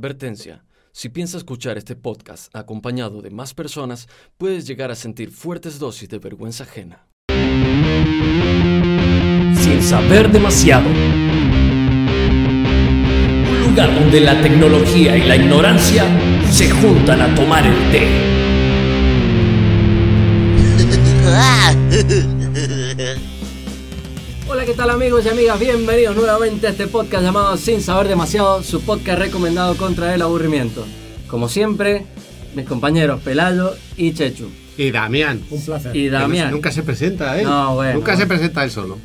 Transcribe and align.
Advertencia. 0.00 0.64
Si 0.92 1.10
piensas 1.10 1.40
escuchar 1.40 1.76
este 1.76 1.94
podcast 1.94 2.56
acompañado 2.56 3.20
de 3.20 3.28
más 3.28 3.52
personas, 3.52 4.08
puedes 4.38 4.66
llegar 4.66 4.90
a 4.90 4.94
sentir 4.94 5.30
fuertes 5.30 5.78
dosis 5.78 6.08
de 6.08 6.18
vergüenza 6.18 6.64
ajena. 6.64 7.06
Sin 9.60 9.82
saber 9.82 10.32
demasiado. 10.32 10.88
Un 13.50 13.68
lugar 13.68 13.94
donde 13.94 14.20
la 14.20 14.40
tecnología 14.40 15.18
y 15.18 15.28
la 15.28 15.36
ignorancia 15.36 16.06
se 16.50 16.70
juntan 16.70 17.20
a 17.20 17.34
tomar 17.34 17.66
el 17.66 17.90
té. 17.90 18.29
Tal 24.80 24.88
amigos 24.88 25.26
y 25.26 25.28
amigas? 25.28 25.60
Bienvenidos 25.60 26.16
nuevamente 26.16 26.66
a 26.66 26.70
este 26.70 26.86
podcast 26.86 27.22
llamado 27.22 27.54
Sin 27.58 27.82
Saber 27.82 28.08
Demasiado, 28.08 28.62
su 28.62 28.80
podcast 28.80 29.18
recomendado 29.18 29.76
contra 29.76 30.14
el 30.14 30.22
aburrimiento. 30.22 30.86
Como 31.28 31.50
siempre, 31.50 32.06
mis 32.54 32.64
compañeros 32.64 33.20
Pelayo 33.20 33.74
y 33.98 34.14
Chechu. 34.14 34.48
Y 34.78 34.90
Damián. 34.90 35.42
Un 35.50 35.62
placer. 35.62 35.94
Y 35.94 36.08
Damián. 36.08 36.50
nunca 36.50 36.72
se 36.72 36.82
presenta 36.82 37.38
él. 37.38 37.44
No, 37.44 37.74
bueno. 37.74 37.96
Nunca 37.96 38.16
se 38.16 38.26
presenta 38.26 38.64
él 38.64 38.70
solo. 38.70 38.96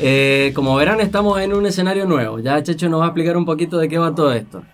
Eh, 0.00 0.50
como 0.52 0.74
verán, 0.74 1.00
estamos 1.00 1.40
en 1.40 1.54
un 1.54 1.64
escenario 1.64 2.06
nuevo. 2.06 2.40
Ya 2.40 2.60
Checho 2.64 2.88
nos 2.88 3.00
va 3.00 3.04
a 3.04 3.08
explicar 3.10 3.36
un 3.36 3.44
poquito 3.44 3.78
de 3.78 3.88
qué 3.88 3.98
va 3.98 4.12
todo 4.12 4.32
esto. 4.32 4.64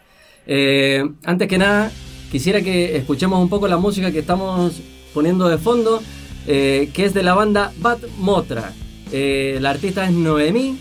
Eh, 0.47 1.07
antes 1.25 1.49
que 1.49 1.59
nada, 1.59 1.91
quisiera 2.33 2.63
que 2.63 2.97
escuchemos 2.97 3.43
un 3.43 3.51
poco 3.51 3.69
la 3.69 3.77
música 3.77 4.11
que 4.11 4.21
estamos 4.21 4.81
poniendo 5.13 5.51
de 5.51 5.59
fondo, 5.59 6.03
eh, 6.47 6.89
que 6.95 7.05
es 7.05 7.13
de 7.13 7.23
la 7.23 7.35
banda 7.35 7.73
Bat 7.77 7.99
Motra. 8.17 8.73
Eh, 9.13 9.59
la 9.61 9.71
artista 9.71 10.05
es 10.05 10.13
Noemí 10.13 10.79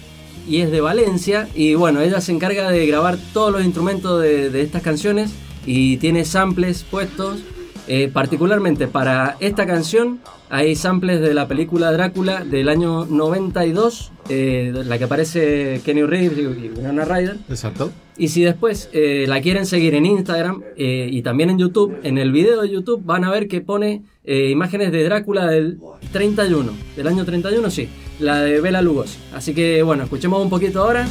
y 0.47 0.61
es 0.61 0.71
de 0.71 0.81
Valencia. 0.81 1.47
Y 1.55 1.75
bueno, 1.75 2.01
ella 2.01 2.21
se 2.21 2.31
encarga 2.31 2.69
de 2.71 2.85
grabar 2.85 3.17
todos 3.33 3.51
los 3.51 3.63
instrumentos 3.63 4.21
de, 4.21 4.49
de 4.49 4.61
estas 4.61 4.81
canciones 4.81 5.31
y 5.65 5.97
tiene 5.97 6.25
samples 6.25 6.83
puestos. 6.83 7.39
Eh, 7.87 8.09
particularmente 8.11 8.87
para 8.87 9.37
esta 9.39 9.67
canción 9.67 10.19
hay 10.49 10.75
samples 10.75 11.21
de 11.21 11.35
la 11.35 11.47
película 11.47 11.91
Drácula 11.91 12.43
del 12.43 12.67
año 12.67 13.05
92, 13.05 14.11
eh, 14.29 14.73
la 14.73 14.97
que 14.97 15.03
aparece 15.03 15.81
Kenny 15.85 16.01
Reeves 16.01 16.37
y 16.39 16.69
Winona 16.69 17.05
Ryder. 17.05 17.37
Exacto. 17.47 17.91
Y 18.17 18.29
si 18.29 18.41
después 18.41 18.89
eh, 18.91 19.25
la 19.27 19.39
quieren 19.39 19.67
seguir 19.67 19.93
en 19.93 20.07
Instagram 20.07 20.63
y 20.75 21.21
también 21.21 21.51
en 21.51 21.59
YouTube, 21.59 21.95
en 22.01 22.17
el 22.17 22.31
video 22.31 22.61
de 22.61 22.69
YouTube 22.69 23.03
van 23.03 23.23
a 23.23 23.29
ver 23.29 23.47
que 23.47 23.61
pone 23.61 24.03
imágenes 24.25 24.91
de 24.91 25.03
Drácula 25.03 25.45
del 25.45 25.79
31, 26.11 26.71
del 26.95 27.07
año 27.07 27.23
31, 27.23 27.69
sí, 27.69 27.87
la 28.19 28.41
de 28.41 28.61
Bela 28.61 28.81
Lugosi. 28.81 29.17
Así 29.33 29.53
que 29.53 29.83
bueno, 29.83 30.03
escuchemos 30.03 30.41
un 30.41 30.49
poquito 30.49 30.81
ahora. 30.83 31.05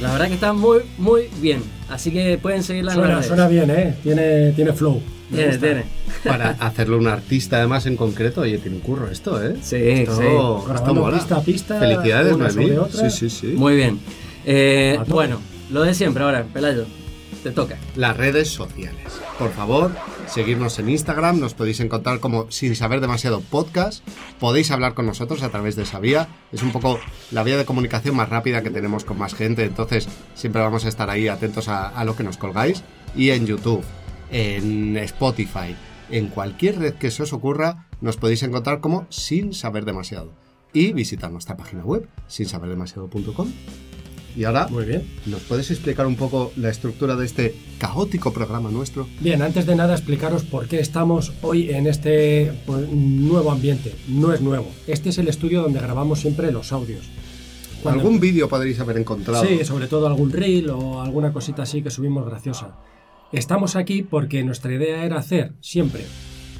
La 0.00 0.12
verdad 0.12 0.28
que 0.28 0.34
está 0.34 0.52
muy, 0.52 0.80
muy 0.98 1.28
bien. 1.40 1.62
Así 1.88 2.10
que 2.12 2.38
pueden 2.38 2.62
seguirla 2.62 2.92
en 2.92 2.98
las 3.00 3.06
Suena, 3.08 3.22
suena 3.22 3.48
bien, 3.48 3.70
¿eh? 3.70 3.94
Tiene, 4.02 4.52
tiene 4.52 4.72
flow. 4.72 5.00
Tiene, 5.30 5.46
gusta. 5.52 5.60
tiene. 5.66 5.84
Para 6.24 6.50
hacerlo 6.60 6.98
un 6.98 7.06
artista, 7.08 7.56
además, 7.58 7.86
en 7.86 7.96
concreto, 7.96 8.42
oye, 8.42 8.58
tiene 8.58 8.76
un 8.76 8.82
curro 8.82 9.08
esto, 9.10 9.42
¿eh? 9.42 9.56
Sí, 9.62 9.76
Esto- 9.76 10.16
sí. 10.16 10.22
esto 10.26 10.64
Grabando 10.68 10.94
mola. 11.00 11.16
pista 11.16 11.36
a 11.36 11.40
pista, 11.40 11.78
Felicidades, 11.78 12.36
Noemí. 12.36 12.70
Sí, 12.92 13.10
sí, 13.10 13.30
sí. 13.30 13.46
Muy 13.56 13.74
bien. 13.76 13.98
Eh, 14.44 14.98
bueno, 15.08 15.40
lo 15.70 15.82
de 15.82 15.94
siempre 15.94 16.22
ahora, 16.24 16.44
Pelayo. 16.52 16.84
Te 17.46 17.52
toca. 17.52 17.78
Las 17.94 18.16
redes 18.16 18.48
sociales. 18.48 19.20
Por 19.38 19.52
favor, 19.52 19.92
seguirnos 20.26 20.80
en 20.80 20.90
Instagram. 20.90 21.38
Nos 21.38 21.54
podéis 21.54 21.78
encontrar 21.78 22.18
como 22.18 22.50
Sin 22.50 22.74
Saber 22.74 23.00
Demasiado 23.00 23.40
Podcast. 23.40 24.04
Podéis 24.40 24.72
hablar 24.72 24.94
con 24.94 25.06
nosotros 25.06 25.44
a 25.44 25.50
través 25.50 25.76
de 25.76 25.84
esa 25.84 26.00
vía. 26.00 26.26
Es 26.50 26.64
un 26.64 26.72
poco 26.72 26.98
la 27.30 27.44
vía 27.44 27.56
de 27.56 27.64
comunicación 27.64 28.16
más 28.16 28.30
rápida 28.30 28.64
que 28.64 28.70
tenemos 28.70 29.04
con 29.04 29.18
más 29.18 29.36
gente. 29.36 29.62
Entonces, 29.62 30.08
siempre 30.34 30.60
vamos 30.60 30.86
a 30.86 30.88
estar 30.88 31.08
ahí 31.08 31.28
atentos 31.28 31.68
a, 31.68 31.86
a 31.86 32.04
lo 32.04 32.16
que 32.16 32.24
nos 32.24 32.36
colgáis. 32.36 32.82
Y 33.14 33.30
en 33.30 33.46
YouTube, 33.46 33.84
en 34.32 34.96
Spotify, 34.96 35.76
en 36.10 36.26
cualquier 36.26 36.80
red 36.80 36.94
que 36.94 37.12
se 37.12 37.22
os 37.22 37.32
ocurra, 37.32 37.86
nos 38.00 38.16
podéis 38.16 38.42
encontrar 38.42 38.80
como 38.80 39.06
Sin 39.08 39.54
Saber 39.54 39.84
Demasiado. 39.84 40.32
Y 40.72 40.92
visitar 40.92 41.30
nuestra 41.30 41.56
página 41.56 41.84
web, 41.84 42.08
sinsaberdemasiado.com. 42.26 43.52
Y 44.36 44.44
ahora, 44.44 44.66
Muy 44.68 44.84
bien. 44.84 45.02
¿Nos 45.26 45.40
puedes 45.42 45.70
explicar 45.70 46.06
un 46.06 46.16
poco 46.16 46.52
la 46.56 46.68
estructura 46.68 47.16
de 47.16 47.24
este 47.24 47.54
caótico 47.78 48.32
programa 48.32 48.70
nuestro? 48.70 49.08
Bien, 49.20 49.40
antes 49.40 49.64
de 49.64 49.74
nada 49.74 49.94
explicaros 49.94 50.42
por 50.44 50.68
qué 50.68 50.78
estamos 50.80 51.32
hoy 51.42 51.70
en 51.70 51.86
este 51.86 52.52
pues, 52.66 52.86
nuevo 52.90 53.50
ambiente. 53.50 53.94
No 54.08 54.32
es 54.34 54.40
nuevo. 54.42 54.68
Este 54.86 55.08
es 55.08 55.18
el 55.18 55.28
estudio 55.28 55.62
donde 55.62 55.80
grabamos 55.80 56.20
siempre 56.20 56.52
los 56.52 56.70
audios. 56.72 57.06
Cuando- 57.82 58.02
¿Algún 58.02 58.20
vídeo 58.20 58.48
podréis 58.48 58.78
haber 58.80 58.98
encontrado? 58.98 59.44
Sí, 59.46 59.64
sobre 59.64 59.86
todo 59.86 60.06
algún 60.06 60.30
reel 60.30 60.68
o 60.70 61.00
alguna 61.00 61.32
cosita 61.32 61.62
así 61.62 61.80
que 61.82 61.90
subimos 61.90 62.26
graciosa. 62.26 62.76
Estamos 63.32 63.74
aquí 63.74 64.02
porque 64.02 64.44
nuestra 64.44 64.72
idea 64.72 65.04
era 65.04 65.18
hacer 65.18 65.52
siempre 65.60 66.04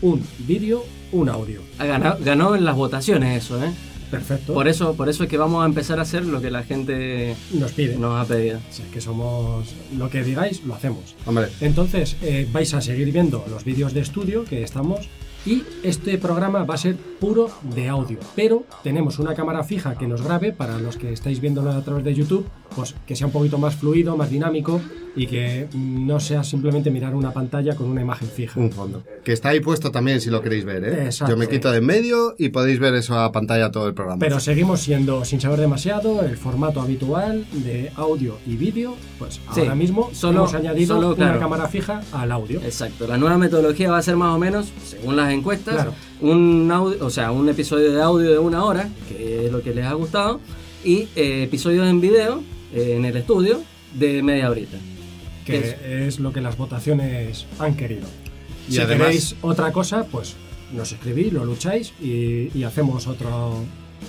un 0.03 0.23
vídeo, 0.47 0.83
un 1.13 1.29
audio. 1.29 1.61
Ganado- 1.79 2.19
ganó 2.25 2.55
en 2.57 2.65
las 2.65 2.75
votaciones 2.77 3.45
eso, 3.45 3.63
¿eh? 3.63 3.71
Perfecto. 4.11 4.55
Por 4.55 4.69
eso, 4.69 4.95
por 4.95 5.09
eso 5.09 5.25
es 5.25 5.29
que 5.31 5.37
vamos 5.39 5.63
a 5.63 5.67
empezar 5.67 5.99
a 5.99 6.03
hacer 6.03 6.25
lo 6.27 6.41
que 6.41 6.51
la 6.51 6.63
gente 6.63 7.35
Nos 7.53 7.73
pide. 7.73 7.97
nos 7.97 8.21
ha 8.25 8.27
pedido. 8.29 8.59
O 8.59 8.73
sea, 8.73 8.87
que 8.93 9.01
somos 9.01 9.75
lo 9.97 10.09
que 10.11 10.23
digáis, 10.23 10.63
lo 10.65 10.75
hacemos. 10.75 11.15
Hombre, 11.27 11.49
Entonces, 11.61 12.17
eh, 12.23 12.49
vais 12.53 12.73
a 12.75 12.81
seguir 12.81 13.11
viendo 13.13 13.45
los 13.51 13.65
vídeos 13.65 13.93
de 13.95 14.01
estudio 14.01 14.45
que 14.45 14.63
estamos 14.63 15.09
y 15.45 15.63
este 15.85 16.19
programa 16.19 16.65
va 16.65 16.75
a 16.75 16.79
ser 16.79 16.97
puro 16.97 17.51
de 17.75 17.89
audio. 17.89 18.19
Pero 18.35 18.65
tenemos 18.83 19.19
una 19.21 19.35
cámara 19.35 19.63
fija 19.63 19.97
que 19.97 20.09
nos 20.09 20.23
grabe 20.23 20.53
para 20.53 20.79
los 20.79 20.97
que 20.97 21.13
estáis 21.13 21.41
viéndolo 21.41 21.71
a 21.71 21.83
través 21.83 22.05
de 22.05 22.15
YouTube, 22.15 22.47
pues 22.75 22.95
que 23.07 23.15
sea 23.15 23.29
un 23.29 23.33
poquito 23.33 23.57
más 23.59 23.77
fluido, 23.77 24.17
más 24.17 24.31
dinámico 24.31 24.81
y 25.17 25.27
que 25.27 25.67
no 25.75 26.21
sea 26.21 26.45
simplemente 26.45 26.91
mirar 26.91 27.15
una 27.15 27.33
pantalla 27.33 27.75
con 27.75 27.89
una 27.89 28.03
imagen 28.03 28.29
fija. 28.29 28.61
un 28.61 28.71
fondo. 28.71 29.03
Que 29.25 29.33
está 29.33 29.49
ahí 29.49 29.61
puesto 29.61 29.91
también 29.91 30.21
si 30.21 30.31
lo 30.31 30.43
queréis 30.43 30.65
ver, 30.65 30.85
¿eh? 30.85 31.05
Exacto. 31.07 31.33
Yo 31.33 31.39
me 31.39 31.49
quito 31.49 31.71
de 31.73 31.79
en 31.79 31.87
medio 31.87 32.35
y 32.39 32.51
podéis 32.51 32.79
ver 32.79 32.95
eso 32.95 33.19
a 33.19 33.33
pantalla 33.33 33.71
todo 33.71 33.89
el 33.89 33.95
programa. 33.95 34.19
Pero 34.21 34.39
seguimos 34.41 34.81
siendo, 34.81 35.25
sin 35.25 35.41
saber 35.41 35.59
demasiado, 35.61 36.23
el 36.23 36.37
formato 36.37 36.81
habitual 36.81 37.47
de 37.53 37.91
audio 37.97 38.39
y 38.47 38.57
vídeo. 38.57 38.95
Pues 39.19 39.41
Sí, 39.55 39.61
ahora 39.61 39.75
mismo 39.75 40.11
solo- 40.13 40.41
hemos 40.41 40.55
añadido 40.55 40.95
solo, 40.97 41.15
una 41.15 41.39
cámara 41.39 41.67
fija 41.69 42.03
al 42.13 42.31
audio. 42.33 42.61
Exacto. 42.61 43.07
La 43.07 43.17
nueva 43.17 43.39
metodología 43.39 43.91
va 43.91 43.99
a 43.99 44.03
ser 44.03 44.17
más 44.17 44.35
o 44.35 44.39
menos, 44.39 44.69
según 44.85 45.17
las 45.17 45.33
encuestas, 45.33 45.75
Claro. 45.75 45.95
un 46.21 46.71
audio, 46.73 47.05
o 47.05 47.11
sea, 47.11 47.31
un 47.33 47.49
episodio 47.49 47.93
de 47.93 48.03
audio 48.03 48.31
de 48.31 48.39
una 48.39 48.65
hora, 48.65 48.89
que 49.09 49.47
es 49.47 49.53
lo 49.53 49.63
que 49.63 49.75
les 49.75 49.85
ha 49.87 49.93
gustado, 49.95 50.41
y 50.85 51.09
eh, 51.17 51.43
episodios 51.45 51.87
en 51.89 52.01
video 52.01 52.43
eh, 52.75 52.95
en 52.97 53.05
el 53.05 53.17
estudio 53.17 53.61
de 53.95 54.23
media 54.23 54.51
horita. 54.51 54.77
Que 55.47 55.59
Es- 55.59 55.77
es 56.15 56.21
lo 56.21 56.33
que 56.33 56.41
las 56.43 56.57
votaciones 56.59 57.47
han 57.59 57.75
querido. 57.77 58.07
Y 58.69 58.73
si 58.73 58.81
además- 58.81 59.07
queréis 59.07 59.37
otra 59.43 59.73
cosa, 59.73 60.05
pues 60.05 60.35
nos 60.75 60.91
escribís, 60.93 61.33
lo 61.33 61.45
lucháis 61.45 61.93
y, 62.03 62.51
y 62.53 62.65
hacemos 62.65 63.07
otro, 63.07 63.63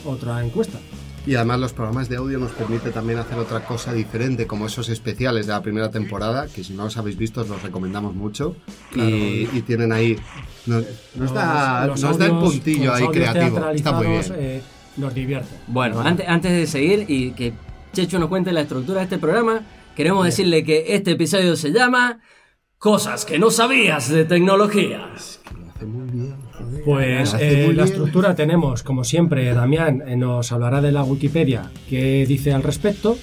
otra 0.05 0.43
encuesta. 0.43 0.79
Y 1.27 1.35
además 1.35 1.59
los 1.59 1.73
programas 1.73 2.07
de 2.07 2.15
audio 2.15 2.39
nos 2.39 2.51
permite 2.51 2.89
también 2.89 3.19
hacer 3.19 3.37
otra 3.37 3.65
cosa 3.65 3.93
diferente, 3.93 4.47
como 4.47 4.65
esos 4.65 4.87
especiales 4.87 5.45
de 5.45 5.51
la 5.53 5.61
primera 5.61 5.91
temporada, 5.91 6.47
que 6.47 6.63
si 6.63 6.73
no 6.73 6.85
los 6.85 6.95
habéis 6.97 7.17
visto 7.17 7.41
os 7.41 7.49
los 7.49 7.61
recomendamos 7.61 8.15
mucho. 8.15 8.55
Y, 8.95 9.47
y 9.53 9.63
tienen 9.67 9.91
ahí... 9.91 10.17
Nos, 10.65 10.85
nos 11.15 11.33
da, 11.33 11.85
Los- 11.87 12.01
nos 12.01 12.09
los 12.11 12.17
da 12.17 12.25
el 12.25 12.31
audios- 12.31 12.53
puntillo 12.53 12.93
ahí 12.93 13.03
audios 13.03 13.29
creativo. 13.31 13.69
Está 13.71 13.91
muy 13.91 14.07
bien. 14.07 14.23
eh, 14.37 14.61
nos 14.95 15.13
divierten. 15.13 15.57
Bueno, 15.67 15.99
antes, 15.99 16.25
antes 16.27 16.51
de 16.51 16.65
seguir 16.65 17.05
y 17.09 17.31
que 17.31 17.53
Checho 17.93 18.19
nos 18.19 18.29
cuente 18.29 18.51
la 18.53 18.61
estructura 18.61 18.99
de 18.99 19.03
este 19.05 19.17
programa, 19.17 19.61
queremos 19.97 20.23
decirle 20.23 20.63
que 20.63 20.93
este 20.93 21.11
episodio 21.11 21.55
se 21.55 21.71
llama 21.71 22.19
Cosas 22.77 23.25
que 23.25 23.39
no 23.39 23.49
sabías 23.49 24.09
de 24.09 24.25
tecnología. 24.25 25.09
Pues 26.85 27.33
Hace 27.33 27.63
eh, 27.63 27.65
muy 27.65 27.73
la 27.73 27.83
bien. 27.83 27.95
estructura 27.95 28.35
tenemos, 28.35 28.83
como 28.83 29.03
siempre, 29.03 29.51
Damián 29.55 30.03
eh, 30.07 30.15
nos 30.15 30.51
hablará 30.51 30.81
de 30.81 30.91
la 30.91 31.03
Wikipedia, 31.03 31.71
qué 31.89 32.27
dice 32.27 32.53
al 32.53 32.61
respecto. 32.61 33.17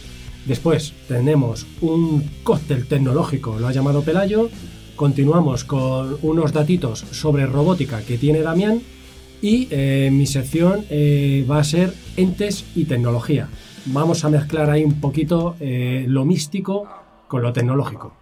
Después 0.46 0.94
tenemos 1.06 1.64
un 1.80 2.28
cóctel 2.42 2.88
tecnológico, 2.88 3.56
lo 3.60 3.68
ha 3.68 3.72
llamado 3.72 4.02
Pelayo. 4.02 4.50
Continuamos 4.96 5.62
con 5.62 6.18
unos 6.22 6.52
datitos 6.52 6.98
sobre 7.12 7.46
robótica 7.46 8.02
que 8.02 8.18
tiene 8.18 8.40
Damián. 8.40 8.82
Y 9.40 9.68
eh, 9.70 10.10
mi 10.12 10.26
sección 10.26 10.86
eh, 10.90 11.46
va 11.48 11.58
a 11.60 11.64
ser 11.64 11.94
entes 12.16 12.64
y 12.74 12.86
tecnología. 12.86 13.48
Vamos 13.86 14.24
a 14.24 14.30
mezclar 14.30 14.70
ahí 14.70 14.84
un 14.84 15.00
poquito 15.00 15.56
eh, 15.60 16.04
lo 16.08 16.24
místico 16.24 16.88
con 17.28 17.42
lo 17.42 17.52
tecnológico. 17.52 18.14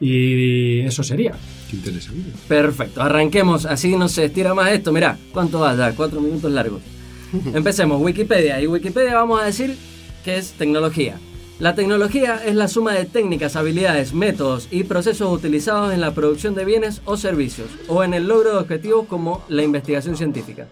Y 0.00 0.80
eso 0.80 1.02
sería. 1.02 1.32
Qué 1.70 1.76
interesante. 1.76 2.32
Perfecto, 2.48 3.02
arranquemos, 3.02 3.66
así 3.66 3.96
no 3.96 4.08
se 4.08 4.24
estira 4.26 4.54
más 4.54 4.72
esto. 4.72 4.92
Mirá, 4.92 5.16
¿cuánto 5.32 5.60
va 5.60 5.76
ya? 5.76 5.94
Cuatro 5.94 6.20
minutos 6.20 6.50
largos. 6.50 6.82
Empecemos, 7.54 8.00
Wikipedia. 8.00 8.60
Y 8.60 8.66
Wikipedia 8.66 9.14
vamos 9.14 9.40
a 9.40 9.44
decir 9.44 9.76
que 10.24 10.38
es 10.38 10.52
tecnología. 10.52 11.18
La 11.58 11.76
tecnología 11.76 12.42
es 12.44 12.56
la 12.56 12.66
suma 12.66 12.92
de 12.92 13.04
técnicas, 13.04 13.54
habilidades, 13.54 14.14
métodos 14.14 14.66
y 14.70 14.82
procesos 14.82 15.32
utilizados 15.32 15.94
en 15.94 16.00
la 16.00 16.12
producción 16.12 16.56
de 16.56 16.64
bienes 16.64 17.02
o 17.04 17.16
servicios, 17.16 17.68
o 17.86 18.02
en 18.02 18.14
el 18.14 18.26
logro 18.26 18.50
de 18.50 18.58
objetivos 18.58 19.06
como 19.06 19.44
la 19.48 19.62
investigación 19.62 20.16
científica. 20.16 20.66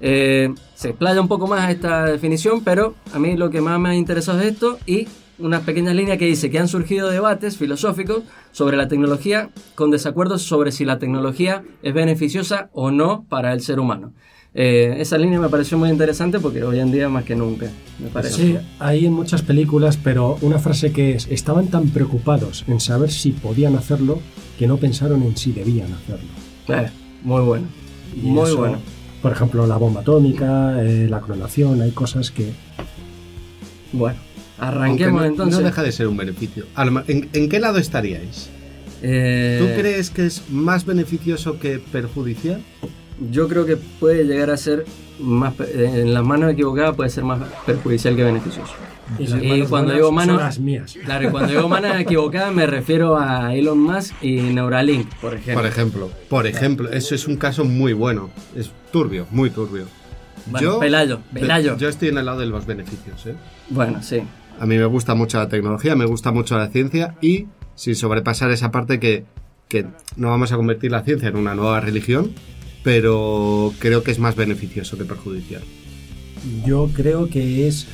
Eh, 0.00 0.52
se 0.74 0.90
explaya 0.90 1.20
un 1.20 1.28
poco 1.28 1.46
más 1.46 1.70
esta 1.70 2.06
definición, 2.06 2.62
pero 2.62 2.94
a 3.12 3.18
mí 3.18 3.36
lo 3.36 3.50
que 3.50 3.60
más 3.60 3.78
me 3.80 3.90
ha 3.90 3.94
interesado 3.94 4.40
es 4.40 4.52
esto 4.52 4.78
y 4.86 5.08
una 5.38 5.60
pequeña 5.60 5.92
línea 5.92 6.16
que 6.16 6.26
dice 6.26 6.50
que 6.50 6.58
han 6.58 6.68
surgido 6.68 7.10
debates 7.10 7.56
filosóficos 7.56 8.22
sobre 8.52 8.76
la 8.76 8.88
tecnología 8.88 9.50
con 9.74 9.90
desacuerdos 9.90 10.42
sobre 10.42 10.72
si 10.72 10.84
la 10.84 10.98
tecnología 10.98 11.64
es 11.82 11.94
beneficiosa 11.94 12.70
o 12.72 12.90
no 12.90 13.24
para 13.28 13.52
el 13.52 13.60
ser 13.60 13.80
humano. 13.80 14.12
Eh, 14.56 14.94
esa 14.98 15.18
línea 15.18 15.40
me 15.40 15.48
pareció 15.48 15.76
muy 15.76 15.90
interesante 15.90 16.38
porque 16.38 16.62
hoy 16.62 16.78
en 16.78 16.92
día 16.92 17.08
más 17.08 17.24
que 17.24 17.34
nunca, 17.34 17.66
me 17.98 18.08
parece. 18.08 18.34
Sí, 18.34 18.56
hay 18.78 19.04
en 19.04 19.12
muchas 19.12 19.42
películas, 19.42 19.96
pero 19.96 20.38
una 20.42 20.60
frase 20.60 20.92
que 20.92 21.12
es, 21.12 21.26
estaban 21.28 21.66
tan 21.66 21.88
preocupados 21.88 22.64
en 22.68 22.78
saber 22.78 23.10
si 23.10 23.32
podían 23.32 23.74
hacerlo 23.74 24.20
que 24.56 24.68
no 24.68 24.76
pensaron 24.76 25.24
en 25.24 25.36
si 25.36 25.50
debían 25.50 25.92
hacerlo. 25.92 26.28
Eh, 26.68 26.88
muy 27.24 27.42
bueno. 27.42 27.66
Y 28.14 28.26
Muy 28.28 28.44
eso, 28.44 28.58
bueno. 28.58 28.78
Por 29.24 29.32
ejemplo, 29.32 29.66
la 29.66 29.78
bomba 29.78 30.02
atómica, 30.02 30.82
eh, 30.84 31.06
la 31.08 31.22
clonación, 31.22 31.80
hay 31.80 31.92
cosas 31.92 32.30
que... 32.30 32.52
Bueno, 33.90 34.18
arranquemos 34.58 35.22
no, 35.22 35.26
entonces. 35.26 35.58
no 35.58 35.64
deja 35.64 35.82
de 35.82 35.92
ser 35.92 36.08
un 36.08 36.16
beneficio. 36.18 36.66
A 36.74 36.84
lo 36.84 36.90
me- 36.92 37.04
¿En, 37.08 37.30
en 37.32 37.48
qué 37.48 37.58
lado 37.58 37.78
estaríais? 37.78 38.50
Eh, 39.00 39.56
¿Tú 39.60 39.80
crees 39.80 40.10
que 40.10 40.26
es 40.26 40.42
más 40.50 40.84
beneficioso 40.84 41.58
que 41.58 41.78
perjudicial? 41.78 42.60
Yo 43.30 43.48
creo 43.48 43.64
que 43.66 43.76
puede 43.76 44.24
llegar 44.24 44.50
a 44.50 44.56
ser 44.56 44.84
más 45.20 45.54
eh, 45.60 45.90
en 46.02 46.12
las 46.12 46.24
manos 46.24 46.52
equivocadas 46.52 46.96
puede 46.96 47.08
ser 47.10 47.22
más 47.24 47.40
perjudicial 47.64 48.16
que 48.16 48.24
beneficioso. 48.24 48.72
Y, 49.18 49.24
Y 49.60 49.62
cuando 49.66 49.92
digo 49.92 50.10
manos- 50.10 50.38
las 50.40 50.58
mías. 50.58 50.96
Claro, 51.04 51.28
y 51.28 51.30
cuando 51.30 51.50
digo 51.52 51.68
manos 51.68 51.96
equivocadas 52.00 52.52
me 52.52 52.66
refiero 52.66 53.16
a 53.18 53.54
Elon 53.54 53.78
Musk 53.78 54.14
y 54.22 54.36
Neuralink, 54.40 55.14
por 55.16 55.34
ejemplo. 55.34 55.54
Por 55.54 55.66
ejemplo, 55.66 56.10
por 56.28 56.46
ejemplo, 56.46 56.90
eso 56.90 57.14
es 57.14 57.28
un 57.28 57.36
caso 57.36 57.64
muy 57.64 57.92
bueno. 57.92 58.30
Es 58.56 58.72
turbio, 58.90 59.26
muy 59.30 59.50
turbio. 59.50 59.84
Bueno, 60.46 60.78
Pelayo, 60.80 61.20
de- 61.30 61.40
Pelayo. 61.40 61.76
yo 61.76 61.88
estoy 61.88 62.08
en 62.08 62.18
el 62.18 62.24
lado 62.26 62.40
de 62.40 62.46
los 62.46 62.66
beneficios. 62.66 63.24
¿eh? 63.26 63.34
Bueno, 63.70 64.02
sí. 64.02 64.22
A 64.58 64.66
mí 64.66 64.76
me 64.76 64.84
gusta 64.86 65.14
mucho 65.14 65.38
la 65.38 65.48
tecnología, 65.48 65.94
me 65.96 66.04
gusta 66.06 66.32
mucho 66.32 66.56
la 66.58 66.68
ciencia 66.68 67.14
y 67.20 67.46
sin 67.76 67.94
sobrepasar 67.94 68.50
esa 68.50 68.70
parte 68.70 68.98
que, 69.00 69.24
que 69.68 69.86
no 70.16 70.30
vamos 70.30 70.50
a 70.52 70.56
convertir 70.56 70.90
la 70.92 71.02
ciencia 71.02 71.28
en 71.28 71.36
una 71.36 71.54
nueva 71.54 71.80
religión, 71.80 72.32
pero 72.84 73.72
creo 73.80 74.04
que 74.04 74.12
es 74.12 74.18
más 74.20 74.36
beneficioso 74.36 74.96
que 74.96 75.04
perjudicial. 75.04 75.62
Yo 76.64 76.88
creo 76.94 77.28
que 77.28 77.66
es... 77.66 77.86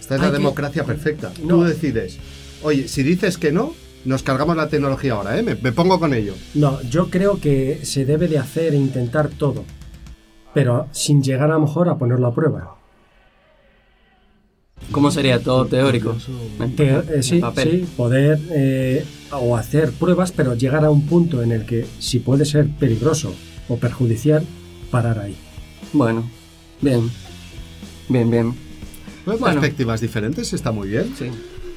Esta 0.00 0.14
es 0.14 0.20
Hay 0.20 0.26
la 0.28 0.32
que- 0.32 0.38
democracia 0.38 0.84
perfecta. 0.84 1.30
Tú 1.34 1.46
No. 1.46 1.64
decides. 1.64 2.16
Oye, 2.62 2.88
si 2.88 3.02
dices 3.02 3.36
que 3.36 3.50
no, 3.52 3.74
nos 4.04 4.22
cargamos 4.22 4.56
la 4.56 4.68
tecnología 4.68 5.12
ahora, 5.14 5.36
¿eh? 5.38 5.42
Me, 5.42 5.56
me 5.56 5.72
pongo 5.72 5.98
con 6.00 6.14
ello. 6.14 6.34
No, 6.54 6.80
yo 6.82 7.10
creo 7.10 7.40
que 7.40 7.80
se 7.82 8.04
debe 8.06 8.28
de 8.28 8.38
hacer 8.38 8.72
e 8.72 8.76
intentar 8.78 9.28
todo, 9.28 9.64
pero 10.54 10.86
sin 10.92 11.22
llegar 11.22 11.50
a 11.50 11.54
lo 11.54 11.60
mejor 11.66 11.88
a 11.88 11.98
ponerlo 11.98 12.28
a 12.28 12.34
prueba. 12.34 12.76
¿Cómo 14.92 15.10
sería 15.10 15.42
todo 15.42 15.66
teórico? 15.66 16.14
Que, 16.76 16.90
eh, 16.94 17.22
sí, 17.22 17.40
sí, 17.56 17.86
poder 17.96 18.38
eh, 18.50 19.04
o 19.32 19.56
hacer 19.56 19.90
pruebas, 19.90 20.30
pero 20.32 20.54
llegar 20.54 20.84
a 20.84 20.90
un 20.90 21.06
punto 21.06 21.42
en 21.42 21.50
el 21.50 21.66
que 21.66 21.86
si 21.98 22.20
puede 22.20 22.44
ser 22.44 22.68
peligroso 22.78 23.34
o 23.68 23.76
perjudicial, 23.78 24.44
parar 24.90 25.18
ahí. 25.18 25.36
Bueno, 25.92 26.28
bien. 26.80 27.10
Bien, 28.08 28.30
bien. 28.30 28.54
Pues 29.24 29.40
Bueno. 29.40 29.60
Perspectivas 29.60 30.00
diferentes, 30.00 30.52
está 30.52 30.70
muy 30.72 30.88
bien. 30.88 31.12
Sí. 31.18 31.30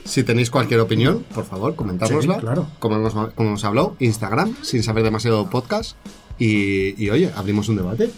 Si 0.06 0.24
tenéis 0.24 0.50
cualquier 0.50 0.80
opinión, 0.80 1.26
por 1.34 1.46
favor, 1.46 1.76
comentárnosla. 1.76 2.36
Sí, 2.36 2.42
claro. 2.42 2.68
Como 2.80 2.96
hemos, 2.96 3.14
como 3.34 3.50
hemos 3.50 3.64
hablado, 3.64 3.96
Instagram, 4.00 4.56
sin 4.62 4.84
saber 4.84 5.04
demasiado 5.04 5.50
podcast. 5.50 5.96
Y, 6.38 7.02
y, 7.04 7.10
oye, 7.10 7.32
abrimos 7.36 7.70
un 7.70 7.76
debate. 7.76 8.10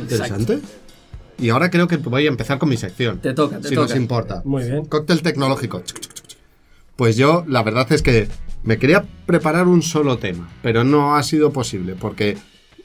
Interesante. 0.00 0.60
Y 1.38 1.48
ahora 1.48 1.70
creo 1.70 1.88
que 1.88 1.96
voy 1.96 2.26
a 2.26 2.28
empezar 2.28 2.58
con 2.58 2.68
mi 2.68 2.76
sección. 2.76 3.18
Te 3.20 3.32
toca, 3.34 3.58
te 3.58 3.68
si 3.68 3.74
toca. 3.74 3.88
nos 3.88 3.96
importa. 3.96 4.42
Muy 4.44 4.64
bien. 4.64 4.84
Cóctel 4.84 5.22
tecnológico. 5.22 5.82
Pues 6.96 7.16
yo, 7.16 7.44
la 7.48 7.62
verdad 7.62 7.90
es 7.90 8.02
que 8.02 8.28
me 8.62 8.78
quería 8.78 9.04
preparar 9.26 9.66
un 9.66 9.82
solo 9.82 10.18
tema, 10.18 10.48
pero 10.62 10.84
no 10.84 11.16
ha 11.16 11.22
sido 11.22 11.52
posible, 11.52 11.96
porque 11.98 12.36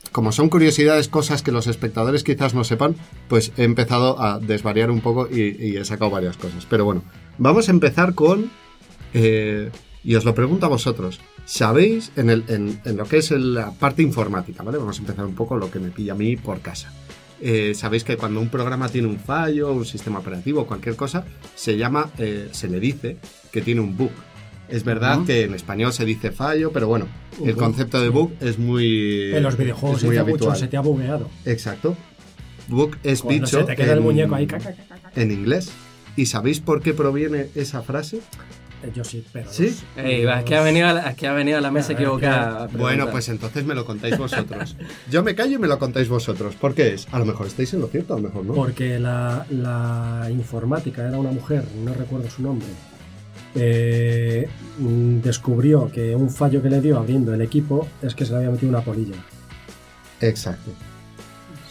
como 0.09 0.31
son 0.31 0.49
curiosidades, 0.49 1.07
cosas 1.07 1.41
que 1.41 1.51
los 1.51 1.67
espectadores 1.67 2.23
quizás 2.23 2.53
no 2.53 2.63
sepan, 2.63 2.95
pues 3.27 3.51
he 3.57 3.63
empezado 3.63 4.21
a 4.21 4.39
desvariar 4.39 4.91
un 4.91 5.01
poco 5.01 5.27
y, 5.29 5.77
he 5.77 5.85
sacado 5.85 6.11
varias 6.11 6.37
cosas. 6.37 6.65
Pero 6.69 6.85
bueno, 6.85 7.03
vamos 7.37 7.67
a 7.67 7.71
empezar 7.71 8.13
con... 8.13 8.49
eh, 9.13 9.71
y 10.03 10.15
os 10.15 10.23
lo 10.23 10.33
pregunto 10.33 10.65
a 10.65 10.69
vosotros. 10.69 11.19
¿Sabéis 11.43 12.13
en, 12.15 12.79
lo 12.95 13.05
que 13.05 13.17
es 13.17 13.31
la 13.31 13.71
parte 13.71 14.01
informática? 14.01 14.63
¿vale? 14.63 14.77
Vamos 14.77 14.97
a 14.97 15.01
empezar 15.01 15.25
un 15.25 15.35
poco 15.35 15.57
lo 15.57 15.69
que 15.69 15.79
me 15.79 15.89
pilla 15.89 16.13
a 16.13 16.15
mí 16.15 16.37
por 16.37 16.61
casa. 16.61 16.93
Eh, 17.41 17.73
Sabéis 17.75 18.05
que 18.05 18.15
cuando 18.15 18.39
un 18.39 18.49
programa 18.49 18.87
tiene 18.87 19.07
un 19.09 19.19
fallo, 19.19 19.71
un 19.71 19.85
sistema 19.85 20.19
operativo, 20.19 20.65
cualquier 20.65 20.95
cosa, 20.95 21.25
se 21.55 21.77
llama, 21.77 22.09
eh, 22.17 22.47
se 22.51 22.69
le 22.69 22.79
dice 22.79 23.17
que 23.51 23.61
tiene 23.61 23.81
un 23.81 23.97
bug. 23.97 24.11
Es 24.69 24.83
verdad 24.83 25.19
que 25.25 25.43
en 25.43 25.53
español 25.53 25.93
se 25.93 26.03
dice 26.05 26.31
fallo, 26.31 26.71
pero 26.71 26.87
bueno, 26.87 27.07
el 27.43 27.55
concepto 27.55 28.01
de 28.01 28.09
bug 28.09 28.31
es 28.41 28.57
muy, 28.59 29.33
En 29.33 29.43
los 29.43 29.57
videojuegos 29.57 29.97
es 29.97 30.01
se 30.01 30.07
muy 30.07 30.15
te, 30.15 30.19
ha 30.19 30.23
mucho, 30.23 30.33
habitual. 30.35 30.57
se 30.57 30.67
te 30.67 30.77
ha 30.77 30.81
bugueado. 30.81 31.29
Exacto. 31.45 31.95
Bug 32.67 32.97
es 33.03 33.21
Cuando 33.21 33.45
bicho 33.45 33.59
se 33.59 33.65
te 33.65 33.75
queda 33.75 33.93
el 33.93 33.99
en- 33.99 34.03
muñeco 34.03 34.35
ahí. 34.35 34.45
ca, 34.47 34.57
ca, 34.59 34.71
ca, 34.73 34.83
ca, 34.89 35.09
ca. 35.13 35.21
en 35.21 35.31
inglés. 35.31 35.71
¿Y 36.17 36.25
sabéis 36.25 36.59
por 36.59 36.81
qué 36.81 36.93
proviene 36.93 37.47
esa 37.55 37.81
frase? 37.81 38.17
Eh, 38.83 38.91
Yo 38.93 39.03
sí, 39.03 39.23
pero... 39.31 39.51
¿Sí? 39.51 39.73
los- 39.95 40.05
Ey, 40.05 40.25
va, 40.25 40.39
es, 40.39 40.45
que 40.45 40.55
ha 40.55 40.61
venido 40.61 40.87
a 40.87 40.93
la, 40.93 41.09
es 41.11 41.15
que 41.15 41.27
ha 41.27 41.33
venido 41.33 41.57
a 41.57 41.61
la 41.61 41.71
mesa 41.71 41.93
equivocada. 41.93 42.67
Bueno, 42.73 43.09
pues 43.09 43.29
entonces 43.29 43.63
me 43.65 43.73
lo 43.73 43.85
contáis 43.85 44.17
vosotros. 44.17 44.75
Yo 45.09 45.23
me 45.23 45.33
callo 45.33 45.55
y 45.55 45.59
me 45.59 45.67
lo 45.67 45.79
contáis 45.79 46.09
vosotros. 46.09 46.55
¿Por 46.55 46.73
qué 46.75 46.93
es? 46.93 47.07
A 47.11 47.19
lo 47.19 47.25
mejor 47.25 47.47
estáis 47.47 47.73
en 47.73 47.79
lo 47.81 47.87
cierto, 47.87 48.13
a 48.15 48.17
lo 48.17 48.23
mejor 48.23 48.45
no. 48.45 48.53
Porque 48.53 48.99
la, 48.99 49.45
la 49.49 50.27
informática 50.29 51.07
era 51.07 51.17
una 51.17 51.31
mujer, 51.31 51.63
no 51.83 51.93
recuerdo 51.93 52.29
su 52.29 52.41
nombre, 52.41 52.67
eh, 53.57 54.47
descubrió 55.23 55.91
que 55.91 56.15
un 56.15 56.29
fallo 56.29 56.61
que 56.61 56.69
le 56.69 56.81
dio 56.81 56.97
abriendo 56.97 57.33
el 57.33 57.41
equipo 57.41 57.87
es 58.01 58.13
que 58.15 58.25
se 58.25 58.31
le 58.31 58.37
había 58.37 58.51
metido 58.51 58.69
una 58.69 58.81
polilla. 58.81 59.15
Exacto. 60.21 60.71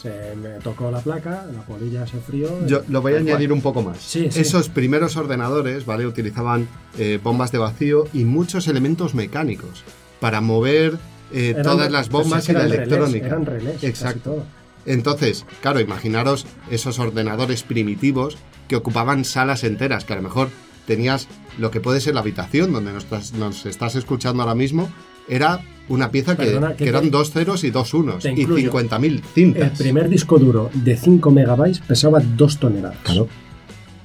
Se 0.01 0.37
me 0.37 0.51
tocó 0.63 0.91
la 0.91 1.01
placa, 1.01 1.47
la 1.53 1.63
polilla 1.63 2.07
se 2.07 2.19
frió. 2.19 2.65
Yo 2.67 2.83
lo 2.89 3.03
voy 3.03 3.13
a 3.13 3.17
cual. 3.17 3.29
añadir 3.29 3.53
un 3.53 3.61
poco 3.61 3.83
más. 3.83 3.99
Sí, 3.99 4.29
sí. 4.31 4.41
Esos 4.41 4.69
primeros 4.69 5.17
ordenadores, 5.17 5.85
¿vale? 5.87 6.07
Utilizaban 6.07 6.69
eh, 6.99 7.19
bombas 7.23 7.51
de 7.51 7.59
vacío 7.59 8.05
y 8.13 8.25
muchos 8.25 8.69
elementos 8.69 9.15
mecánicos 9.15 9.83
para 10.21 10.41
mover 10.41 10.99
eh, 11.33 11.51
Eran- 11.51 11.63
todas 11.65 11.91
las 11.91 12.09
pues 12.09 12.25
bombas 12.25 12.41
es 12.43 12.47
que 12.47 12.53
y 12.53 12.55
la 12.57 12.63
relés, 12.63 12.77
electrónica. 12.79 13.27
eran 13.27 13.47
relés, 13.47 13.73
casi 13.75 13.87
Exacto. 13.87 14.31
todo. 14.31 14.45
Entonces, 14.85 15.45
claro, 15.61 15.81
imaginaros 15.81 16.47
esos 16.71 17.01
ordenadores 17.01 17.65
primitivos 17.65 18.37
que 18.69 18.77
ocupaban 18.77 19.25
salas 19.25 19.65
enteras, 19.65 20.05
que 20.05 20.13
a 20.13 20.17
lo 20.17 20.23
mejor 20.23 20.51
tenías 20.87 21.29
lo 21.59 21.71
que 21.71 21.81
puede 21.81 22.01
ser 22.01 22.15
la 22.15 22.21
habitación 22.21 22.73
donde 22.73 22.93
nos 22.93 23.05
estás, 23.05 23.33
nos 23.35 23.67
estás 23.67 23.95
escuchando 23.97 24.43
ahora 24.43 24.55
mismo, 24.55 24.91
era 25.29 25.61
una 25.89 26.11
pieza 26.11 26.37
que, 26.37 26.45
Perdona, 26.47 26.71
que 26.71 26.77
que 26.79 26.85
te- 26.85 26.91
eran 26.91 27.11
dos 27.11 27.31
ceros 27.33 27.65
y 27.65 27.71
dos 27.71 27.95
unos 27.95 28.25
y 28.25 28.29
incluyo. 28.29 28.73
50.000 28.73 29.05
El 29.05 29.23
cintas. 29.25 29.79
primer 29.79 30.09
disco 30.09 30.39
duro 30.39 30.71
de 30.75 30.97
5 30.97 31.31
megabytes 31.31 31.81
pesaba 31.81 32.21
2 32.21 32.59
toneladas. 32.59 32.99
Claro. 33.03 33.29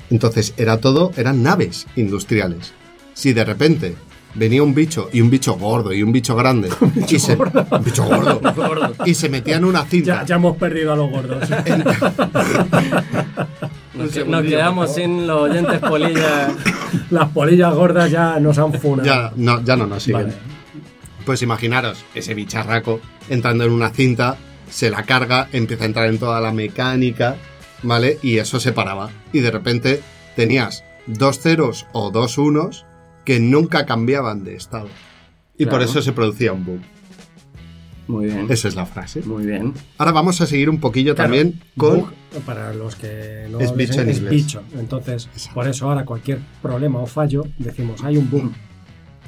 Entonces, 0.09 0.53
era 0.57 0.77
todo, 0.77 1.11
eran 1.17 1.41
naves 1.43 1.87
industriales. 1.95 2.73
Si 3.13 3.33
de 3.33 3.45
repente 3.45 3.95
venía 4.33 4.63
un 4.63 4.73
bicho 4.73 5.09
y 5.11 5.21
un 5.21 5.29
bicho 5.29 5.53
gordo 5.55 5.93
y 5.93 6.03
un 6.03 6.11
bicho 6.11 6.35
grande 6.35 6.69
y 7.07 7.19
se, 7.19 7.35
un 7.71 7.83
bicho 7.83 8.03
gordo 8.05 8.93
y 9.05 9.13
se 9.13 9.29
metía 9.29 9.57
en 9.57 9.65
una 9.65 9.85
cinta 9.85 10.21
Ya, 10.21 10.25
ya 10.25 10.35
hemos 10.35 10.57
perdido 10.57 10.93
a 10.93 10.95
los 10.95 11.09
gordos. 11.09 11.49
Nos, 13.93 14.41
quedamos 14.43 14.95
sin 14.95 15.27
los 15.27 15.41
oyentes 15.41 15.79
polilla. 15.79 16.47
Las 17.11 17.29
polillas 17.29 17.75
gordas 17.75 18.09
ya 18.09 18.39
nos 18.39 18.57
han 18.57 18.73
funado. 18.73 19.05
ya 19.05 19.31
no, 19.35 19.63
ya 19.63 19.75
no 19.75 19.85
nos 19.85 20.01
siguen. 20.01 20.23
Vale. 20.23 20.33
Pues 21.25 21.43
imaginaros, 21.43 22.03
ese 22.15 22.33
bicharraco 22.33 22.99
entrando 23.29 23.63
en 23.63 23.71
una 23.71 23.91
cinta, 23.91 24.37
se 24.69 24.89
la 24.89 25.03
carga, 25.03 25.49
empieza 25.51 25.83
a 25.83 25.87
entrar 25.87 26.07
en 26.07 26.17
toda 26.17 26.41
la 26.41 26.51
mecánica, 26.51 27.35
¿vale? 27.83 28.17
Y 28.23 28.37
eso 28.39 28.59
se 28.59 28.71
paraba. 28.71 29.11
Y 29.33 29.41
de 29.41 29.51
repente 29.51 30.01
tenías 30.35 30.83
dos 31.05 31.39
ceros 31.39 31.85
o 31.91 32.09
dos 32.09 32.39
unos 32.39 32.85
que 33.25 33.39
nunca 33.39 33.85
cambiaban 33.85 34.43
de 34.43 34.55
estado. 34.55 34.87
Y 35.57 35.65
por 35.65 35.81
eso 35.81 36.01
se 36.01 36.11
producía 36.11 36.53
un 36.53 36.65
bug. 36.65 36.79
Muy 38.07 38.25
bien. 38.25 38.47
Esa 38.49 38.67
es 38.67 38.75
la 38.75 38.85
frase. 38.85 39.21
Muy 39.21 39.45
bien. 39.45 39.73
Ahora 39.97 40.11
vamos 40.11 40.41
a 40.41 40.45
seguir 40.47 40.69
un 40.69 40.79
poquillo 40.79 41.15
Claro, 41.15 41.29
también 41.29 41.61
con... 41.77 41.97
bug, 41.99 42.11
para 42.45 42.73
los 42.73 42.95
que 42.95 43.47
no 43.49 43.59
Es 43.59 43.73
bicho 43.75 44.01
en 44.01 44.09
es 44.09 44.27
bicho. 44.27 44.63
Entonces, 44.77 45.29
por 45.53 45.67
eso 45.67 45.87
ahora 45.87 46.03
cualquier 46.03 46.39
problema 46.61 46.99
o 46.99 47.05
fallo 47.05 47.45
decimos 47.57 48.03
hay 48.03 48.17
un 48.17 48.29
bug. 48.29 48.51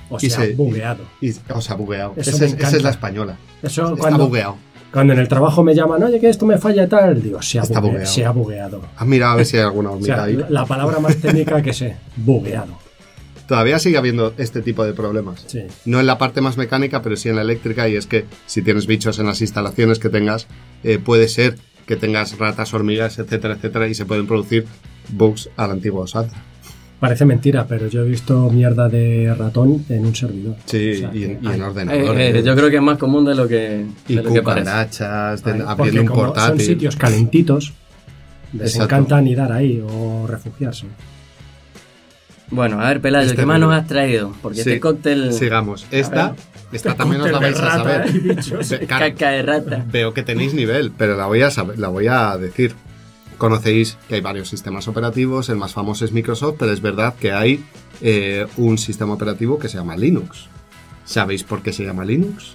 O 0.09 0.19
sea, 0.19 0.29
se- 0.29 0.53
bugueado. 0.55 1.03
y- 1.21 1.33
o 1.49 1.61
sea, 1.61 1.75
bugueado. 1.75 2.13
Eso 2.17 2.31
Esa 2.31 2.31
es, 2.31 2.41
esa 2.41 2.55
encanta. 2.57 2.77
es 2.77 2.83
la 2.83 2.89
española. 2.89 3.37
Eso 3.61 3.83
Está 3.89 3.95
cuando, 3.95 4.25
bugueado. 4.27 4.57
cuando 4.91 5.13
en 5.13 5.19
el 5.19 5.27
trabajo 5.27 5.63
me 5.63 5.73
llaman, 5.73 6.03
oye, 6.03 6.19
que 6.19 6.29
esto 6.29 6.45
me 6.45 6.57
falla 6.57 6.89
tal, 6.89 7.21
digo, 7.21 7.41
se 7.41 7.59
ha, 7.59 7.63
bugue- 7.63 7.79
bugueado. 7.81 8.05
se 8.05 8.25
ha 8.25 8.31
bugueado. 8.31 8.81
Has 8.97 9.07
mirado 9.07 9.33
a 9.33 9.35
ver 9.37 9.45
si 9.45 9.57
hay 9.57 9.63
alguna 9.63 9.89
O 9.91 9.93
hormiga 9.93 10.15
sea, 10.15 10.23
ahí. 10.25 10.35
la, 10.35 10.49
la 10.49 10.65
palabra 10.65 10.99
más 10.99 11.15
técnica 11.17 11.61
que 11.61 11.71
sé, 11.73 11.95
bugueado. 12.17 12.82
Todavía 13.47 13.77
sigue 13.79 13.97
habiendo 13.97 14.33
este 14.37 14.61
tipo 14.61 14.85
de 14.85 14.93
problemas. 14.93 15.43
Sí. 15.47 15.61
No 15.85 15.99
en 15.99 16.07
la 16.07 16.17
parte 16.17 16.39
más 16.41 16.57
mecánica, 16.57 17.01
pero 17.01 17.15
sí 17.17 17.29
en 17.29 17.35
la 17.35 17.41
eléctrica. 17.41 17.89
Y 17.89 17.95
es 17.95 18.07
que 18.07 18.25
si 18.45 18.61
tienes 18.61 18.87
bichos 18.87 19.19
en 19.19 19.25
las 19.25 19.41
instalaciones 19.41 19.99
que 19.99 20.09
tengas, 20.09 20.47
eh, 20.83 20.97
puede 20.97 21.27
ser 21.27 21.57
que 21.85 21.95
tengas 21.97 22.37
ratas, 22.37 22.73
hormigas, 22.73 23.19
etcétera, 23.19 23.55
etcétera, 23.55 23.87
y 23.89 23.93
se 23.95 24.05
pueden 24.05 24.25
producir 24.27 24.65
bugs 25.09 25.49
a 25.57 25.67
la 25.67 25.73
antigua 25.73 26.03
usanza. 26.03 26.35
Parece 27.01 27.25
mentira, 27.25 27.67
pero 27.67 27.87
yo 27.87 28.03
he 28.03 28.07
visto 28.09 28.49
mierda 28.49 28.87
de 28.87 29.35
ratón 29.37 29.83
en 29.89 30.05
un 30.05 30.15
servidor. 30.15 30.55
Sí, 30.63 30.91
O 30.91 30.97
sea, 30.99 31.11
y, 31.13 31.23
en, 31.25 31.39
que 31.41 31.45
y 31.47 31.51
en 31.51 31.61
ordenadores. 31.61 32.35
Eh, 32.35 32.39
eh, 32.39 32.43
yo 32.43 32.55
creo 32.55 32.69
que 32.69 32.77
es 32.77 32.81
más 32.81 32.97
común 32.97 33.25
de 33.25 33.35
lo 33.35 33.45
que, 33.45 33.85
y 34.07 34.15
de 34.15 34.23
lo 34.23 34.31
que 34.31 34.41
parece. 34.41 34.69
hay- 34.69 35.61
abriendo 35.67 36.01
un 36.03 36.07
portátil. 36.07 36.59
son 36.59 36.59
sitios 36.65 36.95
calentitos, 36.95 37.73
les 38.53 38.75
Exacto. 38.75 38.83
encanta 38.95 39.17
anidar 39.17 39.51
ahí 39.51 39.83
o 39.85 40.25
refugiarse. 40.27 40.85
Bueno, 42.49 42.79
a 42.81 42.87
ver, 42.87 43.01
Pelayo, 43.01 43.25
Este 43.25 43.41
¿qué 43.41 43.45
más 43.45 43.59
nos 43.59 43.73
has 43.73 43.87
traído? 43.87 44.33
Porque 44.41 44.63
Sí, 44.63 44.69
este 44.69 44.79
cóctel... 44.79 45.33
Sigamos. 45.33 45.85
Esta, 45.91 46.29
ver. 46.29 46.39
esta 46.71 46.95
también 46.95 47.21
os 47.21 47.31
la 47.31 47.39
vais 47.39 47.59
a 47.59 47.71
saber. 47.77 48.11
bichos. 48.11 48.75
Caca 48.87 49.29
de 49.31 49.41
rata. 49.41 49.85
Veo 49.91 50.13
que 50.13 50.23
tenéis 50.23 50.53
nivel, 50.53 50.91
pero 50.95 51.15
la 51.17 51.25
voy 51.25 51.41
a 51.41 51.49
saber, 51.51 51.79
la 51.79 51.87
voy 51.87 52.07
a 52.07 52.37
decir. 52.37 52.75
Conocéis 53.37 53.97
que 54.07 54.15
hay 54.15 54.21
varios 54.21 54.47
sistemas 54.47 54.87
operativos, 54.87 55.49
el 55.49 55.57
más 55.57 55.73
famoso 55.73 56.05
es 56.05 56.11
Microsoft, 56.11 56.55
pero 56.59 56.71
es 56.71 56.81
verdad 56.81 57.15
que 57.19 57.31
hay 57.31 57.63
eh, 58.01 58.45
un 58.57 58.77
sistema 58.77 59.13
operativo 59.13 59.57
que 59.57 59.67
se 59.67 59.77
llama 59.77 59.97
Linux. 59.97 60.47
¿Sabéis 61.05 61.43
por 61.43 61.61
qué 61.61 61.73
se 61.73 61.83
llama 61.83 62.05
Linux? 62.05 62.53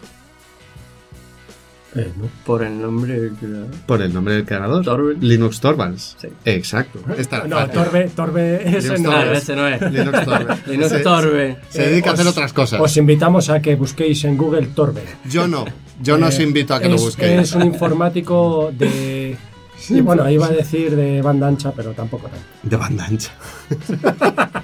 Eh, 1.99 2.13
¿no? 2.17 2.29
Por 2.47 2.63
el 2.63 2.81
nombre 2.81 3.19
del 3.21 3.33
creador. 3.33 3.67
Por 3.87 4.03
el 4.03 4.13
nombre 4.15 4.35
del 4.35 4.45
creador. 4.45 4.85
Torvalds. 4.85 5.23
Linux 5.23 5.61
Torvalds. 5.61 6.17
Sí. 6.21 6.29
Exacto. 6.45 7.01
Esta 7.17 7.39
era 7.39 7.47
No, 7.49 7.57
fácil. 7.57 7.73
Torbe, 7.75 8.09
Torbe, 8.15 8.69
ese 8.79 8.81
Linux 8.97 9.01
no 9.01 9.23
es. 9.23 9.39
ese 9.43 9.57
no 9.57 9.69
es. 9.69 9.81
Linux 9.93 10.25
Torvalds. 10.25 10.67
Linux 10.69 10.89
Se- 10.91 10.99
Torbe. 11.01 11.57
Se 11.69 11.85
Eh, 11.85 11.89
dedica 11.91 12.11
a 12.11 12.13
hacer 12.15 12.27
os- 12.27 12.33
otras 12.33 12.53
cosas. 12.53 12.81
Os 12.81 12.97
invitamos 12.97 13.51
a 13.51 13.61
que 13.61 13.75
busquéis 13.77 14.25
en 14.25 14.37
Google 14.37 14.67
Torbe. 14.69 15.03
Yo 15.29 15.47
no. 15.49 15.65
Yo 16.03 16.17
no 16.19 16.27
os 16.29 16.39
Eh, 16.39 16.43
invito 16.45 16.75
a 16.75 16.81
que 16.81 16.89
lo 16.89 16.97
busquéis. 16.97 17.41
Es 17.41 17.55
un 17.55 17.63
informático 17.63 18.71
de. 18.77 19.37
y 19.91 20.01
bueno, 20.01 20.29
iba 20.31 20.47
a 20.47 20.51
decir 20.51 20.95
de 20.95 21.23
banda 21.23 21.49
ancha, 21.49 21.73
pero 21.73 21.93
tampoco 21.93 22.29
tanto. 22.29 22.45
De 22.63 22.77
banda 22.77 23.05
ancha. 23.07 23.31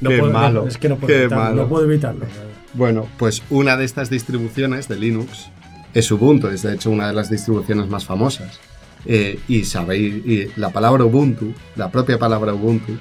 No 0.00 0.08
Qué 0.08 0.18
puedo, 0.18 0.32
malo, 0.32 0.66
Es 0.66 0.78
que 0.78 0.88
no 0.88 0.96
puedo 0.96 1.08
qué 1.08 1.20
evitarlo. 1.24 1.44
malo. 1.44 1.62
No 1.62 1.68
puedo 1.68 1.84
evitarlo. 1.84 2.24
Bueno, 2.72 3.06
pues 3.18 3.42
una 3.50 3.76
de 3.76 3.84
estas 3.84 4.08
distribuciones 4.08 4.88
de 4.88 4.96
Linux 4.96 5.50
es 5.94 6.10
Ubuntu, 6.10 6.48
es 6.48 6.62
de 6.62 6.74
hecho 6.74 6.90
una 6.90 7.08
de 7.08 7.12
las 7.14 7.30
distribuciones 7.30 7.88
más 7.88 8.04
famosas. 8.04 8.60
Eh, 9.06 9.38
y 9.48 9.64
sabéis, 9.64 10.26
y 10.26 10.48
la 10.56 10.70
palabra 10.70 11.04
Ubuntu, 11.04 11.52
la 11.76 11.90
propia 11.90 12.18
palabra 12.18 12.52
Ubuntu, 12.54 12.92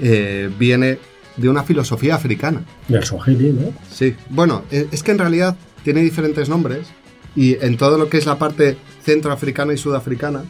eh, 0.00 0.50
viene 0.58 0.98
de 1.36 1.48
una 1.48 1.62
filosofía 1.62 2.14
africana. 2.14 2.64
Del 2.88 3.04
Swahili, 3.04 3.52
¿no? 3.52 3.72
Sí, 3.90 4.14
bueno, 4.30 4.64
eh, 4.70 4.88
es 4.90 5.02
que 5.02 5.12
en 5.12 5.18
realidad 5.18 5.56
tiene 5.84 6.00
diferentes 6.02 6.48
nombres 6.48 6.86
y 7.34 7.56
en 7.64 7.76
todo 7.76 7.98
lo 7.98 8.08
que 8.08 8.18
es 8.18 8.26
la 8.26 8.38
parte 8.38 8.76
centroafricana 9.02 9.72
y 9.72 9.78
sudafricana 9.78 10.44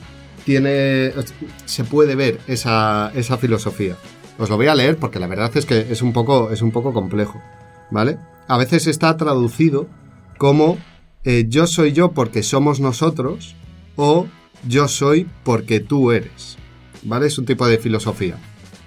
tiene, 0.44 1.12
se 1.64 1.84
puede 1.84 2.14
ver 2.16 2.40
esa, 2.46 3.12
esa 3.14 3.38
filosofía. 3.38 3.96
Os 4.38 4.50
lo 4.50 4.56
voy 4.56 4.66
a 4.66 4.74
leer 4.74 4.96
porque 4.96 5.18
la 5.18 5.26
verdad 5.26 5.50
es 5.56 5.66
que 5.66 5.86
es 5.90 6.02
un 6.02 6.12
poco, 6.12 6.50
es 6.50 6.62
un 6.62 6.72
poco 6.72 6.92
complejo, 6.92 7.40
¿vale? 7.90 8.18
A 8.48 8.58
veces 8.58 8.86
está 8.86 9.16
traducido 9.16 9.86
como 10.38 10.78
eh, 11.24 11.46
yo 11.48 11.66
soy 11.66 11.92
yo 11.92 12.12
porque 12.12 12.42
somos 12.42 12.80
nosotros 12.80 13.54
o 13.96 14.26
yo 14.66 14.88
soy 14.88 15.26
porque 15.44 15.80
tú 15.80 16.12
eres, 16.12 16.56
¿vale? 17.02 17.26
Es 17.26 17.38
un 17.38 17.44
tipo 17.46 17.66
de 17.66 17.78
filosofía. 17.78 18.36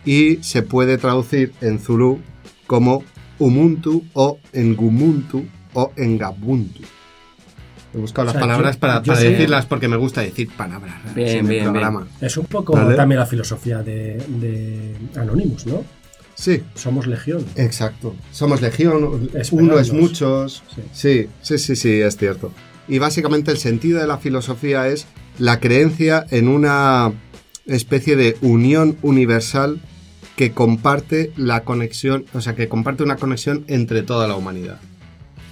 Y 0.06 0.38
se 0.44 0.62
puede 0.62 0.98
traducir 0.98 1.54
en 1.62 1.80
Zulu 1.80 2.20
como 2.68 3.04
Umuntu 3.40 4.04
o 4.14 4.40
Ngumuntu 4.54 5.46
o 5.74 5.92
Engabuntu. 5.96 6.82
He 7.94 7.98
buscado 7.98 8.28
O 8.28 8.32
sea, 8.32 8.40
las 8.42 8.48
palabras 8.48 8.76
yo- 8.76 8.80
para, 8.80 9.02
yo 9.02 9.14
para 9.14 9.20
decirlas 9.20 9.66
porque 9.66 9.88
me 9.88 9.96
gusta 9.98 10.22
decir 10.22 10.50
palabras 10.56 10.96
Bien, 11.16 11.48
bien, 11.48 11.72
bien. 11.74 11.94
Es 12.22 12.36
un 12.38 12.46
poco 12.46 12.74
Vale. 12.74 12.96
también 12.96 13.20
la 13.20 13.26
filosofía 13.26 13.82
de, 13.84 14.18
de 14.28 14.96
Anonymous, 15.20 15.66
¿no? 15.66 15.84
Sí, 16.36 16.62
Somos 16.76 17.08
legión. 17.08 17.46
exacto. 17.56 18.14
Somos 18.32 18.62
legión, 18.62 19.30
uno 19.52 19.80
es 19.80 19.94
muchos. 19.94 20.64
Sí. 20.76 20.82
Sí, 20.94 21.28
sí, 21.42 21.58
sí, 21.58 21.76
sí, 21.76 22.02
es 22.02 22.18
cierto. 22.18 22.52
Y 22.88 23.00
básicamente 23.00 23.52
el 23.52 23.58
sentido 23.58 24.00
de 24.00 24.08
la 24.08 24.18
filosofía 24.18 24.88
es 24.90 25.08
la 25.40 25.60
creencia 25.60 26.26
en 26.30 26.48
una 26.50 27.12
especie 27.66 28.16
de 28.16 28.38
unión 28.42 28.98
universal 29.02 29.80
que 30.36 30.52
comparte 30.52 31.32
la 31.38 31.64
conexión, 31.64 32.26
o 32.34 32.42
sea, 32.42 32.54
que 32.56 32.68
comparte 32.68 33.02
una 33.04 33.16
conexión 33.16 33.64
entre 33.68 34.04
toda 34.04 34.28
la 34.28 34.36
humanidad. 34.36 34.80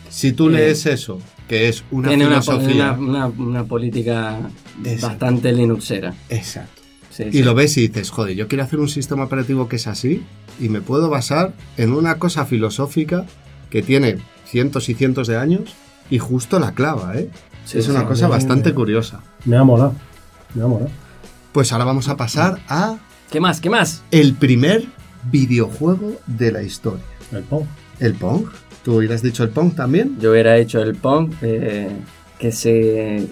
Si 0.10 0.32
tú 0.34 0.50
Eh, 0.50 0.52
lees 0.52 0.86
eso, 0.86 1.20
que 1.48 1.70
es 1.70 1.84
una 1.90 2.12
filosofía... 2.12 2.92
una, 2.92 3.28
una- 3.28 3.28
una 3.28 3.63
política 3.63 4.42
Exacto. 4.84 5.08
bastante 5.08 5.54
linuxera. 5.54 6.13
Exacto. 6.30 6.83
Sí, 7.13 7.24
Y 7.27 7.32
sí. 7.34 7.43
lo 7.43 7.53
ves 7.53 7.77
y 7.77 7.88
dices, 7.88 8.10
joder, 8.10 8.36
yo 8.36 8.48
quiero 8.48 8.63
hacer 8.63 8.79
un 8.79 8.89
sistema 8.89 9.25
operativo 9.25 9.67
que 9.70 9.75
es 9.75 9.86
así 9.86 10.24
y 10.60 10.70
me 10.70 10.82
puedo 10.82 11.10
basar 11.10 11.53
en 11.77 11.93
una 11.93 12.17
cosa 12.17 12.46
filosófica 12.46 13.25
que 13.70 13.84
tiene 13.84 14.17
cientos 14.48 14.89
y 14.89 14.96
cientos 14.96 15.27
de 15.27 15.38
años 15.38 15.75
y 16.10 16.17
justo 16.17 16.60
la 16.60 16.74
clava, 16.74 17.15
¿eh? 17.17 17.29
Sí, 17.65 17.77
es 17.77 17.88
una 17.88 18.01
sí. 18.01 18.05
cosa 18.08 18.27
bastante 18.27 18.74
curiosa. 18.74 19.22
Me 19.46 19.58
ha 19.58 19.63
molado. 19.63 19.93
Me 20.55 20.63
ha 20.63 20.67
molado. 20.67 20.89
Pues 21.51 21.72
ahora 21.72 21.86
vamos 21.86 22.10
a 22.10 22.17
pasar 22.17 22.60
a 22.67 22.98
¿Qué 23.32 23.39
más? 23.39 23.62
¿Qué 23.62 23.70
más? 23.70 24.01
el 24.12 24.34
primer 24.34 24.86
videojuego 25.32 26.20
de 26.27 26.51
la 26.51 26.63
historia. 26.63 27.03
El 27.32 27.43
Pong. 27.43 27.63
¿El 28.00 28.13
Pong? 28.15 28.46
¿Tú 28.84 28.98
hubieras 28.98 29.22
dicho 29.22 29.43
el 29.43 29.50
Pong 29.50 29.74
también? 29.75 30.17
Yo 30.20 30.32
hubiera 30.32 30.58
hecho 30.58 30.82
el 30.82 30.96
Pong 30.96 31.32
eh, 31.41 31.89
que 32.39 32.51
se... 32.51 33.27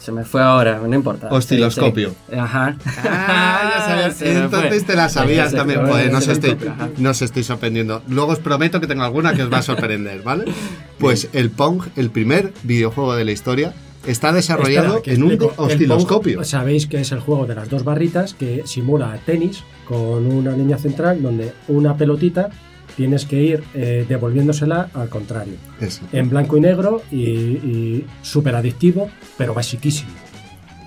se 0.00 0.12
me 0.12 0.24
fue 0.24 0.42
ahora, 0.42 0.80
no 0.86 0.94
importa. 0.94 1.28
Osciloscopio. 1.28 2.10
Sí, 2.10 2.16
sí. 2.30 2.36
Ajá. 2.36 2.76
Ah, 3.04 4.10
ya. 4.18 4.42
Entonces 4.42 4.84
te 4.86 4.96
la 4.96 5.08
sabías 5.08 5.50
Sí, 5.50 5.56
también. 5.56 5.86
Joder, 5.86 6.10
no, 6.12 6.18
os 6.18 6.28
estoy, 6.28 6.56
no 6.98 7.10
os 7.10 7.22
estoy 7.22 7.44
sorprendiendo. 7.44 8.02
Luego 8.08 8.32
os 8.32 8.38
prometo 8.38 8.80
que 8.80 8.86
tengo 8.86 9.02
alguna 9.04 9.34
que 9.34 9.42
os 9.42 9.52
va 9.52 9.58
a 9.58 9.62
sorprender, 9.62 10.22
¿vale? 10.22 10.44
Pues 10.98 11.28
el 11.34 11.50
Pong, 11.50 11.82
el 11.96 12.10
primer 12.10 12.52
videojuego 12.62 13.14
de 13.14 13.26
la 13.26 13.32
historia, 13.32 13.74
está 14.06 14.32
desarrollado 14.32 14.96
Espera, 14.96 15.14
en 15.14 15.22
un 15.22 15.32
explico. 15.32 15.54
El 15.66 15.72
osciloscopio. 15.72 16.36
Pong, 16.38 16.46
Sabéis 16.46 16.86
que 16.86 17.00
es 17.00 17.12
el 17.12 17.20
juego 17.20 17.46
de 17.46 17.54
las 17.54 17.68
dos 17.68 17.84
barritas 17.84 18.32
que 18.32 18.62
simula 18.64 19.18
tenis 19.26 19.62
con 19.86 20.26
una 20.26 20.52
línea 20.52 20.78
central 20.78 21.22
donde 21.22 21.52
una 21.68 21.96
pelotita 21.96 22.48
tienes 22.96 23.24
que 23.26 23.42
ir 23.42 23.64
eh, 23.74 24.04
devolviéndosela 24.08 24.90
al 24.94 25.08
contrario. 25.08 25.54
Eso. 25.80 26.02
En 26.12 26.28
blanco 26.30 26.56
y 26.56 26.60
negro 26.60 27.02
y, 27.10 27.22
y 27.22 28.06
súper 28.22 28.54
adictivo, 28.56 29.10
pero 29.36 29.54
basiquísimo. 29.54 30.10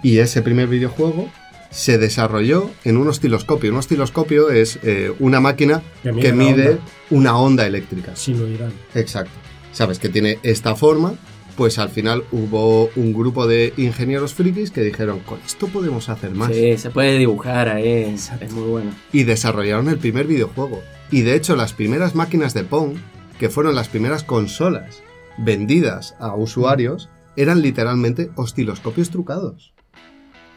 Y 0.03 0.17
ese 0.19 0.41
primer 0.41 0.67
videojuego 0.67 1.29
se 1.71 1.97
desarrolló 1.97 2.69
en 2.83 2.97
un 2.97 3.07
osciloscopio. 3.09 3.71
Un 3.71 3.77
osciloscopio 3.77 4.49
es 4.49 4.79
eh, 4.81 5.11
una 5.19 5.39
máquina 5.39 5.83
Que 6.01 6.11
mide 6.11 6.21
que 6.23 6.31
una 6.33 6.43
mide 6.43 6.69
onda. 6.69 6.81
una 7.11 7.37
onda 7.39 7.67
eléctrica. 7.67 8.15
Sinuidad. 8.15 8.71
Exacto. 8.95 9.31
Sabes 9.71 9.99
que 9.99 10.09
tiene 10.09 10.39
esta 10.41 10.75
forma, 10.75 11.13
pues 11.55 11.77
al 11.77 11.89
final 11.89 12.23
hubo 12.31 12.89
un 12.95 13.13
grupo 13.13 13.45
de 13.45 13.73
ingenieros 13.77 14.33
frikis 14.33 14.71
que 14.71 14.81
dijeron, 14.81 15.19
con 15.19 15.39
esto 15.45 15.67
podemos 15.67 16.09
hacer 16.09 16.31
más. 16.31 16.51
Sí, 16.55 16.75
se 16.77 16.89
puede 16.89 17.17
dibujar 17.19 17.69
ahí. 17.69 18.15
Es 18.15 18.51
muy 18.51 18.67
bueno. 18.67 18.91
Y 19.13 19.23
desarrollaron 19.25 19.89
el 19.89 19.97
primer 19.99 20.25
videojuego. 20.25 20.81
Y 21.11 21.21
de 21.21 21.35
hecho 21.35 21.55
las 21.55 21.73
primeras 21.73 22.15
máquinas 22.15 22.53
de 22.53 22.63
Pong, 22.63 22.95
que 23.39 23.49
fueron 23.49 23.75
las 23.75 23.89
primeras 23.89 24.23
consolas 24.23 25.01
vendidas 25.37 26.15
a 26.19 26.35
usuarios, 26.35 27.09
eran 27.35 27.61
literalmente 27.61 28.29
osciloscopios 28.35 29.09
trucados. 29.09 29.73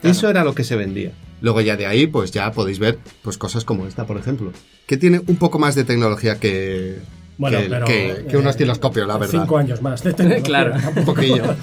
Eso 0.03 0.29
era 0.29 0.43
lo 0.43 0.55
que 0.55 0.65
se 0.65 0.75
vendía. 0.75 1.13
Luego 1.41 1.61
ya 1.61 1.77
de 1.77 1.87
ahí, 1.87 2.09
pues 2.09 2.33
ya 2.33 2.51
podéis 2.51 2.81
ver 2.81 2.99
pues 3.23 3.39
cosas 3.39 3.65
como 3.65 3.87
esta, 3.87 4.05
por 4.05 4.17
ejemplo, 4.17 4.53
que 4.87 4.97
tiene 4.97 5.21
un 5.27 5.37
poco 5.37 5.61
más 5.61 5.77
de 5.77 5.85
tecnología 5.85 6.41
que, 6.41 6.99
Bueno, 7.39 7.59
que, 7.61 7.69
pero, 7.69 7.87
que- 7.87 8.27
que 8.29 8.37
un 8.37 8.47
eh, 8.47 8.49
osciloscopio, 8.49 9.07
la 9.07 9.17
verdad. 9.17 9.43
Cinco 9.43 9.59
años 9.59 9.81
más 9.81 10.03
de 10.03 10.13
tecnología. 10.13 10.43
Claro. 10.45 10.75
Un 10.97 11.05
poquillo. 11.05 11.45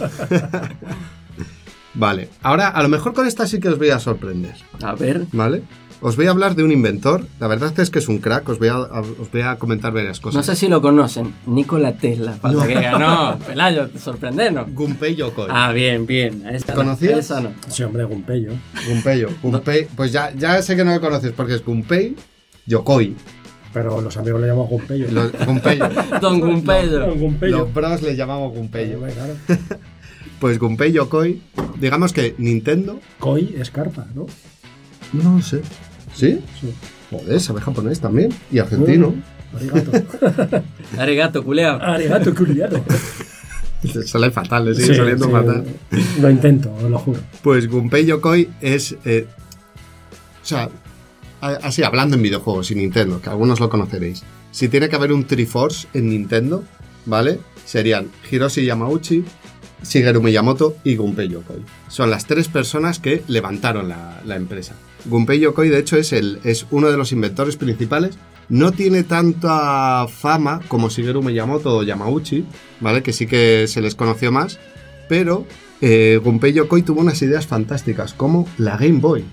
vale, 1.93 2.29
ahora 2.41 2.69
a 2.69 2.81
lo 2.83 2.89
mejor 2.89 3.13
con 3.13 3.27
esta 3.27 3.47
sí 3.47 3.59
que 3.59 3.69
os 3.69 3.77
voy 3.77 3.89
a 3.89 3.99
sorprender, 3.99 4.55
A 4.81 4.93
ver. 4.95 5.25
¿vale? 5.31 5.63
Os 6.01 6.15
voy 6.15 6.27
a 6.27 6.29
hablar 6.29 6.55
de 6.55 6.63
un 6.63 6.71
inventor, 6.71 7.25
la 7.41 7.47
verdad 7.47 7.77
es 7.77 7.89
que 7.89 7.99
es 7.99 8.07
un 8.07 8.19
crack, 8.19 8.47
os 8.47 8.57
voy 8.57 8.69
a, 8.69 8.75
a- 8.75 9.01
os 9.01 9.29
voy 9.33 9.41
a 9.41 9.57
comentar 9.57 9.91
varias 9.91 10.21
cosas. 10.21 10.35
No 10.37 10.43
sé 10.43 10.55
si 10.57 10.69
lo 10.69 10.81
conocen. 10.81 11.33
Nikola 11.45 11.97
Tesla. 11.97 12.37
No. 12.41 12.65
que 12.65 12.73
ganó. 12.75 13.37
Pelayo, 13.39 13.89
sorprendernos. 13.99 14.73
Gunpei 14.73 15.15
Yokoi. 15.15 15.47
Ah, 15.49 15.73
bien, 15.73 16.05
bien. 16.05 16.47
Esa 16.47 16.71
no, 16.73 16.75
¿Conocías? 16.77 17.19
esa 17.19 17.41
no. 17.41 17.51
Sí, 17.67 17.83
hombre, 17.83 18.05
Gumpello. 18.05 18.53
Gunpei, 18.87 19.25
Gunpei, 19.43 19.87
pues 19.93 20.13
ya, 20.13 20.31
ya 20.33 20.61
sé 20.61 20.77
que 20.77 20.85
no 20.85 20.93
lo 20.93 21.01
conoces 21.01 21.33
porque 21.33 21.55
es 21.55 21.65
Gunpei 21.65 22.15
Yokoi. 22.65 23.15
Pero 23.73 23.99
los 24.01 24.15
amigos 24.15 24.39
le 24.39 24.47
llamamos 24.47 24.69
Gumpello. 24.69 25.05
Los, 25.11 25.31
Gunpei, 25.45 25.79
Don. 26.21 26.39
Gumpello. 26.39 27.57
los 27.57 27.73
bros 27.73 28.01
le 28.01 28.15
llamamos 28.15 28.53
Gunpei. 28.55 28.93
Hombre, 28.95 29.11
claro. 29.13 29.33
Pues 30.39 30.57
Gunpei 30.57 30.93
Yokoi, 30.93 31.41
digamos 31.81 32.13
que 32.13 32.35
Nintendo... 32.37 33.01
Koi 33.19 33.55
es 33.59 33.69
carpa, 33.71 34.07
¿no? 34.15 34.25
No 35.11 35.35
lo 35.35 35.41
sé. 35.41 35.61
¿Sí? 36.19 36.39
Sí. 36.59 36.73
Joder, 37.11 37.39
sabe 37.39 37.61
japonés 37.61 37.99
también. 37.99 38.33
Y 38.51 38.59
argentino. 38.59 39.13
Arigato. 39.55 39.91
Arigato, 40.99 41.43
culeado. 41.43 41.81
Arigato, 41.81 42.35
culiado. 42.35 42.83
Sale 44.05 44.29
fatal, 44.29 44.65
le 44.65 44.75
sigue 44.75 44.87
Sí, 44.89 44.95
saliendo 44.95 45.25
sí, 45.25 45.31
fatal. 45.31 45.65
Lo 46.21 46.29
intento, 46.29 46.73
os 46.75 46.83
lo 46.83 46.99
juro. 46.99 47.19
Pues 47.41 47.67
Gunpei 47.69 48.05
Yokoi 48.05 48.49
es. 48.59 48.95
eh, 49.05 49.25
o 50.41 50.45
sea, 50.45 50.69
a- 51.41 51.47
así 51.63 51.81
hablando 51.83 52.17
en 52.17 52.21
videojuegos 52.21 52.69
y 52.71 52.75
Nintendo, 52.75 53.21
que 53.21 53.29
algunos 53.29 53.59
lo 53.61 53.69
conoceréis. 53.69 54.23
Si 54.51 54.67
tiene 54.67 54.89
que 54.89 54.95
haber 54.97 55.13
un 55.13 55.23
Triforce 55.25 55.87
en 55.93 56.09
Nintendo, 56.09 56.63
¿vale? 57.05 57.39
Serían 57.65 58.07
Hiroshi 58.29 58.65
Yamauchi, 58.65 59.23
Shigeru 59.83 60.21
Miyamoto 60.21 60.75
y 60.83 60.95
Gunpei 60.95 61.29
Yokoi. 61.29 61.61
Son 61.87 62.09
las 62.09 62.25
tres 62.25 62.47
personas 62.47 62.99
que 62.99 63.23
levantaron 63.27 63.89
la, 63.89 64.21
la 64.25 64.35
empresa. 64.35 64.75
Gunpei 65.05 65.39
Yokoi, 65.39 65.69
de 65.69 65.79
hecho, 65.79 65.97
es, 65.97 66.11
el, 66.13 66.39
es 66.43 66.65
uno 66.71 66.89
de 66.91 66.97
los 66.97 67.11
inventores 67.11 67.55
principales. 67.55 68.17
No 68.49 68.71
tiene 68.71 69.03
tanta 69.03 70.07
fama 70.07 70.59
como 70.67 70.89
Shigeru 70.89 71.21
Miyamoto 71.21 71.77
o 71.77 71.83
Yamauchi, 71.83 72.45
¿vale? 72.79 73.03
Que 73.03 73.13
sí 73.13 73.27
que 73.27 73.67
se 73.67 73.79
les 73.81 73.95
conoció 73.95 74.31
más. 74.31 74.59
Pero 75.07 75.45
eh, 75.81 76.19
Gunpei 76.23 76.53
Yokoi 76.53 76.81
tuvo 76.81 77.01
unas 77.01 77.21
ideas 77.21 77.47
fantásticas, 77.47 78.13
como 78.13 78.47
la 78.57 78.75
Game 78.77 78.99
Boy. 78.99 79.23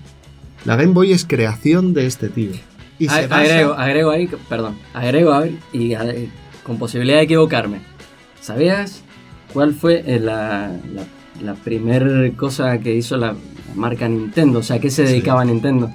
La 0.65 0.75
Game 0.75 0.93
Boy 0.93 1.11
es 1.11 1.25
creación 1.25 1.93
de 1.93 2.05
este 2.07 2.29
tío. 2.29 2.51
Y 2.99 3.09
se 3.09 3.13
A- 3.25 3.27
basa- 3.27 3.37
agrego, 3.41 3.73
agrego 3.73 4.11
ahí, 4.11 4.29
perdón, 4.49 4.77
agrego 4.93 5.33
ahí 5.33 5.59
y 5.73 5.93
eh, 5.93 6.29
con 6.63 6.77
posibilidad 6.79 7.17
de 7.17 7.23
equivocarme. 7.23 7.79
¿Sabías 8.41 9.03
cuál 9.57 9.73
fue 9.73 10.03
eh, 10.05 10.19
la, 10.19 10.71
la, 10.93 11.03
la 11.43 11.55
primer 11.55 12.31
cosa 12.35 12.77
que 12.77 12.93
hizo 12.93 13.17
la, 13.17 13.31
la 13.31 13.35
marca 13.75 14.07
Nintendo? 14.07 14.59
O 14.59 14.63
sea, 14.63 14.75
¿a 14.75 14.79
qué 14.79 14.91
se 14.91 15.07
Sí. 15.07 15.13
dedicaba 15.13 15.43
Nintendo? 15.43 15.91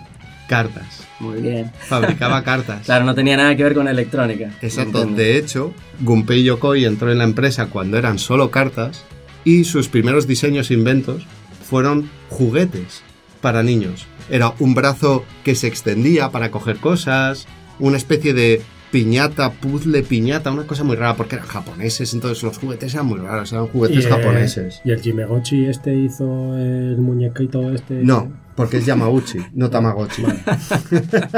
cartas. 0.48 1.06
Muy 1.20 1.40
bien. 1.40 1.70
Fabricaba 1.78 2.42
cartas. 2.50 2.84
Claro, 2.86 3.04
no 3.04 3.14
tenía 3.14 3.36
nada 3.36 3.54
que 3.56 3.62
ver 3.62 3.74
con 3.74 3.86
electrónica. 3.86 4.50
Exacto. 4.62 4.98
Nintendo. 4.98 5.16
De 5.22 5.38
hecho, 5.38 5.72
Gunpei 6.00 6.42
Yokoi 6.42 6.84
entró 6.86 7.12
en 7.12 7.18
la 7.18 7.24
empresa 7.24 7.66
cuando 7.66 7.96
eran 7.98 8.18
solo 8.18 8.50
cartas 8.50 9.04
y 9.44 9.62
sus 9.62 9.86
primeros 9.86 10.26
diseños 10.26 10.70
e 10.70 10.74
inventos 10.74 11.24
fueron 11.64 12.10
juguetes 12.30 13.02
para 13.40 13.62
niños. 13.62 14.06
Era 14.28 14.52
un 14.58 14.74
brazo 14.74 15.24
que 15.44 15.54
se 15.54 15.68
extendía 15.68 16.30
para 16.30 16.50
coger 16.50 16.78
cosas, 16.78 17.46
una 17.78 17.96
especie 17.96 18.34
de 18.34 18.60
piñata, 18.92 19.50
puzzle 19.52 20.02
piñata, 20.02 20.52
una 20.52 20.66
cosa 20.66 20.84
muy 20.84 20.96
rara 20.96 21.16
porque 21.16 21.36
eran 21.36 21.48
japoneses, 21.48 22.12
entonces 22.12 22.42
los 22.44 22.58
juguetes 22.58 22.92
eran 22.94 23.06
muy 23.06 23.18
raros, 23.18 23.50
eran 23.52 23.66
juguetes 23.66 24.04
eh, 24.04 24.08
japoneses. 24.08 24.82
¿Y 24.84 24.90
el 24.90 25.00
Jimegochi 25.00 25.64
este 25.64 25.96
hizo 25.96 26.56
el 26.56 26.98
muñequito 26.98 27.72
este? 27.72 27.94
No, 28.04 28.30
porque 28.54 28.76
es 28.76 28.86
Yamauchi, 28.86 29.38
no 29.54 29.70
Tamagotchi. 29.70 30.22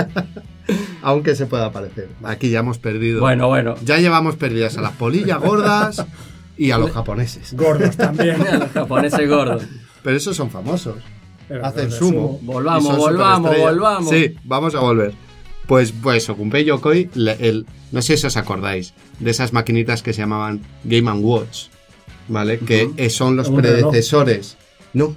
Aunque 1.03 1.37
se 1.37 1.47
pueda 1.47 1.71
parecer. 1.71 2.09
Aquí 2.25 2.51
ya 2.51 2.59
hemos 2.59 2.79
perdido. 2.79 3.21
Bueno, 3.21 3.49
bueno. 3.49 3.77
Ya 3.85 3.99
llevamos 3.99 4.37
perdidas 4.37 4.77
a 4.77 4.81
las 4.81 4.93
polillas 4.93 5.39
gordas 5.39 6.05
y 6.57 6.73
a 6.73 6.79
los 6.79 6.91
japoneses. 6.91 7.55
Gordos 7.55 7.97
también. 7.97 8.39
Los 8.59 8.71
japoneses 8.71 9.29
gordos. 9.29 9.65
Pero 10.03 10.17
esos 10.17 10.37
son 10.37 10.51
famosos. 10.51 10.97
Pero 11.47 11.65
Hacen 11.65 11.91
sumo. 11.91 12.39
Volvamos, 12.43 12.97
volvamos, 12.97 13.59
volvamos. 13.59 14.09
Sí, 14.09 14.35
vamos 14.45 14.75
a 14.75 14.81
volver. 14.81 15.24
Pues, 15.67 15.93
pues 15.93 16.29
Okunpei 16.29 16.65
Yokoi, 16.65 17.11
le- 17.15 17.37
el, 17.41 17.67
no 17.93 18.03
sé 18.03 18.17
si 18.17 18.27
os 18.27 18.37
acordáis 18.37 18.93
de 19.19 19.31
esas 19.31 19.53
maquinitas 19.53 20.03
que 20.03 20.13
se 20.13 20.21
llamaban 20.21 20.61
Game 20.85 21.11
Watch, 21.13 21.69
¿vale? 22.29 22.59
Que 22.59 22.91
eh, 22.97 23.11
son 23.11 23.37
los 23.37 23.51
predecesores. 23.51 24.57
No, 24.93 25.15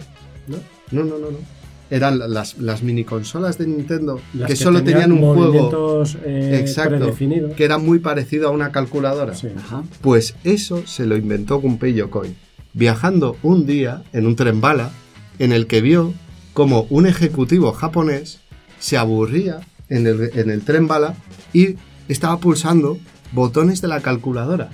¿No? 0.47 0.57
no, 0.91 1.03
no, 1.03 1.17
no. 1.19 1.31
no. 1.31 1.57
Eran 1.89 2.19
las, 2.33 2.57
las 2.57 2.83
mini 2.83 3.05
consolas 3.05 3.57
de 3.57 3.65
Nintendo 3.65 4.19
Las 4.33 4.49
que, 4.49 4.57
solo 4.57 4.83
tenían 4.83 5.13
un 5.13 5.21
juego 5.21 6.03
eh, 6.25 6.57
exacto 6.59 7.13
que 7.55 7.63
era 7.63 7.77
muy 7.77 7.99
parecido 7.99 8.49
a 8.49 8.51
una 8.51 8.73
calculadora. 8.73 9.33
Sí. 9.33 9.47
Ajá. 9.57 9.83
Pues 10.01 10.35
eso 10.43 10.85
se 10.85 11.05
lo 11.05 11.15
inventó 11.15 11.61
Gunpei 11.61 11.93
Yokoi, 11.93 12.35
viajando 12.73 13.37
un 13.41 13.65
día 13.65 14.03
en 14.11 14.27
un 14.27 14.35
tren 14.35 14.59
bala 14.59 14.91
en 15.39 15.53
el 15.53 15.65
que 15.67 15.79
vio 15.79 16.13
como 16.51 16.87
un 16.89 17.07
ejecutivo 17.07 17.71
japonés 17.71 18.39
se 18.79 18.97
aburría 18.97 19.61
en 19.89 20.07
el, 20.07 20.31
en 20.33 20.49
el 20.49 20.61
tren 20.61 20.87
bala 20.87 21.15
y 21.53 21.75
estaba 22.07 22.37
pulsando 22.39 22.97
botones 23.31 23.81
de 23.81 23.87
la 23.87 24.01
calculadora, 24.01 24.69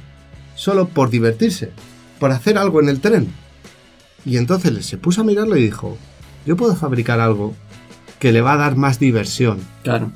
solo 0.55 0.87
por 0.87 1.09
divertirse, 1.09 1.71
por 2.19 2.31
hacer 2.31 2.57
algo 2.57 2.81
en 2.81 2.89
el 2.89 2.99
tren. 2.99 3.27
Y 4.25 4.37
entonces 4.37 4.85
se 4.85 4.97
puso 4.97 5.21
a 5.21 5.23
mirarlo 5.23 5.57
y 5.57 5.63
dijo, 5.63 5.97
yo 6.45 6.55
puedo 6.55 6.75
fabricar 6.75 7.19
algo 7.19 7.55
que 8.19 8.31
le 8.31 8.41
va 8.41 8.53
a 8.53 8.57
dar 8.57 8.75
más 8.77 8.99
diversión 8.99 9.59
Claro. 9.83 10.11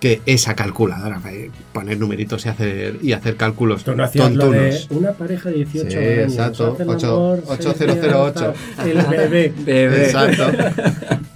que 0.00 0.22
esa 0.24 0.54
calculadora, 0.54 1.20
eh, 1.30 1.50
poner 1.74 1.98
numeritos 1.98 2.46
y 2.46 2.48
hacer, 2.48 2.98
y 3.02 3.12
hacer 3.12 3.36
cálculos 3.36 3.84
Tú 3.84 3.90
no 3.90 4.04
lo 4.04 4.10
de 4.10 4.18
tontunos. 4.18 4.86
una 4.90 5.12
pareja 5.12 5.50
de 5.50 5.56
18 5.56 5.90
Sí, 5.90 5.96
años. 5.96 6.32
exacto. 6.32 6.72
hace 6.72 6.82
el 6.84 6.88
Ocho- 6.88 7.14
amor, 7.14 7.42
ocho 7.46 7.72
se 7.72 7.78
cero 7.78 7.92
cero 8.00 8.00
cierra, 8.00 8.20
ocho. 8.22 8.54
El 8.82 9.06
bebé. 9.06 9.52
Bebé. 9.64 10.04
Exacto. 10.06 10.44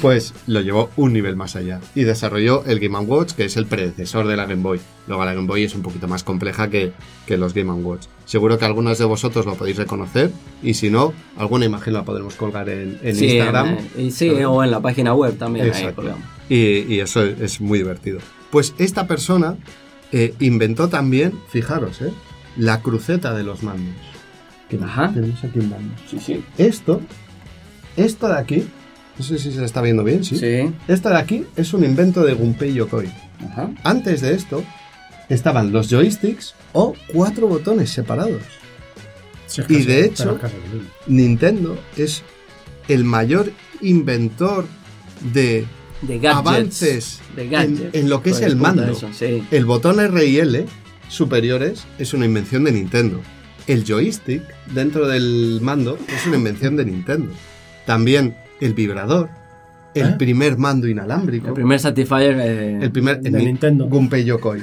Pues 0.00 0.32
lo 0.46 0.60
llevó 0.60 0.90
un 0.96 1.12
nivel 1.12 1.34
más 1.34 1.56
allá 1.56 1.80
y 1.94 2.04
desarrolló 2.04 2.64
el 2.66 2.78
Game 2.78 2.98
Watch, 3.00 3.32
que 3.32 3.44
es 3.46 3.56
el 3.56 3.66
predecesor 3.66 4.26
de 4.28 4.36
la 4.36 4.44
Game 4.46 4.62
Boy. 4.62 4.80
Luego 5.08 5.24
la 5.24 5.34
Game 5.34 5.46
Boy 5.46 5.64
es 5.64 5.74
un 5.74 5.82
poquito 5.82 6.06
más 6.06 6.22
compleja 6.22 6.70
que, 6.70 6.92
que 7.26 7.36
los 7.36 7.52
Game 7.54 7.72
Watch. 7.72 8.06
Seguro 8.24 8.58
que 8.58 8.64
algunos 8.64 8.98
de 8.98 9.04
vosotros 9.06 9.44
lo 9.46 9.54
podéis 9.54 9.76
reconocer 9.76 10.30
y 10.62 10.74
si 10.74 10.88
no, 10.90 11.12
alguna 11.36 11.64
imagen 11.64 11.94
la 11.94 12.04
podremos 12.04 12.34
colgar 12.34 12.68
en, 12.68 12.98
en 13.02 13.16
Sí, 13.16 13.26
Instagram. 13.38 13.78
en- 13.96 14.12
sí, 14.12 14.30
o 14.30 14.62
en 14.62 14.70
la 14.70 14.80
página 14.80 15.14
web 15.14 15.36
también. 15.36 15.64
Ahí 15.64 15.70
Exacto. 15.72 15.96
colgamos. 15.96 16.24
Y, 16.48 16.94
y 16.94 17.00
eso 17.00 17.22
es, 17.24 17.40
es 17.40 17.60
muy 17.60 17.78
divertido. 17.78 18.20
Pues 18.50 18.74
esta 18.78 19.06
persona 19.06 19.56
eh, 20.12 20.34
inventó 20.40 20.88
también, 20.88 21.32
fijaros, 21.48 22.00
eh, 22.02 22.12
la 22.56 22.80
cruceta 22.82 23.34
de 23.34 23.42
los 23.44 23.62
mandos. 23.62 23.94
Que 24.68 24.76
Ajá. 24.76 25.10
Tenemos 25.12 25.42
aquí 25.42 25.58
un 25.58 25.70
mando. 25.70 25.94
Sí, 26.08 26.18
sí. 26.20 26.44
Esto, 26.58 27.00
esto 27.96 28.28
de 28.28 28.38
aquí, 28.38 28.68
no 29.18 29.24
sé 29.24 29.38
si 29.38 29.52
se 29.52 29.64
está 29.64 29.82
viendo 29.82 30.04
bien, 30.04 30.22
¿sí? 30.24 30.36
Sí. 30.36 30.72
Esto 30.86 31.08
de 31.08 31.16
aquí 31.16 31.44
es 31.56 31.72
un 31.74 31.84
invento 31.84 32.22
de 32.24 32.34
Gunpei 32.34 32.72
Yokoi. 32.72 33.08
Ajá. 33.50 33.70
Antes 33.84 34.20
de 34.20 34.34
esto, 34.34 34.62
estaban 35.28 35.72
los 35.72 35.88
joysticks 35.90 36.54
o 36.72 36.94
cuatro 37.12 37.48
botones 37.48 37.90
separados. 37.90 38.42
Si 39.46 39.62
Y 39.68 39.82
de 39.84 40.04
hecho-. 40.04 40.38
Nintendo 41.06 41.78
es 41.96 42.22
el 42.88 43.04
mayor 43.04 43.50
inventor 43.80 44.66
de 45.32 45.66
De 46.02 46.18
gadgets. 46.18 46.36
avances 46.38 47.20
De 47.34 47.42
en, 47.44 47.50
gadgets. 47.50 47.94
en 47.94 48.08
lo 48.08 48.22
que 48.22 48.30
es 48.30 48.40
de 48.40 48.46
el 48.46 48.56
mando. 48.56 48.84
eso, 48.86 49.08
sí. 49.12 49.42
El 49.50 49.64
botón 49.64 49.98
R 50.00 50.24
y 50.26 50.38
L 50.38 50.64
superiores 51.08 51.84
es 51.98 52.12
una 52.14 52.24
invención 52.26 52.64
de 52.64 52.72
Nintendo. 52.72 53.20
El 53.66 53.84
joystick 53.84 54.42
dentro 54.72 55.08
del 55.08 55.58
mando 55.62 55.98
es 56.08 56.26
una 56.26 56.36
invención 56.36 56.76
de 56.76 56.84
Nintendo. 56.84 57.32
También 57.86 58.34
el 58.60 58.74
vibrador, 58.74 59.28
el 59.94 60.10
¿Eh? 60.10 60.14
primer 60.18 60.58
mando 60.58 60.86
inalámbrico, 60.86 61.48
El 61.48 61.54
primer 61.54 61.80
Satisfyer. 61.80 62.36
eh, 62.40 62.78
el 62.82 62.90
primer 62.92 63.20
de 63.20 63.28
el 63.30 63.44
Nintendo. 63.44 63.86
Gunpei 63.88 64.24
Yokoi. 64.24 64.62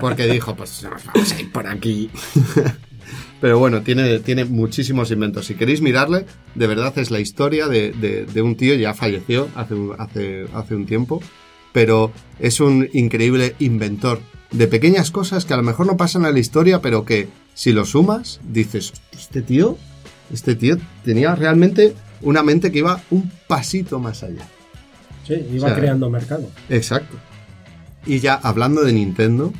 Porque 0.00 0.26
dijo, 0.26 0.54
pues 0.54 0.86
vamos 1.14 1.32
a 1.32 1.40
ir 1.40 1.50
por 1.52 1.66
aquí. 1.66 2.10
Pero 3.40 3.58
bueno, 3.58 3.82
tiene, 3.82 4.20
tiene 4.20 4.44
muchísimos 4.44 5.10
inventos. 5.10 5.46
Si 5.46 5.54
queréis 5.54 5.82
mirarle, 5.82 6.24
de 6.54 6.66
verdad 6.66 6.96
es 6.98 7.10
la 7.10 7.20
historia 7.20 7.68
de, 7.68 7.92
de- 7.92 8.24
de 8.24 8.42
un 8.42 8.56
tío, 8.56 8.74
ya 8.74 8.94
falleció 8.94 9.48
hace, 9.54 9.74
un- 9.74 9.94
hace, 9.98 10.46
hace 10.54 10.74
un 10.74 10.86
tiempo, 10.86 11.20
pero 11.72 12.12
es 12.38 12.60
un 12.60 12.88
increíble 12.94 13.54
inventor 13.58 14.20
de 14.52 14.66
pequeñas 14.68 15.10
cosas 15.10 15.44
que 15.44 15.52
a 15.52 15.56
lo 15.58 15.62
mejor 15.62 15.86
no 15.86 15.96
pasan 15.96 16.24
a 16.24 16.30
la 16.30 16.38
historia, 16.38 16.80
pero 16.80 17.04
que 17.04 17.28
si 17.52 17.72
lo 17.72 17.84
sumas, 17.84 18.40
dices, 18.48 18.92
este 19.12 19.42
tío, 19.42 19.76
este 20.32 20.54
tío 20.54 20.78
tenía 21.04 21.34
realmente 21.34 21.94
una 22.24 22.42
mente 22.42 22.72
que 22.72 22.78
iba 22.80 23.00
un 23.10 23.30
pasito 23.46 23.98
más 23.98 24.22
allá. 24.22 24.46
Sí, 25.26 25.34
iba 25.52 25.66
O 25.66 25.68
sea, 25.68 25.76
creando 25.78 26.10
mercado. 26.10 26.50
Exacto. 26.68 27.16
Y 28.06 28.18
ya 28.18 28.34
hablando 28.34 28.82
de 28.82 28.92
Nintendo, 28.92 29.52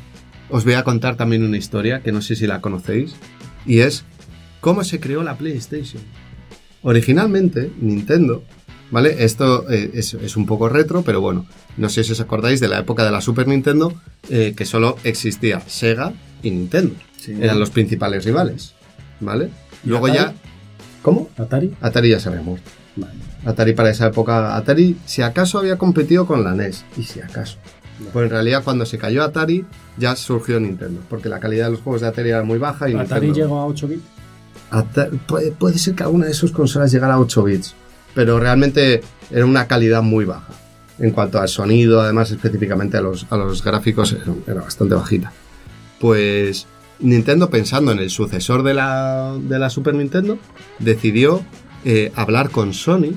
os 0.49 0.65
voy 0.65 0.73
a 0.73 0.83
contar 0.83 1.15
también 1.15 1.43
una 1.43 1.57
historia 1.57 2.01
que 2.01 2.11
no 2.11 2.21
sé 2.21 2.35
si 2.35 2.45
la 2.45 2.61
conocéis, 2.61 3.15
y 3.65 3.79
es 3.79 4.03
cómo 4.61 4.83
se 4.83 4.99
creó 4.99 5.23
la 5.23 5.37
PlayStation. 5.37 6.03
Originalmente, 6.83 7.71
Nintendo, 7.81 8.43
¿vale? 8.91 9.23
Esto 9.23 9.69
eh, 9.71 9.91
es, 9.95 10.13
es 10.13 10.37
un 10.37 10.45
poco 10.45 10.69
retro, 10.69 11.01
pero 11.01 11.19
bueno, 11.21 11.47
no 11.77 11.89
sé 11.89 12.03
si 12.03 12.11
os 12.11 12.21
acordáis 12.21 12.59
de 12.59 12.67
la 12.67 12.79
época 12.79 13.03
de 13.03 13.11
la 13.11 13.21
Super 13.21 13.47
Nintendo, 13.47 13.93
eh, 14.29 14.53
que 14.55 14.65
solo 14.65 14.97
existía 15.03 15.61
Sega 15.61 16.13
y 16.43 16.51
Nintendo. 16.51 16.93
Sí. 17.17 17.35
Eran 17.41 17.59
los 17.59 17.71
principales 17.71 18.23
rivales, 18.25 18.75
¿vale? 19.19 19.49
¿Y 19.83 19.89
Luego 19.89 20.07
Atari? 20.07 20.19
ya... 20.19 20.33
¿Cómo? 21.05 21.29
Atari. 21.37 21.71
Atari 21.81 22.09
ya 22.09 22.19
se 22.19 22.29
había 22.29 22.41
muerto. 22.41 22.67
Atari 23.45 23.73
para 23.73 23.91
esa 23.91 24.07
época, 24.07 24.55
Atari 24.57 24.97
si 25.05 25.21
acaso 25.21 25.59
había 25.59 25.77
competido 25.77 26.25
con 26.25 26.43
la 26.43 26.55
NES, 26.55 26.83
y 26.97 27.03
si 27.03 27.19
acaso. 27.21 27.57
Pues 28.11 28.23
en 28.25 28.31
realidad 28.31 28.63
cuando 28.63 28.85
se 28.87 28.97
cayó 28.97 29.23
Atari 29.23 29.63
ya 29.97 30.15
surgió 30.15 30.59
Nintendo, 30.59 31.01
porque 31.09 31.29
la 31.29 31.39
calidad 31.39 31.65
de 31.65 31.71
los 31.73 31.81
juegos 31.81 32.01
de 32.01 32.07
Atari 32.07 32.29
era 32.29 32.41
muy 32.43 32.57
baja 32.57 32.89
y 32.89 32.95
Atari 32.95 33.27
Nintendo- 33.27 33.33
llegó 33.35 33.59
a 33.59 33.65
8 33.67 33.87
bits. 33.87 34.01
Ata- 34.71 35.09
puede, 35.27 35.51
puede 35.51 35.77
ser 35.77 35.93
que 35.93 36.01
alguna 36.03 36.25
de 36.25 36.33
sus 36.33 36.51
consolas 36.51 36.91
llegara 36.91 37.13
a 37.13 37.19
8 37.19 37.43
bits, 37.43 37.75
pero 38.15 38.39
realmente 38.39 39.01
era 39.29 39.45
una 39.45 39.67
calidad 39.67 40.01
muy 40.01 40.25
baja. 40.25 40.47
En 40.97 41.11
cuanto 41.11 41.39
al 41.39 41.49
sonido, 41.49 42.01
además 42.01 42.31
específicamente 42.31 42.97
a 42.97 43.01
los, 43.01 43.27
a 43.29 43.37
los 43.37 43.63
gráficos, 43.63 44.11
era, 44.13 44.33
era 44.47 44.61
bastante 44.61 44.95
bajita. 44.95 45.31
Pues 45.99 46.65
Nintendo, 46.99 47.49
pensando 47.49 47.91
en 47.91 47.99
el 47.99 48.09
sucesor 48.09 48.63
de 48.63 48.73
la, 48.73 49.35
de 49.39 49.59
la 49.59 49.69
Super 49.69 49.95
Nintendo, 49.95 50.37
decidió 50.79 51.43
eh, 51.83 52.11
hablar 52.15 52.49
con 52.49 52.73
Sony 52.73 53.13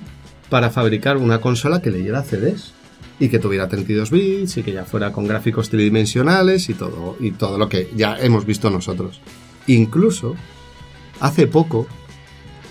para 0.49 0.71
fabricar 0.71 1.17
una 1.17 1.41
consola 1.41 1.81
que 1.81 1.91
leyera 1.91 2.23
CDs 2.23 2.73
y 3.21 3.29
que 3.29 3.39
tuviera 3.39 3.69
32 3.69 4.11
bits 4.11 4.57
y 4.59 4.63
que 4.63 4.73
ya 4.73 4.85
fuera 4.85 5.13
con 5.13 5.27
gráficos 5.27 5.71
tridimensionales 5.71 6.69
y 6.69 6.75
todo, 6.75 7.17
y 7.21 7.33
todo 7.33 7.59
lo 7.59 7.69
que 7.69 7.91
ya 7.97 8.19
hemos 8.19 8.47
visto 8.47 8.71
nosotros. 8.71 9.21
Incluso, 9.67 10.35
hace 11.21 11.47
poco, 11.47 11.87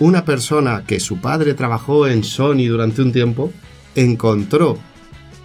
una 0.00 0.24
persona 0.24 0.84
que 0.86 1.00
su 1.00 1.18
padre 1.18 1.54
trabajó 1.54 2.06
en 2.06 2.24
Sony 2.24 2.66
durante 2.68 3.02
un 3.02 3.12
tiempo 3.12 3.52
encontró 3.94 4.78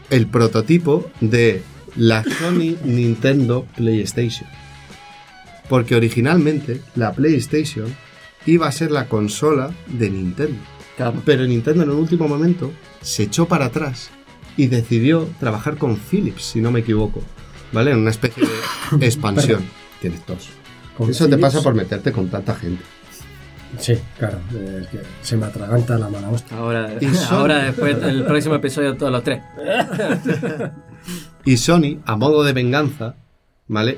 el 0.10 0.28
prototipo 0.28 1.10
de 1.22 1.64
la 1.96 2.24
Sony 2.24 2.76
Nintendo 2.84 3.66
PlayStation. 3.76 4.48
Porque 5.74 5.96
originalmente 5.96 6.82
la 6.94 7.14
PlayStation 7.14 7.88
iba 8.46 8.68
a 8.68 8.72
ser 8.72 8.92
la 8.92 9.08
consola 9.08 9.72
de 9.88 10.08
Nintendo. 10.08 10.60
Claro. 10.96 11.20
Pero 11.26 11.48
Nintendo 11.48 11.82
en 11.82 11.90
un 11.90 11.98
último 11.98 12.28
momento 12.28 12.72
se 13.02 13.24
echó 13.24 13.48
para 13.48 13.66
atrás 13.66 14.12
y 14.56 14.68
decidió 14.68 15.28
trabajar 15.40 15.78
con 15.78 15.98
Philips, 15.98 16.44
si 16.44 16.62
no 16.62 16.70
me 16.70 16.82
equivoco. 16.82 17.24
¿Vale? 17.72 17.90
En 17.90 17.98
una 17.98 18.12
especie 18.12 18.44
de 18.92 19.06
expansión. 19.08 19.64
Tienes 20.00 20.22
tos. 20.22 20.50
Eso 21.10 21.28
te 21.28 21.40
pasa 21.40 21.64
por 21.64 21.74
meterte 21.74 22.12
con 22.12 22.30
tanta 22.30 22.54
gente. 22.54 22.84
Sí, 23.80 23.96
claro. 24.20 24.42
Es 24.80 24.86
que 24.90 25.00
se 25.24 25.38
me 25.38 25.48
atraganta 25.48 25.98
la 25.98 26.08
mala 26.08 26.30
hostia. 26.30 26.56
Ahora, 26.56 26.92
ahora 27.32 27.64
después 27.64 28.00
del 28.00 28.26
próximo 28.26 28.54
episodio 28.54 28.96
todos 28.96 29.12
los 29.12 29.24
tres. 29.24 29.42
Y 31.46 31.58
Sony, 31.58 32.00
a 32.06 32.16
modo 32.16 32.44
de 32.44 32.54
venganza, 32.54 33.16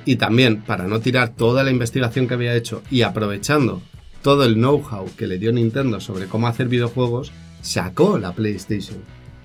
Y 0.06 0.16
también 0.16 0.62
para 0.62 0.88
no 0.88 1.00
tirar 1.00 1.30
toda 1.36 1.64
la 1.64 1.72
investigación 1.72 2.28
que 2.28 2.34
había 2.36 2.56
hecho 2.56 2.82
y 2.90 3.02
aprovechando 3.02 3.82
todo 4.22 4.44
el 4.46 4.56
know-how 4.56 5.10
que 5.18 5.28
le 5.28 5.38
dio 5.38 5.52
Nintendo 5.52 6.00
sobre 6.00 6.26
cómo 6.28 6.48
hacer 6.48 6.68
videojuegos, 6.68 7.32
sacó 7.62 8.18
la 8.18 8.34
PlayStation. 8.34 8.98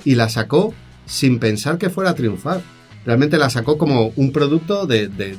Y 0.04 0.14
la 0.14 0.28
sacó 0.28 0.72
sin 1.06 1.38
pensar 1.38 1.76
que 1.78 1.90
fuera 1.90 2.10
a 2.10 2.14
triunfar. 2.14 2.62
Realmente 3.04 3.38
la 3.38 3.50
sacó 3.50 3.76
como 3.76 4.12
un 4.16 4.32
producto 4.32 4.86
de- 4.86 5.08
de 5.08 5.36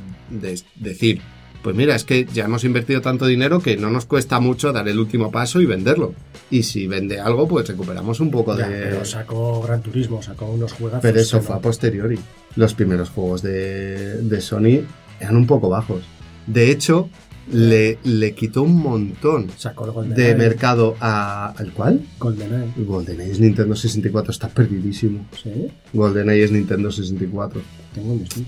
decir, 0.75 1.21
pues 1.63 1.75
mira, 1.75 1.95
es 1.95 2.03
que 2.03 2.25
ya 2.33 2.45
hemos 2.45 2.63
invertido 2.63 3.01
tanto 3.01 3.25
dinero 3.25 3.59
que 3.61 3.77
no 3.77 3.89
nos 3.89 4.05
cuesta 4.05 4.39
mucho 4.39 4.71
dar 4.73 4.87
el 4.87 4.99
último 4.99 5.31
paso 5.31 5.61
y 5.61 5.65
venderlo. 5.65 6.13
Y 6.49 6.63
si 6.63 6.87
vende 6.87 7.19
algo, 7.19 7.47
pues 7.47 7.67
recuperamos 7.67 8.19
un 8.19 8.31
poco 8.31 8.57
Ya, 8.57 8.67
de... 8.67 8.81
pero 8.83 9.05
sacó 9.05 9.61
Gran 9.61 9.81
Turismo, 9.81 10.21
sacó 10.21 10.45
unos 10.47 10.73
juegazos. 10.73 11.01
Pero 11.01 11.19
eso 11.19 11.41
fue 11.41 11.55
no- 11.55 11.59
a 11.59 11.61
posteriori. 11.61 12.19
Los 12.55 12.73
primeros 12.73 13.09
juegos 13.09 13.41
de, 13.41 14.17
de 14.21 14.41
Sony 14.41 14.81
eran 15.19 15.37
un 15.37 15.47
poco 15.47 15.69
bajos. 15.69 16.01
De 16.47 16.71
hecho, 16.71 17.09
le, 17.51 17.97
le 18.03 18.33
quitó 18.33 18.63
un 18.63 18.77
montón 18.77 19.47
Sacó 19.57 19.85
el 19.85 19.91
GoldenEye. 19.91 20.27
de 20.29 20.35
mercado 20.35 20.95
a... 20.99 21.53
¿Al 21.57 21.71
cuál? 21.71 22.01
GoldenEye. 22.19 22.71
GoldenEye 22.77 23.31
es 23.31 23.39
Nintendo 23.39 23.75
64, 23.75 24.31
está 24.31 24.49
perdidísimo. 24.49 25.25
Sí, 25.41 25.67
GoldenEye 25.93 26.43
es 26.43 26.51
Nintendo 26.51 26.91
64. 26.91 27.61
tengo 27.93 28.15
mis 28.15 28.29
dudas. 28.29 28.47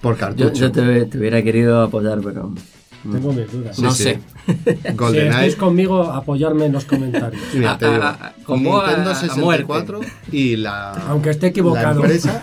Por 0.00 0.14
Yo, 0.14 0.20
cartucho. 0.20 0.52
yo 0.54 0.72
te, 0.72 1.04
te 1.06 1.18
hubiera 1.18 1.42
querido 1.42 1.82
apoyar, 1.82 2.20
pero 2.22 2.52
Tengo 3.10 3.32
mis 3.32 3.50
dudas. 3.50 3.78
no 3.78 3.90
sí. 3.92 4.02
sé. 4.04 4.20
Si 4.48 4.92
GoldenEye. 4.94 5.28
estáis 5.28 5.56
conmigo, 5.56 6.02
apoyarme 6.10 6.66
en 6.66 6.72
los 6.72 6.84
comentarios. 6.86 7.42
Mira, 7.54 7.72
A- 7.72 7.78
te 7.78 7.90
digo, 7.90 8.02
a- 8.02 8.08
a- 8.08 8.32
con 8.44 8.62
vos 8.64 8.82
a- 8.82 8.86
Nintendo 8.86 9.10
a 9.10 9.14
64 9.14 10.00
y 10.32 10.56
la... 10.56 10.92
Aunque 11.08 11.30
esté 11.30 11.48
equivocado. 11.48 12.00
La 12.00 12.06
empresa 12.06 12.42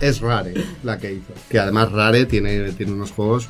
es 0.00 0.20
Rare 0.20 0.54
la 0.82 0.98
que 0.98 1.12
hizo. 1.12 1.32
Que 1.48 1.58
además 1.60 1.92
Rare 1.92 2.26
tiene, 2.26 2.72
tiene 2.72 2.92
unos 2.92 3.12
juegos 3.12 3.48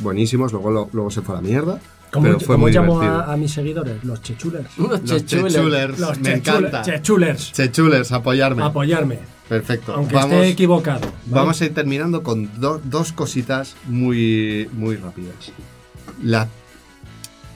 buenísimos, 0.00 0.52
luego, 0.52 0.70
lo- 0.70 0.88
luego 0.92 1.10
se 1.10 1.20
fue 1.22 1.34
a 1.36 1.42
la 1.42 1.46
mierda. 1.46 1.78
¿Cómo, 2.10 2.24
pero 2.26 2.40
fue 2.40 2.54
cómo 2.56 2.58
muy 2.58 2.72
llamo 2.72 3.00
divertido. 3.00 3.20
a, 3.22 3.32
a 3.32 3.36
mis 3.36 3.52
seguidores? 3.52 4.04
Los 4.04 4.20
chechulers. 4.22 4.68
Unos 4.78 5.00
Los 5.02 5.24
chechulers. 5.26 6.18
me 6.20 6.32
encanta. 6.34 6.82
chechulers. 6.82 7.52
Chechulers, 7.52 8.12
apoyarme. 8.12 8.62
Apoyarme. 8.62 9.18
Perfecto. 9.52 9.92
Aunque 9.94 10.14
vamos, 10.14 10.32
esté 10.36 10.48
equivocado. 10.48 11.00
¿vale? 11.00 11.12
vamos 11.26 11.60
a 11.60 11.64
ir 11.66 11.74
terminando 11.74 12.22
con 12.22 12.48
do- 12.58 12.80
dos 12.84 13.12
cositas 13.12 13.76
muy, 13.86 14.68
muy 14.72 14.96
rápidas. 14.96 15.52
La... 16.22 16.48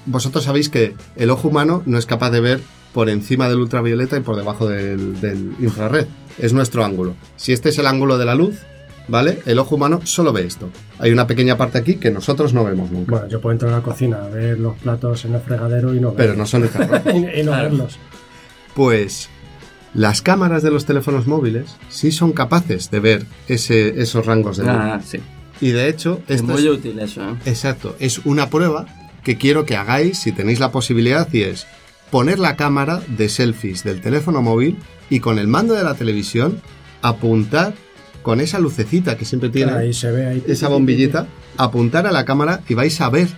Vosotros 0.05 0.45
sabéis 0.45 0.69
que 0.69 0.95
el 1.17 1.31
ojo 1.31 1.49
humano 1.49 1.83
no 1.87 1.97
es 1.99 2.07
capaz 2.07 2.31
de 2.31 2.41
ver 2.41 2.61
por 2.93 3.09
encima 3.09 3.49
del 3.49 3.59
ultravioleta 3.59 4.17
y 4.17 4.21
por 4.21 4.37
debajo 4.37 4.69
del, 4.69 5.21
del 5.21 5.55
infrarred. 5.59 6.07
Es 6.39 6.53
nuestro 6.53 6.85
ángulo. 6.85 7.15
Si 7.37 7.53
este 7.53 7.71
es 7.71 7.79
el 7.79 7.87
ángulo 7.87 8.19
de 8.19 8.25
la 8.27 8.35
luz, 8.35 8.59
¿vale? 9.09 9.41
El 9.47 9.59
ojo 9.59 9.75
humano 9.77 10.01
solo 10.05 10.33
ve 10.33 10.45
esto. 10.47 10.69
Hay 10.99 11.11
una 11.13 11.27
pequeña 11.27 11.57
parte 11.57 11.79
aquí 11.79 11.95
que 11.97 12.11
nosotros 12.11 12.53
no 12.53 12.63
vemos 12.63 12.91
nunca. 12.91 13.11
Bueno, 13.13 13.29
yo 13.29 13.41
puedo 13.41 13.53
entrar 13.53 13.73
a 13.73 13.77
la 13.79 13.83
cocina 13.83 14.19
a 14.25 14.29
ver 14.29 14.59
los 14.61 14.77
platos 14.79 15.25
en 15.25 15.35
el 15.35 15.41
fregadero 15.41 15.95
y 15.95 16.01
no 16.01 16.13
pero 16.13 16.29
verlos. 16.33 16.39
no 16.39 16.47
son 16.47 16.63
infrarrojos. 16.63 17.15
y, 17.15 17.41
y 17.41 17.43
no 17.43 17.51
Claro. 17.53 17.63
verlos. 17.71 17.99
Pues 18.75 19.29
las 19.97 20.21
cámaras 20.23 20.63
de 20.63 20.71
los 20.71 20.85
teléfonos 20.85 21.27
móviles 21.27 21.77
sí 21.89 22.13
son 22.13 22.33
capaces 22.33 22.91
de 22.91 23.01
ver 23.01 23.27
ese- 23.49 24.01
esos 24.01 24.25
rangos 24.27 24.59
de 24.59 24.65
luz. 24.65 24.73
Ah, 24.75 25.01
sí. 25.05 25.19
Y 25.61 25.71
de 25.71 25.89
hecho, 25.89 26.21
Es 26.29 26.37
esto 26.41 26.53
muy 26.53 26.63
es, 26.67 26.71
útil 26.71 26.99
eso, 26.99 27.23
¿eh? 27.23 27.35
exacto, 27.47 27.97
es 27.99 28.19
una 28.27 28.51
prueba 28.51 28.87
que 29.25 29.37
quiero 29.39 29.65
que 29.65 29.75
hagáis 29.77 30.19
si 30.19 30.33
tenéis 30.33 30.61
la 30.61 30.71
posibilidad 30.71 31.27
y 31.33 31.43
es 31.43 31.67
poner 32.11 32.39
la 32.39 32.57
cámara 32.57 33.01
de 33.09 33.29
selfies 33.29 33.83
del 33.83 34.01
teléfono 34.01 34.43
móvil 34.43 34.77
y 35.11 35.21
con 35.21 35.39
el 35.39 35.49
mando 35.49 35.75
de 35.75 35.83
la 35.83 35.95
televisión 35.95 36.61
apuntar 37.03 37.75
con 38.23 38.41
esa 38.41 38.59
lucecita 38.59 39.17
que 39.17 39.25
siempre 39.25 39.49
tiene, 39.51 39.73
Ahí 39.73 39.93
se 39.95 40.11
ve 40.11 40.27
ahí. 40.27 40.45
esa 40.47 40.69
bombillita, 40.69 41.27
apuntar 41.57 42.07
a 42.07 42.13
la 42.13 42.25
cámara 42.25 42.61
y 42.69 42.75
vais 42.75 43.01
a 43.01 43.09
ver 43.09 43.29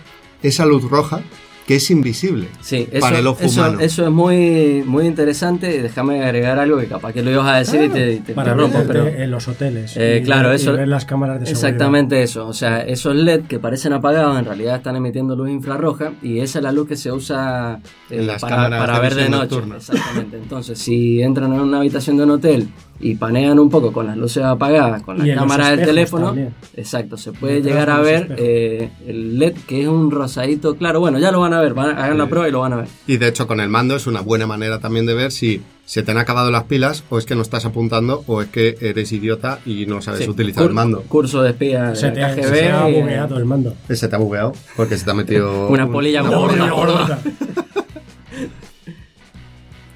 esa 0.43 0.65
luz 0.65 0.83
roja 0.83 1.21
que 1.69 1.75
es 1.75 1.91
invisible 1.91 2.47
Sí, 2.61 2.87
eso, 2.91 2.99
para 2.99 3.19
el 3.19 3.27
ojo 3.27 3.43
eso, 3.43 3.61
humano. 3.61 3.79
eso 3.79 4.03
es 4.03 4.09
muy, 4.11 4.81
muy 4.87 5.05
interesante. 5.05 5.75
y 5.75 5.77
Déjame 5.81 6.23
agregar 6.23 6.57
algo 6.57 6.79
que 6.79 6.87
capaz 6.87 7.13
que 7.13 7.21
lo 7.21 7.29
ibas 7.29 7.45
a 7.47 7.57
decir 7.59 7.83
y 7.83 7.89
te, 7.89 8.17
te 8.21 8.33
Para 8.33 8.55
pero 8.87 9.05
en 9.07 9.29
los 9.29 9.47
hoteles. 9.47 9.95
Eh, 9.95 10.17
y 10.19 10.25
claro, 10.25 10.47
ver- 10.49 10.55
eso- 10.55 10.73
ver 10.73 10.87
las 10.87 11.05
cámaras 11.05 11.39
de 11.39 11.45
seguridad. 11.45 11.67
exactamente 11.69 12.23
eso. 12.23 12.47
O 12.47 12.53
sea, 12.53 12.81
esos 12.81 13.13
LED 13.15 13.41
que 13.41 13.59
parecen 13.59 13.93
apagados 13.93 14.39
en 14.39 14.45
realidad 14.45 14.77
están 14.77 14.95
emitiendo 14.95 15.35
luz 15.35 15.51
infrarroja 15.51 16.13
y 16.23 16.39
esa 16.39 16.57
es 16.57 16.63
la 16.63 16.71
luz 16.71 16.87
que 16.87 16.95
se 16.95 17.11
usa 17.11 17.79
eh, 18.09 18.17
En 18.17 18.25
las 18.25 18.41
para, 18.41 18.55
cámaras 18.55 18.79
para 18.79 18.93
de 18.95 19.01
ver 19.01 19.13
de 19.15 19.29
noche. 19.29 19.41
nocturna. 19.55 19.75
Exactamente. 19.77 20.37
Entonces, 20.37 20.79
si 20.79 21.21
entran 21.21 21.53
en 21.53 21.59
una 21.59 21.77
habitación 21.77 22.17
de 22.17 22.23
un 22.23 22.31
hotel 22.31 22.67
y 23.01 23.15
panean 23.15 23.59
un 23.59 23.69
poco 23.69 23.93
con 23.93 24.07
las 24.07 24.17
luces 24.17 24.43
apagadas, 24.43 25.01
con 25.03 25.17
la 25.25 25.35
cámara 25.35 25.69
del 25.71 25.85
teléfono, 25.85 26.27
también. 26.27 26.53
exacto, 26.75 27.15
se 27.17 27.31
puede 27.31 27.61
llegar 27.61 27.89
a 27.89 27.99
ver 27.99 28.35
eh, 28.37 28.89
el 29.07 29.39
LED 29.39 29.53
que 29.67 29.81
es 29.83 29.87
un 29.87 30.11
rosadito 30.11 30.75
claro. 30.75 30.99
Bueno, 30.99 31.17
ya 31.19 31.31
lo 31.31 31.39
van 31.39 31.53
a 31.53 31.61
ver, 31.61 31.73
van 31.73 31.97
a, 31.97 32.03
hagan 32.03 32.17
la 32.17 32.27
prueba 32.27 32.47
y 32.49 32.51
lo 32.51 32.59
van 32.59 32.73
a 32.73 32.75
ver. 32.77 32.87
Y 33.07 33.17
de 33.17 33.27
hecho 33.29 33.47
con 33.47 33.59
el 33.61 33.69
mando 33.69 33.95
es 33.95 34.05
una 34.07 34.21
buena 34.21 34.47
manera 34.47 34.79
también 34.79 35.05
de 35.05 35.13
ver 35.13 35.31
si 35.31 35.61
se 35.85 36.03
te 36.03 36.11
han 36.11 36.17
acabado 36.17 36.51
las 36.51 36.65
pilas 36.65 37.03
o 37.09 37.17
es 37.17 37.25
que 37.25 37.33
no 37.35 37.41
estás 37.41 37.65
apuntando 37.65 38.23
o 38.27 38.41
es 38.41 38.49
que 38.49 38.75
eres 38.81 39.11
idiota 39.11 39.59
y 39.65 39.85
no 39.87 40.01
sabes 40.01 40.25
Sí, 40.25 40.29
utilizar 40.29 40.65
el 40.65 40.73
mando. 40.73 41.01
Curso 41.03 41.41
de 41.41 41.51
espía 41.51 41.95
Se 41.95 42.11
te, 42.11 42.19
KGB. 42.21 42.43
se 42.43 42.51
te 42.51 42.69
ha 42.71 42.89
eh, 42.89 42.99
bugueado 43.01 43.37
el 43.37 43.45
mando. 43.45 43.73
Ese 43.87 44.07
te 44.07 44.15
ha 44.15 44.19
bugueado 44.19 44.51
porque 44.75 44.97
se 44.97 45.05
te 45.05 45.11
ha 45.11 45.13
metido 45.15 45.67
Una 45.69 45.85
un- 45.85 45.91
polilla 45.91 46.21
Una 46.21 46.35
gorda. 46.37 46.47
bolilla 46.53 46.71
gorda. 46.71 47.19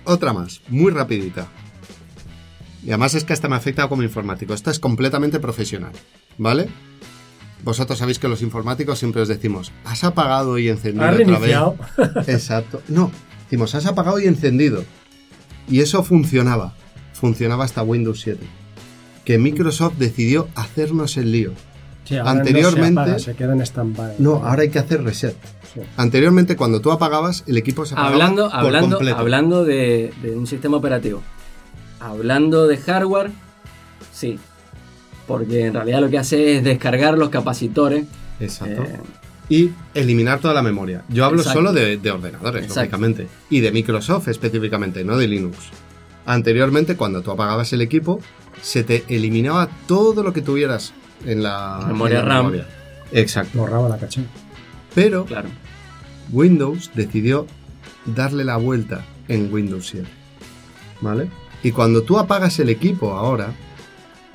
Otra 0.06 0.34
más, 0.34 0.62
muy 0.70 0.92
rapidita. 0.92 1.48
Y 2.84 2.90
además 2.90 3.14
es 3.16 3.24
que 3.24 3.34
esta 3.34 3.48
me 3.48 3.56
afecta 3.56 3.88
como 3.88 4.04
informático. 4.04 4.54
Esta 4.54 4.72
es 4.72 4.80
completamente 4.80 5.40
profesional, 5.40 5.92
¿vale? 6.38 6.68
Vosotros 7.64 7.98
sabéis 7.98 8.20
que 8.20 8.28
los 8.28 8.42
informáticos 8.42 9.00
siempre 9.00 9.22
os 9.22 9.30
decimos, 9.30 9.72
has 9.86 10.04
apagado 10.04 10.58
y 10.58 10.68
encendido 10.68 11.06
Has 11.06 11.16
otra 11.16 11.40
vez. 11.40 11.58
Exacto. 12.28 12.82
No, 12.90 13.10
decimos, 13.46 13.74
has 13.76 13.86
apagado 13.86 14.20
y 14.20 14.26
encendido. 14.26 14.84
Y 15.70 15.80
eso 15.80 16.04
funcionaba. 16.04 16.74
Funcionaba 17.14 17.64
hasta 17.64 17.82
Windows 17.84 18.20
7. 18.20 18.40
Que 19.24 19.38
Microsoft 19.38 19.94
decidió 19.98 20.50
hacernos 20.56 21.16
el 21.16 21.32
lío. 21.32 21.54
Sí, 22.04 22.18
ahora 22.18 22.32
Anteriormente- 22.32 22.92
No 22.92 22.96
se, 22.96 23.02
apaga, 23.02 23.20
se 23.20 23.36
queda 23.36 23.54
en 23.54 23.62
stand-by. 23.62 24.16
No, 24.20 24.46
ahora 24.46 24.64
hay 24.64 24.70
que 24.70 24.80
hacer 24.80 25.02
reset. 25.02 25.38
Sí. 25.74 25.80
Anteriormente, 25.96 26.58
cuando 26.58 26.82
tú 26.82 26.92
apagabas, 26.92 27.46
el 27.48 27.58
equipo 27.58 27.86
se 27.86 27.94
apagaba 27.94 28.14
Hablando, 28.14 28.50
por 28.50 28.60
hablando, 28.60 28.90
completo. 28.98 29.18
hablando 29.18 29.64
de, 29.64 30.14
de 30.22 30.36
un 30.36 30.46
sistema 30.48 30.76
operativo. 30.76 31.24
Hablando 32.04 32.68
de 32.68 32.78
hardware, 32.78 33.32
sí. 34.12 34.38
Porque 35.28 35.68
en 35.68 35.74
realidad 35.74 36.02
lo 36.02 36.10
que 36.10 36.18
hace 36.18 36.58
es 36.58 36.64
descargar 36.64 37.18
los 37.18 37.30
capacitores. 37.30 38.06
Exacto. 38.40 38.84
eh, 38.84 39.00
y 39.50 39.72
eliminar 39.94 40.40
toda 40.40 40.54
la 40.54 40.62
memoria. 40.62 41.04
Yo 41.10 41.26
hablo 41.26 41.40
Exacto. 41.40 41.60
solo 41.60 41.74
de, 41.74 41.98
de 41.98 42.12
ordenadores, 42.12 42.64
Exacto. 42.64 42.82
lógicamente. 42.82 43.28
Y 43.50 43.60
de 43.62 43.72
Microsoft 43.72 44.28
específicamente, 44.28 45.04
no 45.04 45.18
de 45.18 45.28
Linux. 45.28 45.58
Anteriormente, 46.26 46.96
cuando 46.96 47.22
tú 47.22 47.32
apagabas 47.32 47.72
el 47.74 47.82
equipo, 47.82 48.20
se 48.62 48.84
te 48.84 49.04
eliminaba 49.10 49.70
todo 49.88 50.24
lo 50.24 50.34
que 50.34 50.42
tuvieras 50.42 50.94
en 51.26 51.44
la 51.44 51.84
Memoria 51.88 52.20
en 52.20 52.26
la 52.28 52.34
RAM. 52.36 52.46
memoria. 52.48 52.68
Exacto. 53.12 53.60
Borraba 53.60 53.90
la 53.90 53.98
caché. 53.98 54.22
Pero 54.96 55.26
claro. 55.26 55.50
Windows 56.32 56.92
decidió 56.96 57.46
darle 58.06 58.44
la 58.46 58.58
vuelta 58.58 59.06
en 59.28 59.54
Windows 59.54 59.88
7. 59.88 60.08
¿Vale? 61.02 61.28
Y 61.64 61.72
cuando 61.72 62.04
tú 62.04 62.20
apagas 62.20 62.60
el 62.60 62.70
equipo 62.70 63.14
ahora, 63.14 63.54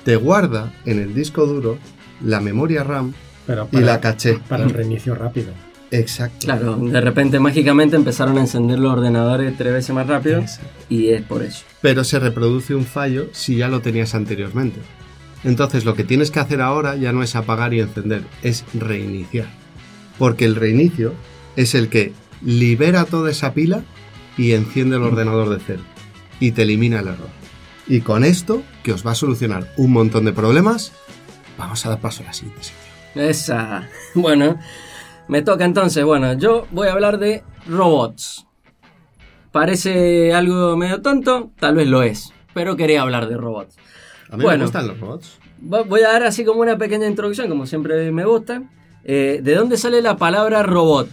te 0.05 0.17
guarda 0.17 0.73
en 0.87 0.99
el 0.99 1.15
disco 1.15 1.47
duro 1.47 1.79
la 2.23 2.41
memoria 2.41 2.83
RAM 2.83 3.13
Pero 3.47 3.69
y 3.71 3.79
la 3.79 4.01
caché. 4.01 4.41
Para 4.49 4.65
el 4.65 4.71
reinicio 4.71 5.15
rápido. 5.15 5.53
Exacto. 5.91 6.47
Claro, 6.47 6.77
de 6.77 7.01
repente 7.01 7.41
mágicamente 7.41 7.97
empezaron 7.97 8.37
a 8.37 8.41
encender 8.41 8.79
los 8.79 8.93
ordenadores 8.93 9.57
tres 9.57 9.73
veces 9.73 9.95
más 9.95 10.07
rápido 10.07 10.45
y 10.89 11.09
es 11.09 11.23
por 11.23 11.43
eso. 11.43 11.65
Pero 11.81 12.05
se 12.05 12.19
reproduce 12.19 12.75
un 12.75 12.85
fallo 12.85 13.29
si 13.33 13.57
ya 13.57 13.69
lo 13.69 13.81
tenías 13.81 14.15
anteriormente. 14.15 14.81
Entonces 15.45 15.85
lo 15.85 15.95
que 15.95 16.05
tienes 16.05 16.31
que 16.31 16.41
hacer 16.41 16.61
ahora 16.61 16.97
ya 16.97 17.13
no 17.13 17.23
es 17.23 17.37
apagar 17.37 17.73
y 17.73 17.81
encender, 17.81 18.23
es 18.43 18.65
reiniciar. 18.75 19.49
Porque 20.19 20.45
el 20.45 20.57
reinicio 20.57 21.15
es 21.57 21.75
el 21.75 21.89
que 21.89 22.13
libera 22.43 23.05
toda 23.05 23.31
esa 23.31 23.55
pila 23.55 23.83
y 24.37 24.53
enciende 24.53 24.97
el 24.97 25.03
ordenador 25.03 25.49
de 25.49 25.63
cero. 25.65 25.83
Y 26.41 26.53
te 26.53 26.63
elimina 26.63 27.01
el 27.01 27.09
error. 27.09 27.29
Y 27.87 28.01
con 28.01 28.23
esto, 28.25 28.63
que 28.83 28.93
os 28.93 29.07
va 29.07 29.13
a 29.13 29.15
solucionar 29.15 29.73
un 29.77 29.93
montón 29.93 30.25
de 30.25 30.33
problemas, 30.33 30.93
vamos 31.57 31.85
a 31.87 31.91
dar 31.91 32.01
paso 32.01 32.23
a 32.23 32.27
la 32.27 32.33
siguiente 32.33 32.63
sección. 32.65 33.29
Esa. 33.29 33.89
Bueno, 34.15 34.59
me 35.29 35.43
toca 35.43 35.65
entonces. 35.65 36.05
Bueno, 36.05 36.35
yo 36.35 36.67
voy 36.71 36.89
a 36.89 36.93
hablar 36.93 37.19
de 37.19 37.43
robots. 37.67 38.47
Parece 39.53 40.35
algo 40.35 40.77
medio 40.77 41.01
tonto, 41.01 41.51
tal 41.59 41.75
vez 41.77 41.89
lo 41.89 42.03
es, 42.03 42.33
pero 42.53 42.77
quería 42.77 43.03
hablar 43.03 43.29
de 43.29 43.37
robots. 43.37 43.77
A 44.31 44.37
mí 44.37 44.43
Bueno. 44.45 44.59
me 44.59 44.65
gustan 44.65 44.87
los 44.89 45.01
robots. 45.01 45.39
Voy 45.61 46.03
a 46.03 46.13
dar 46.13 46.23
así 46.23 46.45
como 46.45 46.61
una 46.61 46.77
pequeña 46.79 47.07
introducción, 47.07 47.49
como 47.49 47.67
siempre 47.67 48.13
me 48.13 48.25
gusta. 48.25 48.63
Eh, 49.05 49.41
¿De 49.43 49.55
dónde 49.55 49.77
sale 49.79 50.03
la 50.03 50.17
palabra 50.19 50.63
robot? 50.63 51.09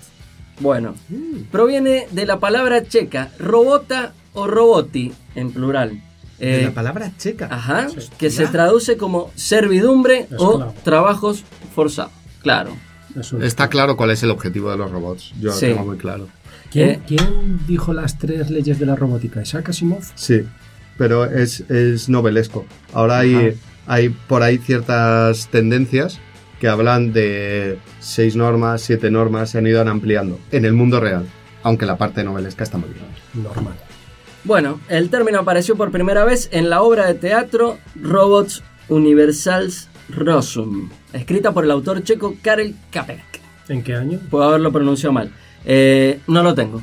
Bueno, 0.59 0.95
proviene 1.51 2.07
de 2.11 2.25
la 2.25 2.39
palabra 2.39 2.83
checa 2.83 3.31
robota 3.39 4.13
o 4.35 4.47
roboti 4.47 5.11
en 5.35 5.51
plural. 5.51 6.01
De 6.39 6.61
Eh, 6.61 6.63
la 6.65 6.71
palabra 6.71 7.11
checa. 7.17 7.47
Ajá, 7.49 7.87
que 8.17 8.29
se 8.29 8.45
traduce 8.47 8.97
como 8.97 9.31
servidumbre 9.35 10.27
o 10.37 10.73
trabajos 10.83 11.43
forzados. 11.73 12.11
Claro. 12.41 12.71
Está 13.41 13.69
claro 13.69 13.95
cuál 13.95 14.11
es 14.11 14.21
el 14.23 14.29
objetivo 14.31 14.69
de 14.69 14.77
los 14.77 14.91
robots. 14.91 15.31
Yo 15.39 15.49
lo 15.49 15.55
Sí. 15.55 15.67
tengo 15.67 15.85
muy 15.85 15.97
claro. 15.97 16.27
¿Quién, 16.69 16.89
Eh. 16.89 16.99
quién 17.07 17.59
dijo 17.65 17.93
las 17.93 18.19
tres 18.19 18.49
leyes 18.49 18.77
de 18.79 18.85
la 18.85 18.95
robótica? 18.97 19.41
¿Isaac 19.41 19.69
Asimov? 19.69 20.03
Sí, 20.15 20.41
pero 20.97 21.23
es, 21.23 21.61
es 21.69 22.09
novelesco. 22.09 22.65
Ahora 22.91 23.19
hay, 23.19 23.33
Ajá. 23.35 23.47
hay 23.87 24.09
por 24.09 24.43
ahí 24.43 24.57
ciertas 24.57 25.47
tendencias 25.47 26.19
que 26.59 26.67
hablan 26.67 27.13
de 27.13 27.79
seis 28.01 28.35
normas, 28.35 28.81
siete 28.81 29.09
normas, 29.09 29.51
se 29.51 29.59
han 29.59 29.67
ido 29.67 29.81
ampliando 29.81 30.37
en 30.51 30.65
el 30.65 30.73
mundo 30.73 30.99
real. 30.99 31.25
Aunque 31.63 31.85
la 31.85 31.97
parte 31.97 32.23
novelesca 32.25 32.63
está 32.65 32.77
muy 32.77 32.89
bien. 32.89 33.05
Normal. 33.45 33.75
Bueno, 34.45 34.79
el 34.89 35.09
término 35.09 35.39
apareció 35.39 35.75
por 35.75 35.91
primera 35.91 36.23
vez 36.23 36.49
en 36.51 36.69
la 36.69 36.81
obra 36.81 37.07
de 37.07 37.15
teatro 37.15 37.79
Robots 37.99 38.63
Universals 38.89 39.89
Rosum, 40.09 40.89
escrita 41.13 41.51
por 41.51 41.63
el 41.63 41.71
autor 41.71 42.03
checo 42.03 42.35
Karel 42.43 42.75
Capek. 42.91 43.23
¿En 43.69 43.81
qué 43.83 43.95
año? 43.95 44.19
Puedo 44.29 44.43
haberlo 44.43 44.71
pronunciado 44.71 45.13
mal. 45.13 45.31
Eh, 45.65 46.19
no 46.27 46.43
lo 46.43 46.53
tengo. 46.53 46.81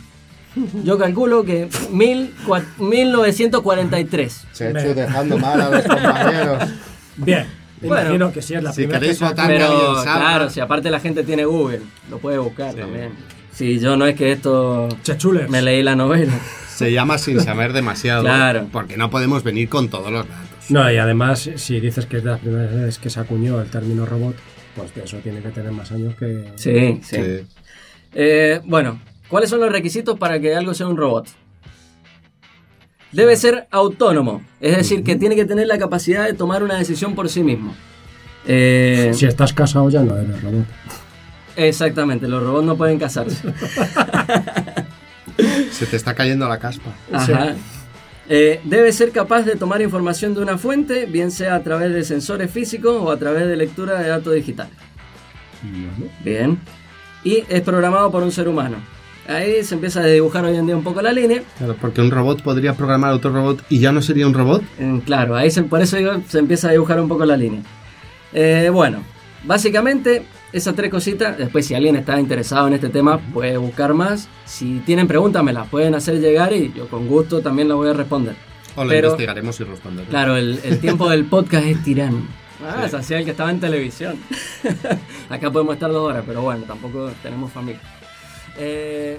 Yo 0.82 0.98
calculo 0.98 1.44
que 1.44 1.68
mil 1.92 2.34
cua- 2.46 2.64
1943. 2.78 4.44
Se 4.52 4.66
ha 4.66 4.70
hecho 4.70 4.94
dejando 4.94 5.38
mal 5.38 5.60
a 5.60 5.70
los 5.70 5.82
compañeros. 5.84 6.64
Bien. 7.16 7.46
Bueno, 7.80 8.00
Imagino 8.06 8.32
que 8.32 8.42
sí 8.42 8.54
es 8.54 8.62
la 8.62 8.72
si 8.72 8.82
primera 8.82 8.98
queréis 9.00 9.18
que 9.18 9.24
votar- 9.24 9.36
Tania 9.36 9.58
Pero 9.58 9.70
bien 9.92 10.04
sabe. 10.04 10.20
claro, 10.20 10.50
si 10.50 10.60
aparte 10.60 10.90
la 10.90 11.00
gente 11.00 11.22
tiene 11.24 11.44
Google, 11.44 11.80
lo 12.10 12.18
puede 12.18 12.38
buscar 12.38 12.72
Sí. 12.74 12.78
también. 12.80 13.10
Si 13.52 13.78
yo 13.80 13.96
no 13.96 14.06
es 14.06 14.14
que 14.16 14.32
esto 14.32 14.88
Chechulers. 15.02 15.48
me 15.50 15.62
leí 15.62 15.82
la 15.82 15.94
novela. 15.96 16.32
Se 16.86 16.92
llama 16.92 17.18
sin 17.18 17.40
saber 17.40 17.72
demasiado. 17.72 18.22
Claro. 18.22 18.68
Porque 18.72 18.96
no 18.96 19.10
podemos 19.10 19.42
venir 19.42 19.68
con 19.68 19.88
todos 19.88 20.10
los 20.10 20.28
datos. 20.28 20.70
No, 20.70 20.90
y 20.90 20.96
además, 20.96 21.50
si 21.56 21.80
dices 21.80 22.06
que 22.06 22.18
es 22.18 22.24
de 22.24 22.30
las 22.30 22.40
primeras 22.40 22.72
veces 22.72 22.98
que 22.98 23.10
se 23.10 23.20
acuñó 23.20 23.60
el 23.60 23.68
término 23.68 24.06
robot, 24.06 24.34
pues 24.76 24.94
de 24.94 25.04
eso 25.04 25.16
tiene 25.18 25.40
que 25.40 25.50
tener 25.50 25.72
más 25.72 25.90
años 25.92 26.14
que... 26.16 26.44
Sí, 26.56 27.00
sí. 27.02 27.16
Sí. 27.16 27.46
Eh, 28.14 28.60
bueno, 28.64 29.00
¿cuáles 29.28 29.50
son 29.50 29.60
los 29.60 29.70
requisitos 29.72 30.18
para 30.18 30.40
que 30.40 30.54
algo 30.54 30.74
sea 30.74 30.86
un 30.88 30.96
robot? 30.96 31.28
Debe 33.12 33.36
ser 33.36 33.68
autónomo, 33.70 34.42
es 34.60 34.76
decir, 34.76 35.04
que 35.04 35.16
tiene 35.16 35.36
que 35.36 35.44
tener 35.44 35.66
la 35.66 35.78
capacidad 35.78 36.24
de 36.24 36.32
tomar 36.32 36.62
una 36.62 36.78
decisión 36.78 37.14
por 37.14 37.28
sí 37.28 37.42
mismo. 37.42 37.74
Eh, 38.46 39.12
Si 39.14 39.26
estás 39.26 39.52
casado 39.52 39.90
ya 39.90 40.02
no 40.02 40.16
eres 40.16 40.42
robot. 40.42 40.64
Exactamente, 41.56 42.26
los 42.28 42.42
robots 42.42 42.64
no 42.64 42.76
pueden 42.76 42.98
casarse. 42.98 43.36
Se 45.82 45.90
te 45.90 45.96
está 45.96 46.14
cayendo 46.14 46.48
la 46.48 46.58
caspa. 46.60 46.90
Ajá. 47.12 47.56
Eh, 48.28 48.60
debe 48.62 48.92
ser 48.92 49.10
capaz 49.10 49.42
de 49.42 49.56
tomar 49.56 49.82
información 49.82 50.32
de 50.32 50.40
una 50.40 50.56
fuente, 50.56 51.06
bien 51.06 51.32
sea 51.32 51.56
a 51.56 51.62
través 51.64 51.92
de 51.92 52.04
sensores 52.04 52.52
físicos 52.52 52.96
o 53.00 53.10
a 53.10 53.16
través 53.18 53.48
de 53.48 53.56
lectura 53.56 53.98
de 54.00 54.08
datos 54.08 54.32
digitales. 54.32 54.72
Bien. 56.24 56.56
Y 57.24 57.42
es 57.48 57.62
programado 57.62 58.12
por 58.12 58.22
un 58.22 58.30
ser 58.30 58.46
humano. 58.46 58.76
Ahí 59.28 59.64
se 59.64 59.74
empieza 59.74 60.00
a 60.02 60.06
dibujar 60.06 60.44
hoy 60.44 60.56
en 60.56 60.66
día 60.66 60.76
un 60.76 60.84
poco 60.84 61.02
la 61.02 61.12
línea. 61.12 61.42
Claro, 61.58 61.76
porque 61.80 62.00
un 62.00 62.12
robot 62.12 62.42
podría 62.42 62.74
programar 62.74 63.12
otro 63.12 63.32
robot 63.32 63.64
y 63.68 63.80
ya 63.80 63.90
no 63.90 64.02
sería 64.02 64.28
un 64.28 64.34
robot. 64.34 64.62
Mm, 64.78 64.98
Claro, 64.98 65.34
ahí 65.34 65.50
se, 65.50 65.64
por 65.64 65.82
eso 65.82 65.96
digo, 65.96 66.12
se 66.28 66.38
empieza 66.38 66.68
a 66.68 66.72
dibujar 66.72 67.00
un 67.00 67.08
poco 67.08 67.24
la 67.24 67.36
línea. 67.36 67.60
Eh, 68.32 68.70
bueno, 68.72 69.02
básicamente 69.42 70.22
esas 70.52 70.74
tres 70.74 70.90
cositas. 70.90 71.36
Después, 71.38 71.66
si 71.66 71.74
alguien 71.74 71.96
está 71.96 72.18
interesado 72.20 72.66
en 72.68 72.74
este 72.74 72.88
tema, 72.88 73.18
puede 73.18 73.56
buscar 73.56 73.94
más. 73.94 74.28
Si 74.44 74.80
tienen 74.80 75.06
preguntas, 75.08 75.42
me 75.42 75.52
las 75.52 75.68
pueden 75.68 75.94
hacer 75.94 76.20
llegar 76.20 76.52
y 76.52 76.72
yo 76.72 76.88
con 76.88 77.06
gusto 77.08 77.40
también 77.40 77.68
las 77.68 77.76
voy 77.76 77.88
a 77.88 77.92
responder. 77.94 78.34
O 78.76 78.84
lo 78.84 78.90
Pero- 78.90 79.08
investigaremos 79.08 79.60
y 79.60 79.64
responderemos. 79.64 80.10
Claro, 80.10 80.36
el, 80.36 80.60
el 80.64 80.78
tiempo 80.80 81.08
del 81.10 81.24
podcast 81.24 81.64
es 81.66 81.82
tirano. 81.82 82.22
Ah, 82.64 82.88
se 82.88 82.96
hacía 82.96 83.18
el 83.18 83.24
que 83.24 83.32
estaba 83.32 83.50
en 83.50 83.58
televisión. 83.58 84.16
Acá 85.28 85.50
podemos 85.50 85.74
estar 85.74 85.90
dos 85.90 86.08
horas, 86.08 86.22
pero 86.24 86.42
bueno, 86.42 86.62
tampoco 86.64 87.10
tenemos 87.20 87.50
familia. 87.50 87.80
Eh, 88.56 89.18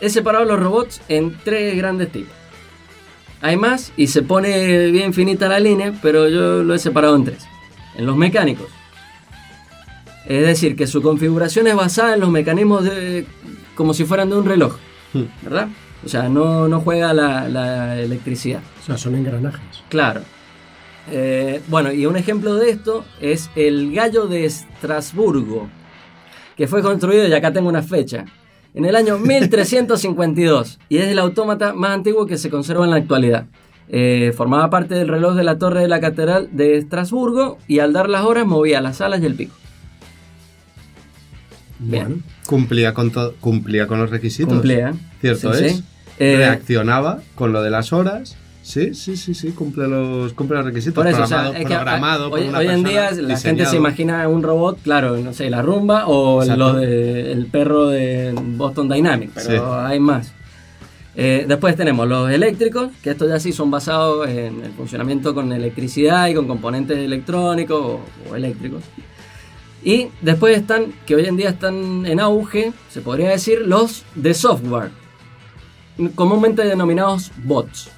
he 0.00 0.10
separado 0.10 0.44
los 0.44 0.58
robots 0.58 1.00
en 1.08 1.38
tres 1.44 1.76
grandes 1.76 2.10
tipos. 2.10 2.34
Hay 3.40 3.56
más 3.56 3.92
y 3.96 4.08
se 4.08 4.22
pone 4.22 4.90
bien 4.90 5.14
finita 5.14 5.48
la 5.48 5.60
línea, 5.60 5.94
pero 6.02 6.28
yo 6.28 6.64
lo 6.64 6.74
he 6.74 6.78
separado 6.80 7.14
en 7.14 7.22
tres. 7.24 7.46
En 7.94 8.04
los 8.04 8.16
mecánicos. 8.16 8.66
Es 10.26 10.46
decir, 10.46 10.76
que 10.76 10.86
su 10.86 11.02
configuración 11.02 11.66
es 11.66 11.74
basada 11.74 12.14
en 12.14 12.20
los 12.20 12.30
mecanismos 12.30 12.84
de, 12.84 13.26
como 13.74 13.92
si 13.94 14.04
fueran 14.04 14.30
de 14.30 14.36
un 14.36 14.44
reloj, 14.44 14.76
Hmm. 15.12 15.24
¿verdad? 15.42 15.68
O 16.04 16.08
sea, 16.08 16.28
no, 16.28 16.68
no 16.68 16.80
juega 16.80 17.12
la- 17.12 17.48
la 17.48 17.98
electricidad. 18.00 18.60
O 18.82 18.86
sea, 18.86 18.96
son 18.96 19.14
engranajes. 19.14 19.60
Claro. 19.88 20.22
Eh, 21.10 21.60
bueno, 21.68 21.92
y 21.92 22.06
un 22.06 22.16
ejemplo 22.16 22.54
de 22.56 22.70
esto 22.70 23.04
es 23.20 23.50
el 23.56 23.92
gallo 23.92 24.26
de 24.26 24.44
Estrasburgo, 24.46 25.68
que 26.56 26.66
fue 26.68 26.82
construido, 26.82 27.26
y 27.28 27.32
acá 27.32 27.52
tengo 27.52 27.68
una 27.68 27.82
fecha, 27.82 28.24
en 28.74 28.84
el 28.84 28.96
año 28.96 29.18
1352, 29.88 30.78
y 30.88 30.98
es 30.98 31.06
el 31.08 31.18
autómata 31.18 31.72
más 31.74 31.90
antiguo 31.90 32.26
que 32.26 32.38
se 32.38 32.50
conserva 32.50 32.84
en 32.84 32.90
la 32.90 32.96
actualidad. 32.96 33.46
Eh, 33.88 34.32
formaba 34.36 34.70
parte 34.70 34.94
del 34.94 35.08
reloj 35.08 35.34
de 35.34 35.44
la 35.44 35.58
torre 35.58 35.80
de 35.82 35.88
la 35.88 36.00
catedral 36.00 36.48
de 36.52 36.78
Estrasburgo 36.78 37.58
y 37.68 37.80
al 37.80 37.92
dar 37.92 38.08
las 38.08 38.24
horas 38.24 38.46
movía 38.46 38.80
las 38.80 39.00
alas 39.00 39.20
y 39.20 39.26
el 39.26 39.34
pico. 39.34 39.54
Bien. 41.82 42.04
Bueno, 42.04 42.22
Cumplía 42.46 42.94
con, 42.94 43.10
cumplía 43.40 43.86
con 43.86 43.98
los 44.00 44.10
requisitos. 44.10 44.52
Cumplía. 44.52 44.92
Cierto 45.20 45.52
Sí, 45.54 45.64
es. 45.64 45.72
sí. 45.76 45.84
Eh, 46.18 46.36
Reaccionaba 46.36 47.20
con 47.34 47.52
lo 47.52 47.62
de 47.62 47.70
las 47.70 47.92
horas. 47.92 48.36
Sí, 48.62 48.94
sí, 48.94 49.16
sí, 49.16 49.34
sí, 49.34 49.50
cumple 49.50 49.88
los, 49.88 50.32
cumple 50.34 50.58
los 50.58 50.66
requisitos. 50.66 50.94
Por 50.94 51.08
eso, 51.08 51.24
o 51.24 51.26
sea, 51.26 51.50
programado, 51.50 51.58
es 51.62 51.66
que, 51.68 51.74
programado 51.74 52.30
hoy, 52.30 52.66
en 52.68 52.84
día 52.84 53.10
la 53.10 53.36
gente 53.36 53.66
se 53.66 53.74
imagina 53.76 54.28
un 54.28 54.42
robot, 54.44 54.80
claro, 54.82 55.16
no 55.16 55.32
sé, 55.32 55.50
la 55.50 55.62
rumba 55.62 56.06
o 56.06 56.42
Exacto. 56.42 56.58
lo 56.72 56.74
de, 56.74 57.32
el 57.32 57.46
perro 57.46 57.88
de 57.88 58.32
Boston 58.40 58.88
Dynamics, 58.88 59.32
pero 59.48 59.64
Sí. 59.64 59.80
hay 59.84 59.98
más. 59.98 60.32
Eh, 61.16 61.44
después 61.48 61.74
tenemos 61.76 62.08
los 62.08 62.30
eléctricos, 62.30 62.90
que 63.02 63.10
estos 63.10 63.28
ya 63.28 63.40
sí 63.40 63.52
son 63.52 63.70
basados 63.70 64.28
en 64.28 64.62
el 64.64 64.70
funcionamiento 64.76 65.34
con 65.34 65.52
electricidad 65.52 66.28
y 66.28 66.34
con 66.34 66.46
componentes 66.46 66.96
electrónicos 66.98 67.78
o, 67.80 68.00
o 68.30 68.36
eléctricos. 68.36 68.82
Y 69.84 70.08
después 70.20 70.56
están, 70.56 70.92
que 71.06 71.14
hoy 71.16 71.26
en 71.26 71.36
día 71.36 71.50
están 71.50 72.06
en 72.06 72.20
auge, 72.20 72.72
se 72.88 73.00
podría 73.00 73.30
decir, 73.30 73.62
los 73.66 74.04
de 74.14 74.32
software, 74.34 74.90
comúnmente 76.14 76.62
denominados 76.64 77.30
bots. 77.44 77.90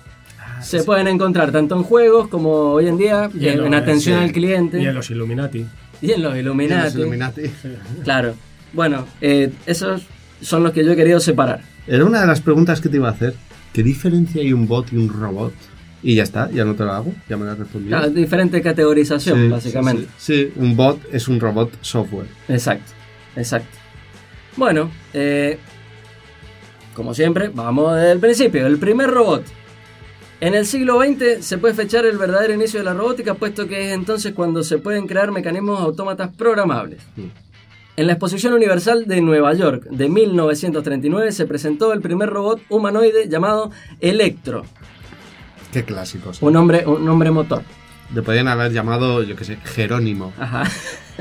se 0.62 0.82
pueden 0.82 1.08
encontrar 1.08 1.52
tanto 1.52 1.76
en 1.76 1.82
juegos 1.82 2.28
como 2.28 2.50
hoy 2.72 2.88
en 2.88 2.96
día 2.96 3.28
Y 3.34 3.48
en 3.48 3.58
en, 3.60 3.64
en 3.66 3.70
los- 3.72 3.80
atención 3.82 4.18
sí. 4.20 4.24
al 4.24 4.32
cliente 4.32 4.80
y 4.80 4.86
en 4.86 4.94
los 4.94 5.10
Illuminati. 5.10 5.66
y 6.00 6.12
en 6.12 6.22
los 6.22 6.34
Y 6.34 6.38
Illuminati. 6.38 6.84
los 6.84 6.94
Illuminati. 6.94 7.42
Claro. 8.02 8.34
Bueno, 8.72 9.06
eh, 9.20 9.52
esos 9.66 10.02
son 10.40 10.62
los 10.62 10.72
que 10.72 10.84
yo 10.84 10.92
he 10.92 10.96
querido 10.96 11.20
separar. 11.20 11.60
Era 11.86 12.04
una 12.06 12.22
de 12.22 12.26
las 12.26 12.40
preguntas 12.40 12.80
que 12.80 12.88
te 12.88 12.96
iba 12.96 13.08
a 13.08 13.12
hacer. 13.12 13.34
¿Qué 13.74 13.82
diferencia 13.82 14.40
hay 14.40 14.52
un 14.54 14.66
bot 14.66 14.90
y 14.92 14.96
un 14.96 15.08
robot? 15.10 15.52
Y 16.06 16.16
ya 16.16 16.22
está, 16.22 16.50
ya 16.50 16.66
no 16.66 16.74
te 16.74 16.84
lo 16.84 16.92
hago, 16.92 17.14
ya 17.30 17.38
me 17.38 17.46
lo 17.46 17.52
has 17.52 17.58
respondido. 17.58 17.96
Claro, 17.96 18.12
diferente 18.12 18.60
categorización, 18.60 19.44
Sí, 19.44 19.48
básicamente. 19.48 20.06
Sí, 20.18 20.52
un 20.56 20.76
bot 20.76 21.00
es 21.10 21.28
un 21.28 21.40
robot 21.40 21.72
software. 21.80 22.26
Exacto, 22.46 22.92
exacto. 23.36 23.78
Bueno, 24.54 24.90
eh, 25.14 25.58
como 26.92 27.14
siempre, 27.14 27.48
vamos 27.48 27.94
desde 27.96 28.12
el 28.12 28.20
principio. 28.20 28.66
El 28.66 28.76
primer 28.76 29.10
robot. 29.10 29.44
En 30.40 30.54
el 30.54 30.66
siglo 30.66 31.00
XX 31.02 31.42
se 31.42 31.56
puede 31.56 31.72
fechar 31.72 32.04
el 32.04 32.18
verdadero 32.18 32.52
inicio 32.52 32.80
de 32.80 32.84
la 32.84 32.92
robótica, 32.92 33.32
puesto 33.32 33.66
que 33.66 33.88
es 33.88 33.94
entonces 33.94 34.34
cuando 34.34 34.62
se 34.62 34.76
pueden 34.76 35.06
crear 35.06 35.32
mecanismos 35.32 35.80
autómatas 35.80 36.36
programables. 36.36 37.00
En 37.96 38.06
la 38.06 38.12
Exposición 38.12 38.52
Universal 38.52 39.06
de 39.06 39.22
Nueva 39.22 39.54
York 39.54 39.84
de 39.90 40.08
1939 40.10 41.32
se 41.32 41.46
presentó 41.46 41.94
el 41.94 42.02
primer 42.02 42.28
robot 42.28 42.60
humanoide 42.68 43.28
llamado 43.28 43.70
Electro, 44.00 44.64
Qué 45.74 45.84
clásicos. 45.84 46.40
un 46.40 46.56
hombre, 46.56 46.86
un 46.86 47.06
hombre 47.08 47.30
motor. 47.30 47.62
Le 48.14 48.22
podían 48.22 48.48
haber 48.48 48.72
llamado, 48.72 49.22
yo 49.22 49.34
qué 49.36 49.44
sé, 49.44 49.58
Jerónimo 49.64 50.32
Ajá. 50.38 50.64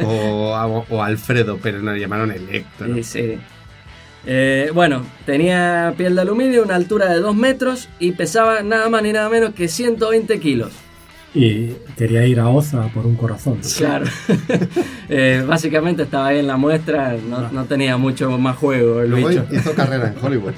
o, 0.04 0.86
o 0.90 1.04
Alfredo, 1.04 1.58
pero 1.62 1.82
no 1.82 1.92
le 1.94 2.00
llamaron 2.00 2.32
Electro. 2.32 2.94
Sí, 2.96 3.04
sí. 3.04 3.38
Eh, 4.26 4.70
bueno, 4.74 5.06
tenía 5.26 5.94
piel 5.98 6.16
de 6.16 6.22
aluminio, 6.22 6.64
una 6.64 6.76
altura 6.76 7.10
de 7.12 7.20
2 7.20 7.36
metros 7.36 7.90
y 8.00 8.12
pesaba 8.14 8.62
nada 8.64 8.88
más 8.90 9.04
ni 9.04 9.12
nada 9.12 9.28
menos 9.30 9.54
que 9.54 9.68
120 9.68 10.40
kilos. 10.40 10.72
Y 11.36 11.70
quería 11.98 12.26
ir 12.28 12.40
a 12.40 12.48
Oza 12.48 12.88
por 12.94 13.06
un 13.08 13.16
corazón. 13.16 13.60
Claro. 13.78 14.06
Eh, 15.10 15.44
básicamente 15.46 16.04
estaba 16.04 16.28
ahí 16.28 16.40
en 16.40 16.48
la 16.48 16.58
muestra, 16.58 17.16
no, 17.30 17.52
no 17.52 17.66
tenía 17.66 17.98
mucho 17.98 18.36
más 18.40 18.56
juego 18.58 19.02
el 19.02 19.10
Luego 19.12 19.28
bicho. 19.28 19.46
hizo 19.52 19.74
carrera 19.76 20.08
en 20.18 20.26
Hollywood. 20.26 20.54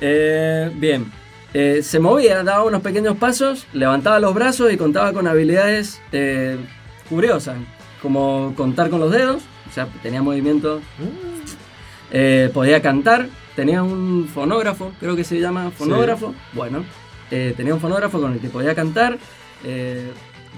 Eh, 0.00 0.70
bien. 0.74 1.10
Eh, 1.56 1.84
se 1.84 2.00
movía, 2.00 2.42
daba 2.42 2.64
unos 2.64 2.82
pequeños 2.82 3.16
pasos, 3.16 3.68
levantaba 3.72 4.18
los 4.18 4.34
brazos 4.34 4.72
y 4.72 4.76
contaba 4.76 5.12
con 5.12 5.28
habilidades 5.28 6.02
eh, 6.10 6.58
curiosas, 7.08 7.56
como 8.02 8.52
contar 8.56 8.90
con 8.90 8.98
los 8.98 9.12
dedos, 9.12 9.44
o 9.70 9.72
sea, 9.72 9.86
tenía 10.02 10.20
movimientos. 10.20 10.82
Eh, 12.10 12.50
podía 12.52 12.82
cantar, 12.82 13.28
tenía 13.54 13.84
un 13.84 14.28
fonógrafo, 14.34 14.92
creo 14.98 15.14
que 15.14 15.22
se 15.22 15.38
llama 15.38 15.70
fonógrafo. 15.70 16.34
Bueno, 16.54 16.84
eh, 17.30 17.54
tenía 17.56 17.72
un 17.72 17.80
fonógrafo 17.80 18.20
con 18.20 18.32
el 18.32 18.40
que 18.40 18.48
podía 18.48 18.74
cantar, 18.74 19.18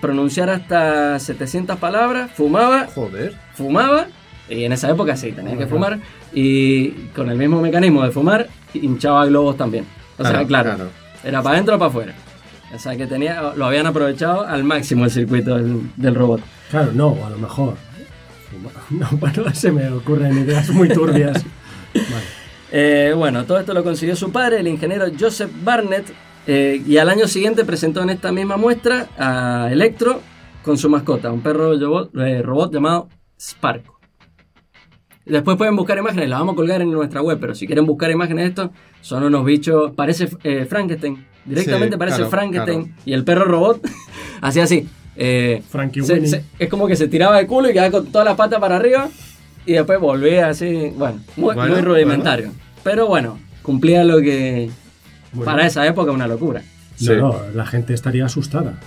pronunciar 0.00 0.48
hasta 0.48 1.18
700 1.18 1.76
palabras, 1.76 2.30
fumaba 2.32 2.88
Joder. 2.94 3.36
fumaba, 3.52 4.06
y 4.48 4.64
en 4.64 4.72
esa 4.72 4.90
época 4.90 5.14
sí, 5.14 5.32
tenía 5.32 5.58
que 5.58 5.66
fumar, 5.66 6.00
y 6.32 6.88
con 7.14 7.28
el 7.28 7.36
mismo 7.36 7.60
mecanismo 7.60 8.02
de 8.02 8.10
fumar, 8.12 8.48
hinchaba 8.72 9.26
globos 9.26 9.58
también. 9.58 9.84
O 10.18 10.22
sea, 10.22 10.44
Claro, 10.46 10.46
claro, 10.46 10.90
era 11.24 11.42
para 11.42 11.54
adentro 11.54 11.76
o 11.76 11.78
para 11.78 11.88
afuera. 11.88 12.14
O 12.74 12.78
sea, 12.78 12.96
que 12.96 13.06
tenía, 13.06 13.52
lo 13.54 13.64
habían 13.66 13.86
aprovechado 13.86 14.46
al 14.46 14.64
máximo 14.64 15.04
el 15.04 15.10
circuito 15.10 15.56
del, 15.56 15.90
del 15.96 16.14
robot. 16.14 16.40
Claro, 16.70 16.92
no, 16.92 17.16
a 17.24 17.30
lo 17.30 17.38
mejor. 17.38 17.74
No, 18.90 19.06
bueno, 19.12 19.52
se 19.52 19.70
me 19.70 19.90
ocurren 19.90 20.38
ideas 20.38 20.70
muy 20.70 20.88
turbias. 20.88 21.44
Vale. 21.94 22.46
Eh, 22.72 23.12
bueno, 23.16 23.44
todo 23.44 23.58
esto 23.58 23.74
lo 23.74 23.84
consiguió 23.84 24.16
su 24.16 24.32
padre, 24.32 24.60
el 24.60 24.68
ingeniero 24.68 25.06
Joseph 25.18 25.50
Barnett, 25.62 26.12
eh, 26.46 26.82
y 26.86 26.96
al 26.98 27.08
año 27.08 27.26
siguiente 27.26 27.64
presentó 27.64 28.02
en 28.02 28.10
esta 28.10 28.32
misma 28.32 28.56
muestra 28.56 29.08
a 29.18 29.68
Electro 29.70 30.20
con 30.64 30.78
su 30.78 30.88
mascota, 30.88 31.30
un 31.30 31.42
perro 31.42 31.78
robot, 31.78 32.16
eh, 32.16 32.42
robot 32.42 32.72
llamado 32.72 33.08
Sparko. 33.38 33.95
Después 35.26 35.56
pueden 35.56 35.74
buscar 35.76 35.98
imágenes, 35.98 36.28
las 36.28 36.38
vamos 36.38 36.52
a 36.52 36.56
colgar 36.56 36.80
en 36.82 36.90
nuestra 36.92 37.20
web, 37.20 37.38
pero 37.40 37.54
si 37.54 37.66
quieren 37.66 37.84
buscar 37.84 38.10
imágenes 38.10 38.44
de 38.44 38.48
esto, 38.50 38.70
son 39.00 39.24
unos 39.24 39.44
bichos, 39.44 39.90
parece 39.92 40.28
eh, 40.44 40.66
Frankenstein, 40.70 41.24
directamente 41.44 41.94
Sí, 41.96 41.98
parece 41.98 42.16
claro, 42.18 42.30
Frankenstein, 42.30 42.84
claro. 42.84 43.00
y 43.04 43.12
el 43.12 43.24
perro 43.24 43.44
robot 43.44 43.80
hacía 44.40 44.62
así. 44.64 44.88
eh, 45.16 45.62
Frankie 45.68 46.02
se- 46.02 46.12
Winnie. 46.14 46.28
se- 46.28 46.44
es 46.58 46.68
como 46.68 46.86
que 46.86 46.94
se 46.94 47.08
tiraba 47.08 47.38
de 47.38 47.46
culo 47.46 47.68
y 47.68 47.72
quedaba 47.72 47.90
con 47.90 48.06
todas 48.06 48.24
las 48.24 48.36
patas 48.36 48.60
para 48.60 48.76
arriba 48.76 49.08
y 49.66 49.72
después 49.72 49.98
volvía 49.98 50.48
así, 50.48 50.92
bueno, 50.96 51.18
muy, 51.36 51.54
Bueno, 51.56 51.72
muy 51.74 51.80
rudimentario. 51.82 52.52
Pero 52.84 53.08
bueno, 53.08 53.36
cumplía 53.62 54.04
lo 54.04 54.18
que 54.20 54.70
Bueno. 55.32 55.44
para 55.50 55.66
esa 55.66 55.84
época 55.86 56.12
una 56.12 56.28
locura. 56.28 56.62
Sí. 56.94 57.06
No, 57.08 57.32
no, 57.32 57.40
la 57.52 57.66
gente 57.66 57.94
estaría 57.94 58.24
asustada. 58.26 58.78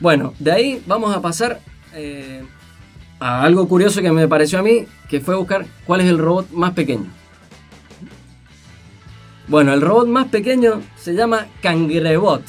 Bueno, 0.00 0.34
de 0.40 0.50
ahí 0.50 0.82
vamos 0.86 1.14
a 1.14 1.22
pasar 1.22 1.60
eh, 1.94 2.42
a 3.22 3.42
algo 3.42 3.68
curioso 3.68 4.02
que 4.02 4.10
me 4.12 4.26
pareció 4.28 4.58
a 4.58 4.62
mí, 4.62 4.86
que 5.08 5.20
fue 5.20 5.36
buscar 5.36 5.64
cuál 5.86 6.00
es 6.00 6.06
el 6.08 6.18
robot 6.18 6.50
más 6.52 6.72
pequeño. 6.72 7.06
Bueno, 9.48 9.72
el 9.74 9.80
robot 9.80 10.08
más 10.08 10.28
pequeño 10.28 10.80
se 10.96 11.14
llama 11.14 11.46
Cangrebot. 11.60 12.42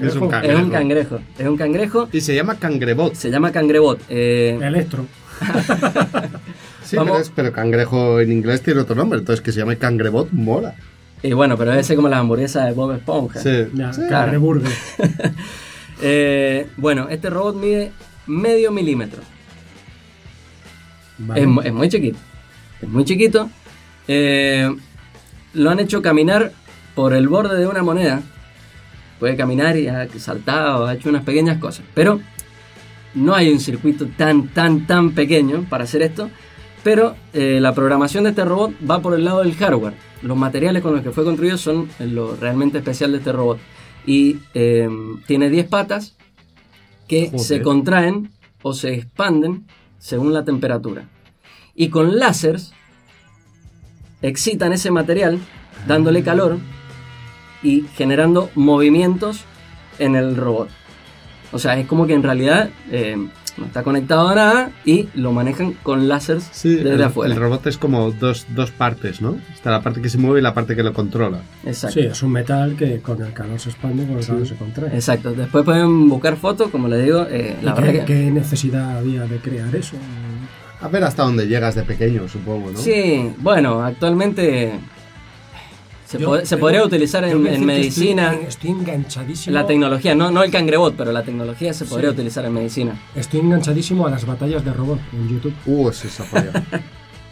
Es 0.00 0.14
un 0.14 0.28
Cangrejo, 0.28 0.28
can- 0.30 0.44
Es 0.44 0.56
un 0.58 0.70
Cangrejo. 0.70 1.18
Es 1.38 1.46
un 1.48 1.56
cangrejo. 1.56 2.08
Y 2.12 2.20
se 2.20 2.34
llama 2.34 2.56
Cangrebot. 2.56 3.14
Se 3.14 3.30
llama 3.30 3.50
Cangrebot. 3.52 4.00
Eh, 4.08 4.58
Electro. 4.62 5.06
Sí, 6.84 6.96
Vamos. 6.96 7.12
pero, 7.12 7.22
es- 7.22 7.32
pero 7.34 7.52
cangrejo 7.52 8.20
en 8.20 8.32
inglés 8.32 8.60
tiene 8.60 8.80
otro 8.80 8.94
nombre, 8.96 9.20
entonces 9.20 9.40
que 9.42 9.50
se 9.52 9.60
llame 9.60 9.78
Cangrebot 9.78 10.30
mola. 10.32 10.74
y 11.22 11.32
bueno, 11.32 11.56
pero 11.56 11.70
debe 11.70 11.84
ser 11.84 11.94
como 11.96 12.08
las 12.08 12.18
hamburguesas 12.20 12.66
de 12.66 12.72
Bob 12.72 12.92
Esponja. 12.92 13.40
Sí. 13.40 13.68
Ya, 13.72 13.90
claro. 13.92 14.08
Cangreburger. 14.10 14.72
Eh, 16.04 16.66
bueno, 16.78 17.06
este 17.08 17.30
robot 17.30 17.54
mide 17.54 17.92
medio 18.26 18.72
milímetro. 18.72 19.22
Vale. 21.18 21.40
Es, 21.42 21.46
mu- 21.46 21.60
es 21.62 21.72
muy 21.72 21.88
chiquito. 21.88 22.18
Es 22.80 22.88
muy 22.88 23.04
chiquito. 23.04 23.50
Eh, 24.08 24.74
lo 25.54 25.70
han 25.70 25.80
hecho 25.80 26.02
caminar 26.02 26.52
por 26.94 27.12
el 27.14 27.28
borde 27.28 27.58
de 27.58 27.66
una 27.66 27.82
moneda. 27.82 28.22
Puede 29.20 29.36
caminar 29.36 29.76
y 29.76 29.86
ha 29.88 30.08
saltado, 30.18 30.86
ha 30.86 30.94
hecho 30.94 31.08
unas 31.08 31.22
pequeñas 31.24 31.58
cosas. 31.58 31.84
Pero 31.94 32.20
no 33.14 33.34
hay 33.34 33.50
un 33.50 33.60
circuito 33.60 34.06
tan, 34.16 34.48
tan, 34.48 34.86
tan 34.86 35.12
pequeño 35.12 35.64
para 35.68 35.84
hacer 35.84 36.02
esto. 36.02 36.28
Pero 36.82 37.14
eh, 37.32 37.58
la 37.60 37.72
programación 37.72 38.24
de 38.24 38.30
este 38.30 38.44
robot 38.44 38.72
va 38.90 39.00
por 39.00 39.14
el 39.14 39.24
lado 39.24 39.40
del 39.40 39.54
hardware. 39.54 39.94
Los 40.22 40.36
materiales 40.36 40.82
con 40.82 40.94
los 40.94 41.02
que 41.02 41.12
fue 41.12 41.22
construido 41.24 41.56
son 41.56 41.88
lo 42.00 42.34
realmente 42.36 42.78
especial 42.78 43.12
de 43.12 43.18
este 43.18 43.30
robot. 43.32 43.58
Y 44.04 44.38
eh, 44.54 44.88
tiene 45.26 45.48
10 45.48 45.68
patas 45.68 46.16
que 47.06 47.26
Joder. 47.26 47.40
se 47.40 47.62
contraen 47.62 48.30
o 48.62 48.72
se 48.74 48.94
expanden 48.94 49.66
según 50.02 50.34
la 50.34 50.44
temperatura. 50.44 51.04
Y 51.74 51.88
con 51.88 52.18
láseres 52.18 52.72
excitan 54.20 54.72
ese 54.72 54.90
material 54.90 55.38
dándole 55.86 56.24
calor 56.24 56.58
y 57.62 57.82
generando 57.94 58.50
movimientos 58.56 59.44
en 60.00 60.16
el 60.16 60.36
robot. 60.36 60.68
O 61.52 61.58
sea, 61.58 61.78
es 61.78 61.86
como 61.86 62.06
que 62.06 62.14
en 62.14 62.24
realidad 62.24 62.70
eh, 62.90 63.16
no 63.58 63.66
está 63.66 63.82
conectado 63.82 64.28
a 64.28 64.34
nada 64.34 64.70
y 64.84 65.08
lo 65.14 65.32
manejan 65.32 65.72
con 65.82 66.08
láseres 66.08 66.48
Sí, 66.52 66.74
desde 66.76 66.94
el, 66.94 67.02
afuera. 67.02 67.34
el 67.34 67.40
robot 67.40 67.66
es 67.66 67.76
como 67.78 68.10
dos, 68.12 68.46
dos 68.54 68.70
partes, 68.70 69.20
¿no? 69.20 69.36
Está 69.52 69.70
la 69.70 69.82
parte 69.82 70.00
que 70.00 70.08
se 70.08 70.18
mueve 70.18 70.40
y 70.40 70.42
la 70.42 70.54
parte 70.54 70.74
que 70.76 70.82
lo 70.82 70.92
controla. 70.92 71.38
Exacto. 71.64 72.00
Sí, 72.00 72.06
es 72.06 72.22
un 72.22 72.32
metal 72.32 72.74
que 72.76 73.00
con 73.00 73.22
el 73.22 73.32
calor 73.32 73.58
se 73.60 73.70
expande, 73.70 74.06
con 74.06 74.18
el 74.18 74.26
calor 74.26 74.46
se 74.46 74.54
contrae. 74.56 74.94
Exacto. 74.94 75.32
Después 75.32 75.64
pueden 75.64 76.08
buscar 76.08 76.36
fotos, 76.36 76.70
como 76.70 76.88
les 76.88 77.04
digo. 77.04 77.26
eh, 77.30 77.56
¿Y 77.60 77.64
la 77.64 77.74
qué, 77.74 77.80
verdad 77.82 78.04
que- 78.06 78.14
qué 78.14 78.30
necesidad 78.30 78.98
había 78.98 79.26
de 79.26 79.36
crear 79.38 79.74
eso? 79.76 79.96
A 80.80 80.88
ver 80.88 81.04
hasta 81.04 81.22
dónde 81.22 81.46
llegas 81.46 81.76
de 81.76 81.84
pequeño, 81.84 82.26
supongo, 82.28 82.72
¿no? 82.72 82.78
Sí, 82.78 83.30
bueno, 83.38 83.82
actualmente 83.84 84.72
se, 86.12 86.18
Yo 86.18 86.28
pod- 86.30 86.44
se 86.44 86.56
podría 86.56 86.84
utilizar 86.84 87.24
en, 87.24 87.46
en 87.46 87.64
medicina. 87.64 88.32
Estoy, 88.32 88.46
estoy 88.48 88.70
enganchadísimo. 88.70 89.54
La 89.54 89.66
tecnología, 89.66 90.14
no, 90.14 90.30
no 90.30 90.42
el 90.42 90.50
cangrebot, 90.50 90.94
pero 90.96 91.10
la 91.12 91.22
tecnología 91.22 91.72
se 91.72 91.84
podría 91.84 92.10
Sí. 92.10 92.14
utilizar 92.14 92.44
en 92.44 92.52
medicina. 92.54 92.92
Estoy 93.14 93.40
enganchadísimo 93.40 94.06
a 94.06 94.10
las 94.10 94.24
batallas 94.26 94.64
de 94.64 94.72
robot 94.72 94.98
en 95.12 95.28
YouTube. 95.28 95.54
Uh, 95.66 95.88
es 95.90 96.04
esa 96.04 96.24
polla. 96.24 96.52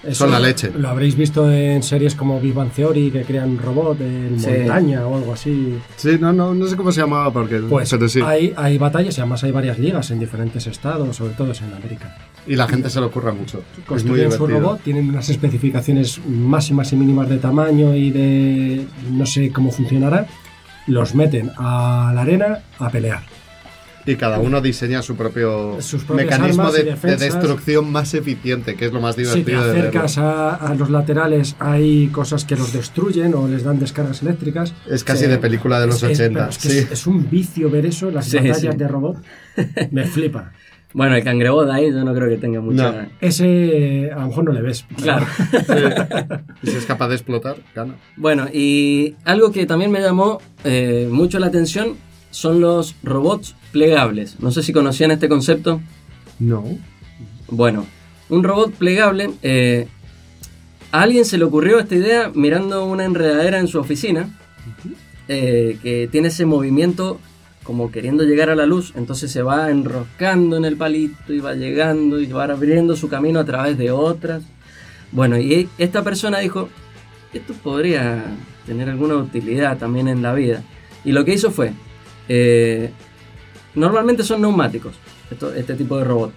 Eso 0.02 0.24
Son 0.24 0.30
la 0.30 0.40
leche. 0.40 0.70
Lo 0.74 0.88
habréis 0.88 1.14
visto 1.14 1.52
en 1.52 1.82
series 1.82 2.14
como 2.14 2.40
Big 2.40 2.54
Bang 2.54 2.70
Theory, 2.70 3.10
que 3.10 3.22
crean 3.22 3.58
robot 3.58 4.00
en 4.00 4.40
Sí. 4.40 4.48
montaña 4.48 5.06
o 5.06 5.14
algo 5.18 5.34
así. 5.34 5.78
Sí, 5.96 6.16
no, 6.18 6.32
no, 6.32 6.54
no 6.54 6.66
sé 6.68 6.74
cómo 6.74 6.90
se 6.90 7.02
llamaba 7.02 7.30
porque... 7.30 7.58
Pues 7.58 7.90
pero 7.90 8.08
sí. 8.08 8.18
hay, 8.24 8.54
hay 8.56 8.78
batallas 8.78 9.18
y 9.18 9.20
además 9.20 9.44
hay 9.44 9.50
varias 9.52 9.78
ligas 9.78 10.10
en 10.10 10.18
diferentes 10.18 10.66
estados, 10.66 11.14
sobre 11.16 11.34
todo 11.34 11.52
en 11.52 11.74
América. 11.74 12.16
Y 12.46 12.56
la 12.56 12.66
gente 12.66 12.90
se 12.90 13.00
lo 13.00 13.06
ocurra 13.06 13.32
mucho. 13.32 13.58
Es 13.58 13.76
muy 13.78 13.84
Construyen 13.86 14.30
su 14.32 14.38
divertido. 14.38 14.60
robot, 14.60 14.82
tienen 14.82 15.08
unas 15.08 15.28
especificaciones 15.28 16.20
máximas 16.26 16.92
y 16.92 16.96
mínimas 16.96 17.28
de 17.28 17.38
tamaño 17.38 17.94
y 17.94 18.10
de 18.10 18.86
no 19.10 19.26
sé 19.26 19.50
cómo 19.52 19.70
funcionará. 19.70 20.26
Los 20.86 21.14
meten 21.14 21.50
a 21.56 22.12
la 22.14 22.22
arena 22.22 22.60
a 22.78 22.90
pelear. 22.90 23.22
Y 24.06 24.16
cada 24.16 24.38
uno 24.38 24.62
diseña 24.62 25.02
su 25.02 25.14
propio 25.14 25.76
mecanismo 26.14 26.72
de, 26.72 26.96
de 26.96 27.16
destrucción 27.16 27.92
más 27.92 28.14
eficiente, 28.14 28.74
que 28.74 28.86
es 28.86 28.92
lo 28.92 29.00
más 29.00 29.14
Si 29.14 29.22
te 29.22 29.28
divertido 29.28 29.62
de 29.66 29.70
acercas 29.78 30.16
a, 30.18 30.54
a 30.54 30.74
los 30.74 30.88
laterales 30.88 31.54
hay 31.58 32.08
cosas 32.08 32.46
que 32.46 32.56
los 32.56 32.72
destruyen 32.72 33.34
o 33.34 33.46
les 33.46 33.62
dan 33.62 33.78
descargas 33.78 34.22
eléctricas. 34.22 34.72
Es 34.90 35.04
casi 35.04 35.24
Sí. 35.24 35.30
de 35.30 35.36
película 35.36 35.78
de 35.78 35.86
los 35.88 36.02
Es- 36.02 36.10
es- 36.12 36.18
80. 36.20 36.38
pero 36.40 36.50
es, 36.50 36.58
que 36.58 36.68
sí. 36.70 36.78
es, 36.78 36.90
es 36.92 37.06
un 37.06 37.28
vicio 37.28 37.70
ver 37.70 37.84
eso, 37.86 38.10
las 38.10 38.24
Sí, 38.24 38.38
batallas 38.38 38.58
sí. 38.60 38.68
de 38.68 38.88
robot. 38.88 39.18
Me 39.90 40.06
flipa. 40.06 40.52
Bueno, 40.92 41.14
el 41.14 41.22
cangrebot 41.22 41.70
ahí 41.70 41.90
yo 41.92 42.04
no 42.04 42.12
creo 42.14 42.28
que 42.28 42.36
tenga 42.36 42.60
mucha... 42.60 42.90
No. 42.90 43.08
Ese 43.20 44.10
a 44.12 44.18
lo 44.20 44.26
mejor 44.26 44.44
no 44.44 44.52
le 44.52 44.62
ves. 44.62 44.84
Claro. 45.02 45.26
Y 46.62 46.66
si 46.68 46.76
es 46.76 46.84
capaz 46.84 47.08
de 47.08 47.14
explotar, 47.14 47.56
gana. 47.74 47.94
Bueno, 48.16 48.48
y 48.52 49.14
algo 49.24 49.50
que 49.52 49.66
también 49.66 49.90
me 49.90 50.00
llamó 50.00 50.40
eh, 50.64 51.08
mucho 51.10 51.38
la 51.38 51.46
atención 51.46 51.96
son 52.30 52.60
los 52.60 52.96
robots 53.02 53.54
plegables. 53.72 54.38
No 54.40 54.50
sé 54.50 54.62
si 54.62 54.72
conocían 54.72 55.10
este 55.10 55.28
concepto. 55.28 55.80
No. 56.38 56.64
Bueno, 57.48 57.86
un 58.28 58.42
robot 58.44 58.72
plegable. 58.74 59.30
eh, 59.42 59.86
a 60.92 61.02
alguien 61.02 61.24
se 61.24 61.38
le 61.38 61.44
ocurrió 61.44 61.78
esta 61.78 61.94
idea 61.94 62.32
mirando 62.34 62.84
una 62.84 63.04
enredadera 63.04 63.60
en 63.60 63.68
su 63.68 63.78
oficina. 63.78 64.28
eh, 65.28 65.78
que 65.82 66.08
tiene 66.10 66.28
ese 66.28 66.44
movimiento 66.46 67.20
como 67.62 67.90
queriendo 67.90 68.24
llegar 68.24 68.50
a 68.50 68.54
la 68.54 68.66
luz, 68.66 68.92
entonces 68.96 69.30
se 69.30 69.42
va 69.42 69.70
enroscando 69.70 70.56
en 70.56 70.64
el 70.64 70.76
palito 70.76 71.32
y 71.32 71.40
va 71.40 71.54
llegando 71.54 72.20
y 72.20 72.26
va 72.26 72.44
abriendo 72.44 72.96
su 72.96 73.08
camino 73.08 73.40
a 73.40 73.44
través 73.44 73.76
de 73.76 73.90
otras. 73.90 74.42
Bueno, 75.12 75.38
y 75.38 75.68
esta 75.78 76.02
persona 76.02 76.38
dijo, 76.38 76.68
esto 77.32 77.52
podría 77.54 78.24
tener 78.66 78.88
alguna 78.88 79.16
utilidad 79.16 79.78
también 79.78 80.08
en 80.08 80.22
la 80.22 80.34
vida. 80.34 80.62
Y 81.04 81.12
lo 81.12 81.24
que 81.24 81.34
hizo 81.34 81.50
fue, 81.50 81.72
eh, 82.28 82.90
normalmente 83.74 84.22
son 84.22 84.40
neumáticos, 84.40 84.94
este 85.56 85.74
tipo 85.74 85.98
de 85.98 86.04
robot. 86.04 86.32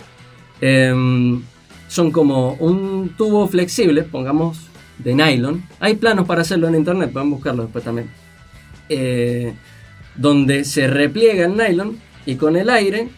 Em, 0.61 1.41
son 1.87 2.11
como 2.11 2.53
un 2.53 3.09
tubo 3.17 3.47
flexible, 3.47 4.03
pongamos 4.03 4.57
de 4.97 5.15
nylon. 5.15 5.63
Hay 5.79 5.95
planos 5.95 6.25
para 6.25 6.41
hacerlo 6.41 6.67
en 6.67 6.75
internet, 6.75 7.11
pueden 7.11 7.29
buscarlo 7.29 7.63
después 7.63 7.83
también. 7.83 8.09
Eh, 8.89 9.53
donde 10.15 10.63
se 10.63 10.87
repliega 10.87 11.45
el 11.45 11.57
nylon 11.57 11.97
y 12.25 12.35
con 12.35 12.55
el 12.55 12.69
aire 12.69 13.09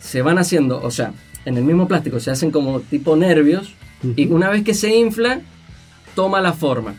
se 0.00 0.22
van 0.22 0.38
haciendo, 0.38 0.80
o 0.82 0.90
sea, 0.90 1.12
en 1.44 1.56
el 1.56 1.64
mismo 1.64 1.88
plástico 1.88 2.20
se 2.20 2.30
hacen 2.30 2.50
como 2.50 2.80
tipo 2.80 3.16
nervios 3.16 3.74
y 4.16 4.26
una 4.26 4.50
vez 4.50 4.64
que 4.64 4.74
se 4.74 4.94
infla, 4.94 5.40
toma 6.14 6.40
la 6.40 6.52
forma 6.52 6.94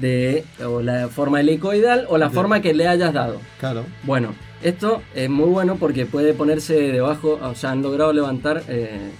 de 0.00 0.44
o 0.64 0.80
la 0.80 1.08
forma 1.08 1.40
helicoidal 1.40 2.06
o 2.08 2.18
la 2.18 2.30
forma 2.30 2.60
que 2.60 2.74
le 2.74 2.88
hayas 2.88 3.12
dado. 3.12 3.40
Claro. 3.60 3.84
Bueno, 4.04 4.34
esto 4.62 5.02
es 5.14 5.28
muy 5.28 5.48
bueno 5.48 5.76
porque 5.76 6.06
puede 6.06 6.34
ponerse 6.34 6.74
debajo, 6.74 7.38
o 7.42 7.54
sea, 7.54 7.70
han 7.70 7.82
logrado 7.82 8.12
levantar 8.12 8.62
eh, 8.68 9.10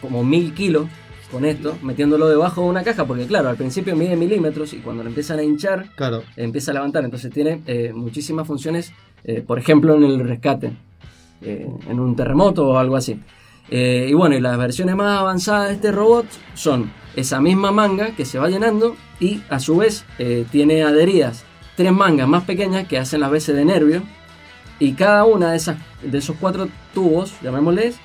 como 0.00 0.24
mil 0.24 0.54
kilos 0.54 0.86
con 1.30 1.44
esto, 1.44 1.76
metiéndolo 1.82 2.28
debajo 2.28 2.62
de 2.62 2.68
una 2.68 2.82
caja, 2.82 3.04
porque 3.04 3.26
claro, 3.26 3.48
al 3.50 3.56
principio 3.56 3.94
mide 3.94 4.16
milímetros 4.16 4.72
y 4.72 4.78
cuando 4.78 5.02
lo 5.02 5.08
empiezan 5.10 5.38
a 5.38 5.42
hinchar, 5.42 5.90
Claro. 5.94 6.22
empieza 6.36 6.70
a 6.70 6.74
levantar. 6.74 7.04
Entonces 7.04 7.30
tiene 7.32 7.62
eh, 7.66 7.92
muchísimas 7.94 8.46
funciones, 8.46 8.92
eh, 9.24 9.42
por 9.46 9.58
ejemplo, 9.58 9.94
en 9.94 10.04
el 10.04 10.20
rescate, 10.20 10.72
eh, 11.42 11.68
en 11.88 12.00
un 12.00 12.16
terremoto 12.16 12.66
o 12.68 12.78
algo 12.78 12.96
así. 12.96 13.20
Y 13.70 14.14
bueno, 14.14 14.34
y 14.34 14.40
las 14.40 14.56
versiones 14.56 14.96
más 14.96 15.18
avanzadas 15.18 15.68
de 15.68 15.74
este 15.74 15.92
robot 15.92 16.24
son 16.54 16.90
esa 17.16 17.38
misma 17.38 17.70
manga 17.70 18.12
que 18.16 18.24
se 18.24 18.38
va 18.38 18.48
llenando 18.48 18.96
y 19.20 19.42
a 19.50 19.60
su 19.60 19.76
vez 19.76 20.06
tiene 20.50 20.82
adheridas 20.84 21.44
tres 21.76 21.92
mangas 21.92 22.26
más 22.26 22.44
pequeñas 22.44 22.88
que 22.88 22.96
hacen 22.98 23.20
las 23.20 23.30
veces 23.30 23.54
de 23.54 23.66
nervio 23.66 24.02
y 24.78 24.92
cada 24.94 25.26
una 25.26 25.50
de, 25.50 25.58
esas, 25.58 25.76
de 26.02 26.16
esos 26.16 26.36
cuatro 26.40 26.68
tubos, 26.94 27.34
llamémosles, 27.42 27.96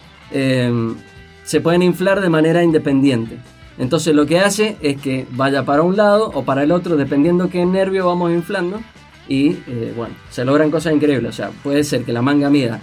se 1.43 1.61
pueden 1.61 1.81
inflar 1.83 2.21
de 2.21 2.29
manera 2.29 2.63
independiente. 2.63 3.37
Entonces 3.77 4.13
lo 4.15 4.25
que 4.25 4.39
hace 4.39 4.77
es 4.81 5.01
que 5.01 5.25
vaya 5.31 5.63
para 5.65 5.81
un 5.81 5.97
lado 5.97 6.29
o 6.33 6.43
para 6.43 6.63
el 6.63 6.71
otro, 6.71 6.95
dependiendo 6.95 7.49
qué 7.49 7.65
nervio 7.65 8.05
vamos 8.07 8.31
inflando. 8.31 8.79
Y 9.27 9.51
eh, 9.67 9.93
bueno, 9.95 10.13
se 10.29 10.43
logran 10.45 10.69
cosas 10.69 10.93
increíbles. 10.93 11.29
O 11.29 11.33
sea, 11.33 11.49
puede 11.63 11.83
ser 11.83 12.03
que 12.03 12.13
la 12.13 12.21
manga 12.21 12.49
mida 12.49 12.81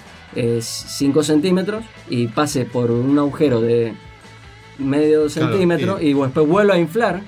5 0.60 1.22
centímetros 1.22 1.84
y 2.08 2.26
pase 2.28 2.64
por 2.64 2.90
un 2.90 3.18
agujero 3.18 3.60
de 3.60 3.92
medio 4.78 5.26
Claro, 5.26 5.28
centímetro 5.28 5.98
y- 6.00 6.10
y, 6.10 6.14
después 6.14 6.46
vuelva 6.46 6.74
a 6.74 6.78
inflar 6.78 7.20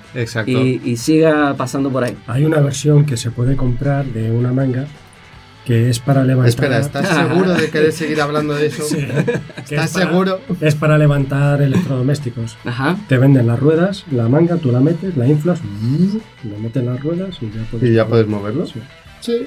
y, 0.47 0.81
y 0.83 0.97
siga 0.97 1.53
pasando 1.55 1.89
por 1.91 2.03
ahí. 2.03 2.17
Hay 2.27 2.45
una 2.45 2.59
versión 2.59 3.05
que 3.05 3.15
se 3.17 3.29
puede 3.31 3.55
comprar 3.55 4.05
de 4.05 4.31
una 4.31 4.51
manga 4.51 4.87
que 5.65 5.89
es 5.89 5.99
para 5.99 6.23
levantar. 6.23 6.49
Espera, 6.49 6.79
¿estás 6.79 7.07
seguro 7.07 7.53
de 7.53 7.69
querer 7.69 7.91
seguir 7.93 8.21
hablando 8.21 8.53
de 8.53 8.65
eso? 8.67 8.83
Sí. 8.93 8.97
¿Estás 9.75 9.85
es 9.85 9.91
para- 9.93 10.05
seguro? 10.09 10.39
Es 10.61 10.75
para 10.75 10.97
levantar 10.97 11.61
electrodomésticos. 11.61 12.57
Ajá. 12.65 12.97
Te 13.07 13.17
venden 13.17 13.47
las 13.47 13.59
ruedas, 13.59 14.03
la 14.11 14.27
manga, 14.27 14.57
tú 14.57 14.71
la 14.71 14.79
metes, 14.81 15.15
la 15.15 15.25
inflas, 15.27 15.59
le 16.43 16.57
metes 16.57 16.83
las 16.83 17.01
ruedas 17.01 17.37
y 17.41 17.45
ya 17.49 17.63
puedes. 17.71 17.89
¿Y 17.89 17.93
ya 17.93 18.05
puedes 18.07 18.27
moverlo? 18.27 18.65
Sí. 18.65 18.81
Sí. 19.21 19.45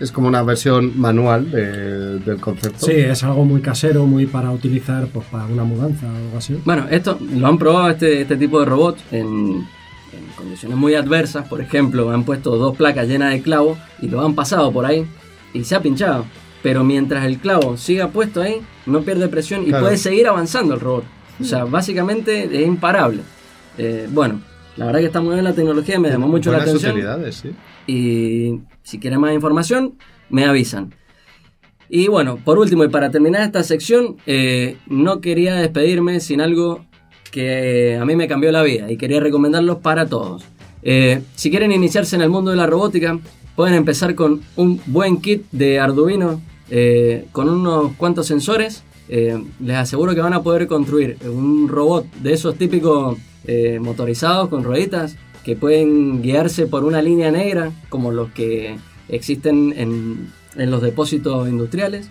Es 0.00 0.10
como 0.10 0.26
una 0.26 0.42
versión 0.42 0.98
manual 0.98 1.48
de- 1.52 2.18
del 2.18 2.40
concepto. 2.40 2.84
Sí, 2.84 2.92
es 2.92 3.22
algo 3.22 3.44
muy 3.44 3.60
casero, 3.60 4.06
muy 4.06 4.26
para 4.26 4.50
utilizar 4.50 5.06
pues, 5.06 5.24
para 5.28 5.46
una 5.46 5.62
mudanza 5.62 6.06
o 6.06 6.16
algo 6.16 6.38
así. 6.38 6.60
Bueno, 6.64 6.86
esto 6.90 7.16
lo 7.32 7.46
han 7.46 7.58
probado 7.58 7.90
este, 7.90 8.22
este 8.22 8.36
tipo 8.36 8.58
de 8.58 8.66
robots 8.66 9.04
en, 9.12 9.28
en 9.28 10.26
condiciones 10.36 10.76
muy 10.76 10.96
adversas. 10.96 11.46
Por 11.46 11.60
ejemplo, 11.60 12.10
han 12.10 12.24
puesto 12.24 12.56
dos 12.56 12.76
placas 12.76 13.06
llenas 13.06 13.32
de 13.32 13.40
clavos 13.40 13.78
y 14.02 14.08
lo 14.08 14.20
han 14.26 14.34
pasado 14.34 14.72
por 14.72 14.84
ahí 14.84 15.06
y 15.54 15.64
se 15.64 15.74
ha 15.74 15.80
pinchado. 15.80 16.26
Pero 16.62 16.84
mientras 16.84 17.24
el 17.24 17.38
clavo 17.38 17.76
siga 17.78 18.08
puesto 18.08 18.42
ahí, 18.42 18.56
no 18.86 19.00
pierde 19.02 19.28
presión 19.28 19.62
y 19.62 19.66
Claro. 19.68 19.84
puede 19.86 19.96
seguir 19.96 20.26
avanzando 20.28 20.74
el 20.74 20.80
robot. 20.80 21.04
O 21.40 21.44
sea, 21.44 21.64
básicamente 21.64 22.44
es 22.44 22.66
imparable. 22.66 23.22
Eh, 23.78 24.06
bueno, 24.10 24.40
la 24.76 24.86
verdad 24.86 25.00
que 25.00 25.06
está 25.06 25.20
muy 25.20 25.32
bien 25.34 25.44
la 25.44 25.52
tecnología, 25.54 25.98
me 25.98 26.10
llamó 26.10 26.28
mucho 26.28 26.52
la 26.52 26.58
atención. 26.58 26.92
utilidades, 26.92 27.36
sí. 27.36 27.50
Y 27.86 28.60
si 28.82 28.98
quieren 28.98 29.20
más 29.20 29.32
información, 29.34 29.94
me 30.30 30.44
avisan. 30.44 30.94
Y 31.88 32.08
bueno, 32.08 32.38
por 32.42 32.58
último 32.58 32.82
y 32.84 32.88
para 32.88 33.10
terminar 33.10 33.42
esta 33.42 33.62
sección, 33.62 34.16
eh, 34.26 34.78
no 34.86 35.20
quería 35.20 35.54
despedirme 35.56 36.18
sin 36.20 36.40
algo 36.40 36.84
que 37.30 37.98
a 38.00 38.04
mí 38.04 38.16
me 38.16 38.26
cambió 38.26 38.50
la 38.52 38.62
vida 38.62 38.90
y 38.90 38.96
quería 38.96 39.20
recomendarlos 39.20 39.78
para 39.78 40.06
todos. 40.06 40.44
Eh, 40.82 41.20
si 41.34 41.50
quieren 41.50 41.72
iniciarse 41.72 42.16
en 42.16 42.22
el 42.22 42.30
mundo 42.30 42.50
de 42.52 42.56
la 42.56 42.66
robótica, 42.66 43.18
pueden 43.56 43.74
empezar 43.74 44.14
con 44.14 44.40
un 44.56 44.80
buen 44.86 45.20
kit 45.20 45.44
de 45.52 45.80
Arduino 45.80 46.40
eh, 46.70 47.26
con 47.32 47.48
unos 47.48 47.92
cuantos 47.96 48.26
sensores. 48.26 48.84
Eh, 49.08 49.42
les 49.60 49.76
aseguro 49.76 50.14
que 50.14 50.20
van 50.20 50.32
a 50.32 50.42
poder 50.42 50.66
construir 50.66 51.18
un 51.26 51.68
robot 51.68 52.06
de 52.22 52.32
esos 52.32 52.56
típicos 52.56 53.18
eh, 53.46 53.78
motorizados 53.80 54.48
con 54.48 54.64
rueditas 54.64 55.16
que 55.44 55.56
pueden 55.56 56.22
guiarse 56.22 56.66
por 56.66 56.84
una 56.84 57.02
línea 57.02 57.30
negra 57.30 57.70
como 57.90 58.12
los 58.12 58.30
que 58.30 58.76
existen 59.10 59.74
en, 59.76 60.32
en 60.56 60.70
los 60.70 60.80
depósitos 60.80 61.46
industriales, 61.48 62.08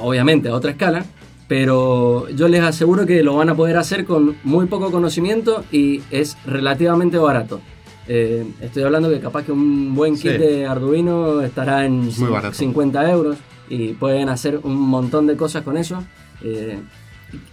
obviamente 0.00 0.48
a 0.48 0.54
otra 0.54 0.70
escala, 0.70 1.04
pero 1.48 2.28
yo 2.28 2.46
les 2.46 2.62
aseguro 2.62 3.06
que 3.06 3.24
lo 3.24 3.34
van 3.34 3.48
a 3.48 3.56
poder 3.56 3.76
hacer 3.76 4.04
con 4.04 4.36
muy 4.44 4.66
poco 4.66 4.92
conocimiento 4.92 5.64
y 5.72 6.02
es 6.12 6.36
relativamente 6.46 7.18
barato. 7.18 7.60
Eh, 8.08 8.46
estoy 8.62 8.82
hablando 8.84 9.10
que 9.10 9.20
capaz 9.20 9.44
que 9.44 9.52
un 9.52 9.94
buen 9.94 10.14
kit 10.14 10.32
Sí. 10.32 10.38
de 10.38 10.66
Arduino 10.66 11.42
estará 11.42 11.84
en 11.84 12.06
Muy 12.18 12.30
barato. 12.30 12.54
50 12.54 13.10
euros 13.10 13.36
y 13.68 13.88
pueden 13.92 14.30
hacer 14.30 14.58
un 14.62 14.76
montón 14.76 15.26
de 15.26 15.36
cosas 15.36 15.62
con 15.62 15.76
eso. 15.76 16.02
eh, 16.42 16.78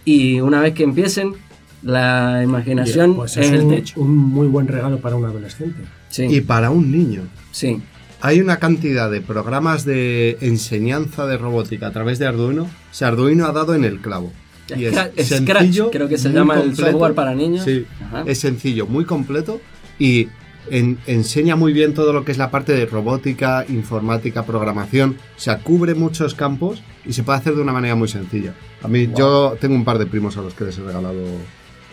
y 0.06 0.40
una 0.40 0.60
vez 0.62 0.72
que 0.72 0.82
empiecen, 0.84 1.34
la 1.82 2.40
imaginación 2.42 3.14
Pues 3.16 3.36
es, 3.36 3.46
es 3.48 3.52
el 3.52 3.60
un, 3.62 3.70
techo. 3.70 4.00
un 4.00 4.16
muy 4.16 4.46
buen 4.46 4.66
regalo 4.66 4.98
para 4.98 5.16
un 5.16 5.24
adolescente. 5.26 5.78
Sí, 6.08 6.24
Y 6.24 6.40
para 6.40 6.70
un 6.70 6.90
niño. 6.90 7.22
sí. 7.52 7.80
Hay 8.22 8.40
una 8.40 8.56
cantidad 8.58 9.10
de 9.10 9.20
programas 9.20 9.84
de 9.84 10.38
enseñanza 10.40 11.26
de 11.26 11.36
robótica 11.36 11.88
a 11.88 11.92
través 11.92 12.18
de 12.18 12.26
Arduino. 12.26 12.62
O 12.62 12.68
sea, 12.90 13.08
Arduino 13.08 13.44
ha 13.44 13.52
dado 13.52 13.74
en 13.74 13.84
el 13.84 13.98
clavo. 14.00 14.32
Y 14.74 14.86
es 14.86 14.94
sencillo, 15.28 15.84
Scratch, 15.84 15.92
creo 15.92 16.08
que 16.08 16.16
se 16.16 16.30
llama 16.32 16.58
el 16.62 16.74
software 16.74 17.12
para 17.14 17.34
niños. 17.34 17.64
Sí, 17.66 17.84
Ajá. 18.06 18.24
es 18.26 18.38
sencillo, 18.40 18.86
muy 18.86 19.04
completo 19.04 19.60
y 19.98 20.28
en- 20.70 20.98
enseña 21.06 21.56
muy 21.56 21.72
bien 21.72 21.94
todo 21.94 22.12
lo 22.12 22.24
que 22.24 22.32
es 22.32 22.38
la 22.38 22.50
parte 22.50 22.72
de 22.72 22.86
robótica, 22.86 23.64
informática, 23.68 24.44
programación. 24.44 25.16
O 25.36 25.40
sea, 25.40 25.58
cubre 25.58 25.94
muchos 25.94 26.34
campos 26.34 26.82
y 27.04 27.12
se 27.12 27.22
puede 27.22 27.38
hacer 27.38 27.54
de 27.54 27.62
una 27.62 27.72
manera 27.72 27.94
muy 27.94 28.08
sencilla. 28.08 28.54
A 28.82 28.88
mí, 28.88 29.08
yo 29.16 29.56
tengo 29.60 29.74
un 29.74 29.84
par 29.84 29.98
de 29.98 30.06
primos 30.06 30.36
a 30.36 30.42
los 30.42 30.54
que 30.54 30.64
les 30.64 30.78
he 30.78 30.82
regalado 30.82 31.20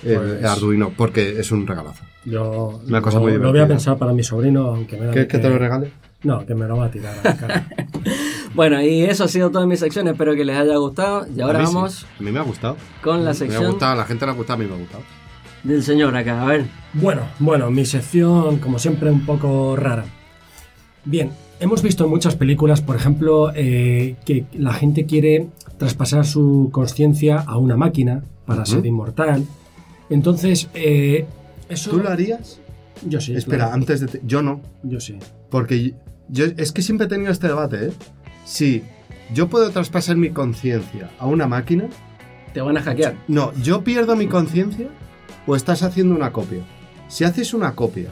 el 0.03 0.17
Pues- 0.17 0.43
Arduino 0.45 0.91
porque 0.95 1.39
es 1.39 1.51
un 1.51 1.65
regalazo. 1.65 2.03
Yo 2.25 2.81
Una 2.87 3.01
cosa 3.01 3.17
lo, 3.17 3.23
muy 3.23 3.33
lo 3.37 3.51
voy 3.51 3.59
a 3.59 3.67
pensar 3.67 3.97
para 3.97 4.13
mi 4.13 4.23
sobrino, 4.23 4.67
aunque 4.67 4.97
me 4.97 5.05
da 5.07 5.11
¿Quieres 5.11 5.29
que 5.29 5.37
te 5.39 5.49
lo 5.49 5.57
regale? 5.57 5.91
No, 6.23 6.45
que 6.45 6.55
me 6.55 6.65
lo 6.67 6.77
va 6.77 6.85
a 6.85 6.91
tirar 6.91 7.15
a 7.19 7.23
la 7.23 7.37
cara. 7.37 7.67
Bueno, 8.55 8.79
y 8.83 9.01
eso 9.01 9.23
ha 9.23 9.27
sido 9.27 9.49
todas 9.49 9.67
mis 9.67 9.79
secciones. 9.79 10.11
Espero 10.13 10.35
que 10.35 10.45
les 10.45 10.55
haya 10.55 10.75
gustado. 10.77 11.25
Y 11.35 11.41
ahora 11.41 11.57
A 11.57 11.61
mí 11.63 11.67
sí. 11.67 11.73
vamos 11.73 12.05
A 12.19 12.23
mí 12.23 12.31
me 12.31 12.37
ha 12.39 12.43
gustado. 12.43 12.77
con 13.01 13.17
la 13.17 13.23
Me 13.23 13.29
ha 13.31 13.33
sección 13.33 13.65
gustado, 13.65 13.93
a 13.93 13.95
la 13.95 14.05
gente 14.05 14.25
le 14.27 14.31
ha 14.31 14.35
gustado, 14.35 14.59
a 14.59 14.63
mí 14.63 14.69
me 14.69 14.75
ha 14.75 14.77
gustado. 14.77 15.03
Del 15.63 15.83
señor 15.83 16.15
acá. 16.15 16.41
A 16.41 16.45
ver. 16.45 16.65
Bueno, 16.93 17.21
bueno, 17.39 17.69
mi 17.71 17.85
sección, 17.85 18.57
como 18.59 18.79
siempre, 18.79 19.09
un 19.11 19.25
poco 19.25 19.75
rara. 19.75 20.05
Bien, 21.05 21.31
hemos 21.59 21.81
visto 21.81 22.03
en 22.05 22.09
muchas 22.09 22.35
películas, 22.35 22.81
por 22.81 22.95
ejemplo, 22.95 23.51
eh, 23.55 24.15
que 24.25 24.45
la 24.53 24.73
gente 24.73 25.05
quiere 25.05 25.47
traspasar 25.77 26.25
su 26.25 26.69
conciencia 26.71 27.39
a 27.39 27.57
una 27.57 27.75
máquina 27.77 28.23
para 28.45 28.65
ser 28.65 28.85
inmortal. 28.85 29.45
Entonces, 30.09 30.69
eh, 30.73 31.25
eso. 31.69 31.91
¿Tú 31.91 31.97
lo 31.97 32.09
harías? 32.09 32.59
Yo 33.07 33.19
sí. 33.19 33.33
Espera, 33.35 33.65
claro. 33.65 33.73
antes 33.73 33.99
de... 34.01 34.07
te- 34.07 34.21
Yo 34.25 34.41
no. 34.41 34.61
Yo 34.83 34.99
sí. 34.99 35.17
Porque 35.49 35.93
yo 36.29 36.45
es 36.57 36.71
que 36.71 36.81
siempre 36.81 37.07
he 37.07 37.09
tenido 37.09 37.31
este 37.31 37.47
debate, 37.47 37.87
¿eh? 37.87 37.91
Si 38.45 38.83
yo 39.33 39.47
puedo 39.49 39.69
traspasar 39.71 40.15
mi 40.15 40.29
conciencia 40.29 41.09
a 41.19 41.25
una 41.25 41.47
máquina, 41.47 41.85
Te 42.53 42.61
van 42.61 42.77
a 42.77 42.81
hackear. 42.81 43.15
no, 43.27 43.51
yo 43.61 43.83
pierdo 43.83 44.15
mi 44.15 44.27
conciencia 44.27 44.87
o 45.47 45.55
estás 45.55 45.83
haciendo 45.83 46.15
una 46.15 46.31
copia. 46.31 46.63
Si 47.07 47.23
haces 47.23 47.53
una 47.53 47.73
copia, 47.73 48.09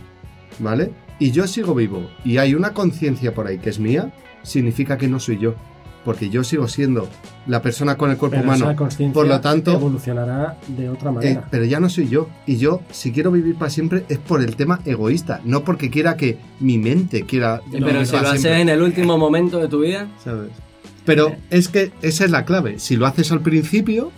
¿vale? 0.59 0.91
Y 1.19 1.31
yo 1.31 1.47
sigo 1.47 1.73
vivo 1.75 2.09
y 2.25 2.37
hay 2.37 2.55
una 2.55 2.73
conciencia 2.73 3.33
por 3.33 3.47
ahí 3.47 3.57
que 3.59 3.69
es 3.69 3.79
mía, 3.79 4.11
significa 4.43 4.97
que 4.97 5.07
no 5.07 5.19
soy 5.19 5.37
yo. 5.39 5.55
porque 6.03 6.31
yo 6.31 6.43
sigo 6.43 6.67
siendo 6.67 7.07
la 7.45 7.61
persona 7.61 7.95
con 7.95 8.09
el 8.09 8.17
cuerpo 8.17 8.37
Pero 8.37 8.43
humano. 8.49 8.65
esa 8.65 8.75
conciencia 8.75 9.13
Por 9.13 9.27
lo 9.27 9.39
tanto, 9.39 9.73
evolucionará 9.73 10.57
de 10.67 10.89
otra 10.89 11.11
eh, 11.11 11.13
manera. 11.13 11.47
pero 11.51 11.63
ya 11.63 11.79
no 11.79 11.89
soy 11.89 12.09
yo. 12.09 12.27
Y 12.47 12.57
yo, 12.57 12.81
si 12.89 13.11
quiero 13.11 13.29
vivir 13.31 13.55
para 13.55 13.69
siempre, 13.69 14.03
es 14.09 14.17
por 14.17 14.41
el 14.41 14.55
tema 14.55 14.79
egoísta, 14.85 15.41
no 15.43 15.63
porque 15.63 15.91
quiera 15.91 16.17
que 16.17 16.39
mi 16.59 16.79
mente 16.79 17.21
quiera 17.27 17.61
pero 17.71 18.03
si 18.03 18.13
lo 18.13 18.17
haces 18.29 18.45
en 18.45 18.69
el 18.69 18.81
último 18.81 19.19
momento 19.19 19.59
de 19.59 19.67
tu 19.67 19.81
vida, 19.81 20.07
¿sabes? 20.23 20.49
Pero 21.05 21.35
es 21.51 21.67
que 21.67 21.91
esa 22.01 22.25
es 22.25 22.31
la 22.31 22.45
clave. 22.45 22.79
Si 22.79 22.95
lo 22.95 23.05
haces 23.05 23.31
al 23.31 23.41
principio, 23.41 24.11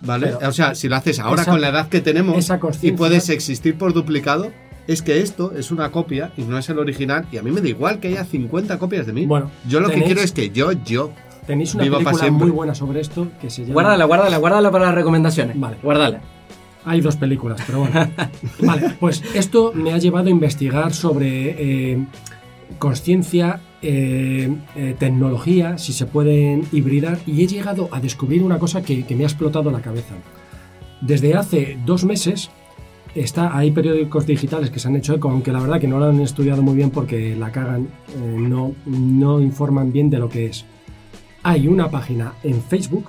¿vale? 0.00 0.32
Pero 0.38 0.48
o 0.48 0.52
sea, 0.52 0.74
si 0.74 0.88
lo 0.88 0.96
haces 0.96 1.18
ahora 1.18 1.42
esa- 1.42 1.50
con 1.50 1.60
la 1.60 1.68
edad 1.68 1.88
que 1.88 2.00
tenemos 2.00 2.36
esa 2.36 2.58
y 2.82 2.92
puedes 2.92 3.28
existir 3.28 3.76
por 3.76 3.92
duplicado, 3.92 4.50
es 4.86 5.02
que 5.02 5.20
esto 5.20 5.52
es 5.56 5.70
una 5.70 5.90
copia 5.90 6.32
y 6.36 6.42
no 6.42 6.58
es 6.58 6.68
el 6.68 6.78
original. 6.78 7.26
Y 7.30 7.38
a 7.38 7.42
mí 7.42 7.50
me 7.50 7.60
da 7.60 7.68
igual 7.68 8.00
que 8.00 8.08
haya 8.08 8.24
50 8.24 8.78
copias 8.78 9.06
de 9.06 9.12
mí. 9.12 9.26
Bueno, 9.26 9.50
yo 9.68 9.80
lo 9.80 9.90
que 9.90 10.02
quiero 10.02 10.20
es 10.20 10.32
que 10.32 10.50
yo, 10.50 10.72
yo, 10.72 11.12
Tenéis 11.46 11.74
una 11.74 11.84
viva 11.84 11.98
película 11.98 12.30
muy 12.30 12.50
buena 12.50 12.74
sobre 12.74 13.00
esto 13.00 13.28
que 13.40 13.50
se 13.50 13.62
llama... 13.62 13.74
guárdala, 13.74 14.04
guárdala, 14.04 14.36
guárdala 14.36 14.70
para 14.70 14.86
las 14.86 14.94
recomendaciones. 14.94 15.58
Vale. 15.58 15.78
Guárdala. 15.82 16.20
Hay 16.84 17.00
dos 17.00 17.16
películas, 17.16 17.60
pero 17.66 17.80
bueno. 17.80 18.10
vale, 18.60 18.96
pues 18.98 19.22
esto 19.34 19.72
me 19.74 19.92
ha 19.92 19.98
llevado 19.98 20.28
a 20.28 20.30
investigar 20.30 20.92
sobre 20.94 21.92
eh, 21.92 22.06
conciencia, 22.78 23.60
eh, 23.82 24.54
eh, 24.76 24.94
tecnología, 24.98 25.78
si 25.78 25.92
se 25.92 26.06
pueden 26.06 26.64
hibridar, 26.72 27.18
y 27.26 27.42
he 27.42 27.46
llegado 27.46 27.88
a 27.92 28.00
descubrir 28.00 28.42
una 28.42 28.58
cosa 28.58 28.82
que, 28.82 29.04
que 29.06 29.14
me 29.16 29.24
ha 29.24 29.26
explotado 29.26 29.70
la 29.70 29.80
cabeza. 29.80 30.14
Desde 31.00 31.34
hace 31.34 31.78
dos 31.86 32.04
meses 32.04 32.50
está, 33.14 33.56
hay 33.56 33.70
periódicos 33.70 34.26
digitales 34.26 34.70
que 34.70 34.78
se 34.78 34.88
han 34.88 34.96
hecho 34.96 35.14
eco, 35.14 35.30
aunque 35.30 35.50
la 35.52 35.60
verdad 35.60 35.80
que 35.80 35.88
no 35.88 35.98
lo 35.98 36.06
han 36.06 36.20
estudiado 36.20 36.62
muy 36.62 36.76
bien 36.76 36.90
porque 36.90 37.34
la 37.36 37.50
cagan, 37.50 37.88
eh, 38.16 38.36
no, 38.38 38.72
no 38.86 39.40
informan 39.40 39.92
bien 39.92 40.10
de 40.10 40.18
lo 40.18 40.28
que 40.28 40.46
es. 40.46 40.64
Hay 41.42 41.66
una 41.68 41.90
página 41.90 42.34
en 42.42 42.60
Facebook 42.62 43.06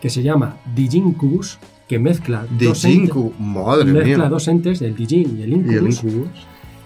que 0.00 0.08
se 0.08 0.22
llama 0.22 0.56
Digincubus, 0.74 1.58
que 1.86 1.98
mezcla 1.98 2.46
dos 2.58 2.84
entes- 2.86 3.32
madre 3.38 3.92
mezcla 3.92 4.16
mía. 4.16 4.28
dos 4.30 4.48
entes, 4.48 4.80
el 4.80 4.96
Digin 4.96 5.38
y 5.38 5.42
el 5.42 5.50
Y 5.50 5.74
el 5.74 5.86
Incubus. 5.92 6.28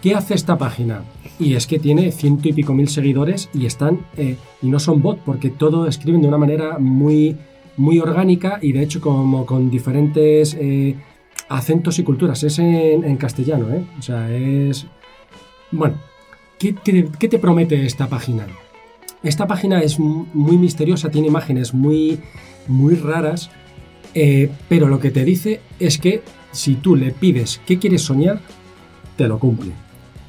¿Qué 0.02 0.14
hace 0.14 0.34
esta 0.34 0.56
página? 0.58 1.02
Y 1.40 1.54
es 1.54 1.66
que 1.66 1.78
tiene 1.78 2.12
ciento 2.12 2.48
y 2.48 2.52
pico 2.52 2.72
mil 2.74 2.88
seguidores 2.88 3.48
y 3.52 3.66
están 3.66 4.00
eh, 4.16 4.36
y 4.62 4.68
no 4.68 4.78
son 4.78 5.02
bot 5.02 5.18
porque 5.20 5.50
todo 5.50 5.86
escriben 5.86 6.22
de 6.22 6.28
una 6.28 6.38
manera 6.38 6.78
muy 6.78 7.36
muy 7.76 7.98
orgánica 8.00 8.58
y 8.60 8.72
de 8.72 8.82
hecho 8.82 9.00
como 9.00 9.46
con 9.46 9.70
diferentes 9.70 10.56
eh, 10.58 10.96
acentos 11.48 11.98
y 11.98 12.04
culturas. 12.04 12.42
Es 12.42 12.58
en, 12.58 13.16
castellano, 13.16 13.72
¿eh? 13.72 13.84
O 13.98 14.02
sea, 14.02 14.30
es 14.32 14.86
bueno. 15.70 15.96
¿qué 16.58 16.72
te, 16.72 17.38
promete 17.38 17.84
esta 17.86 18.08
página? 18.08 18.46
Esta 19.22 19.46
página 19.46 19.80
es 19.80 19.98
mu- 20.00 20.26
muy 20.32 20.58
misteriosa, 20.58 21.08
tiene 21.10 21.28
imágenes 21.28 21.72
muy 21.74 22.18
muy 22.66 22.94
raras, 22.96 23.50
eh, 24.14 24.50
pero 24.68 24.88
lo 24.88 24.98
que 25.00 25.10
te 25.10 25.24
dice 25.24 25.60
es 25.78 25.98
que 25.98 26.22
si 26.52 26.74
tú 26.74 26.96
le 26.96 27.12
pides 27.12 27.60
qué 27.66 27.78
quieres 27.78 28.02
soñar, 28.02 28.40
te 29.16 29.26
lo 29.28 29.38
cumple. 29.38 29.72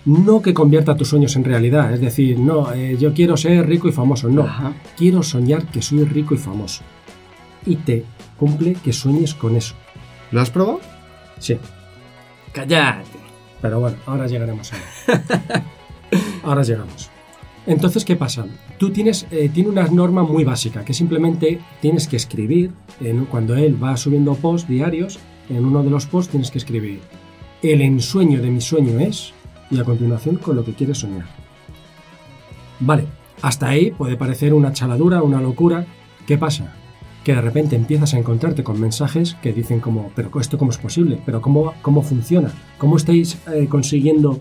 No 0.10 0.41
que 0.41 0.53
convierta 0.53 0.95
tus 0.95 1.10
sueños 1.10 1.36
en 1.36 1.43
realidad, 1.43 1.93
es 1.93 2.01
decir, 2.01 2.39
no, 2.39 2.74
eh, 2.74 2.97
yo 2.99 3.14
quiero 3.14 3.38
ser 3.38 3.68
rico 3.68 3.88
y 3.88 3.91
famoso, 3.91 4.28
no, 4.28 4.41
Ajá. 4.43 4.74
quiero 4.97 5.22
soñar 5.22 5.66
que 5.68 5.82
soy 5.84 6.03
rico 6.05 6.34
y 6.34 6.38
famoso. 6.38 6.82
Y 7.66 7.76
te 7.76 8.05
cumple 8.38 8.74
que 8.74 8.91
sueñes 8.91 9.34
con 9.36 9.55
eso. 9.55 9.76
¿Lo 10.32 10.41
has 10.41 10.49
probado? 10.49 10.80
Sí, 11.38 11.57
Cállate. 12.53 13.05
pero 13.62 13.80
bueno, 13.82 13.97
ahora 14.07 14.26
llegaremos 14.28 14.72
a 14.74 14.78
ello. 14.78 15.64
Ahora 16.43 16.64
llegamos. 16.64 17.10
Entonces, 17.68 18.03
¿qué 18.03 18.16
pasa? 18.16 18.45
Tú 18.80 18.89
tienes 18.89 19.28
eh, 19.30 19.49
tiene 19.53 19.70
una 19.70 19.86
norma 19.88 20.24
muy 20.24 20.43
básica, 20.43 20.84
que 20.84 20.93
simplemente 20.93 21.60
tienes 21.82 22.07
que 22.07 22.16
escribir, 22.16 22.72
en- 22.99 23.26
cuando 23.26 23.55
él 23.55 23.82
va 23.82 23.95
subiendo 23.97 24.34
posts 24.34 24.68
diarios, 24.68 25.20
en 25.49 25.66
uno 25.66 25.84
de 25.84 25.89
los 25.91 26.07
posts 26.07 26.32
tienes 26.32 26.49
que 26.49 26.57
escribir, 26.57 26.99
el 27.62 27.82
ensueño 27.82 28.41
de 28.41 28.49
mi 28.49 28.62
sueño 28.62 28.99
es, 28.99 29.34
y 29.72 29.80
a 29.80 29.84
continuación 29.84 30.36
con 30.38 30.56
lo 30.56 30.64
que 30.66 30.74
quieres 30.74 30.98
soñar. 31.00 31.26
Vale, 32.80 33.06
hasta 33.42 33.68
ahí 33.70 33.92
puede 33.92 34.16
parecer 34.18 34.54
una 34.54 34.74
chaladura, 34.74 35.22
una 35.22 35.42
locura. 35.42 35.86
¿Qué 36.26 36.38
pasa? 36.38 36.74
Que 37.24 37.36
de 37.36 37.42
repente 37.42 37.76
empiezas 37.76 38.14
a 38.14 38.18
encontrarte 38.18 38.64
con 38.64 38.80
mensajes 38.80 39.36
que 39.42 39.54
dicen 39.54 39.80
como, 39.80 40.12
pero 40.16 40.30
esto 40.40 40.58
cómo 40.58 40.72
es 40.72 40.78
posible, 40.78 41.20
pero 41.26 41.42
cómo, 41.42 41.74
cómo 41.82 42.02
funciona, 42.02 42.52
cómo 42.78 42.98
estáis 42.98 43.38
eh, 43.54 43.68
consiguiendo... 43.68 44.40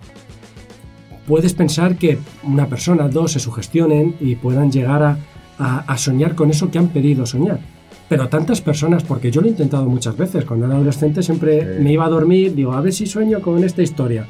Puedes 1.26 1.52
pensar 1.52 1.96
que 1.96 2.18
una 2.42 2.68
persona, 2.68 3.06
dos, 3.08 3.32
se 3.32 3.38
sugestionen 3.40 4.14
y 4.18 4.36
puedan 4.36 4.72
llegar 4.72 5.02
a, 5.02 5.18
a- 5.58 5.80
a 5.80 5.98
soñar 5.98 6.34
con 6.34 6.48
eso 6.50 6.70
que 6.70 6.78
han 6.78 6.88
pedido 6.88 7.26
soñar. 7.26 7.60
Pero 8.08 8.28
tantas 8.30 8.62
personas, 8.62 9.02
porque 9.04 9.30
yo 9.30 9.42
lo 9.42 9.48
he 9.48 9.50
intentado 9.50 9.84
muchas 9.84 10.16
veces, 10.16 10.46
cuando 10.46 10.64
era 10.64 10.76
adolescente 10.76 11.22
siempre 11.22 11.76
Sí. 11.76 11.82
me 11.84 11.92
iba 11.92 12.06
a 12.06 12.08
dormir, 12.08 12.54
digo, 12.54 12.72
a 12.72 12.80
ver 12.80 12.94
si 12.94 13.04
sueño 13.06 13.42
con 13.42 13.62
esta 13.62 13.82
historia. 13.82 14.26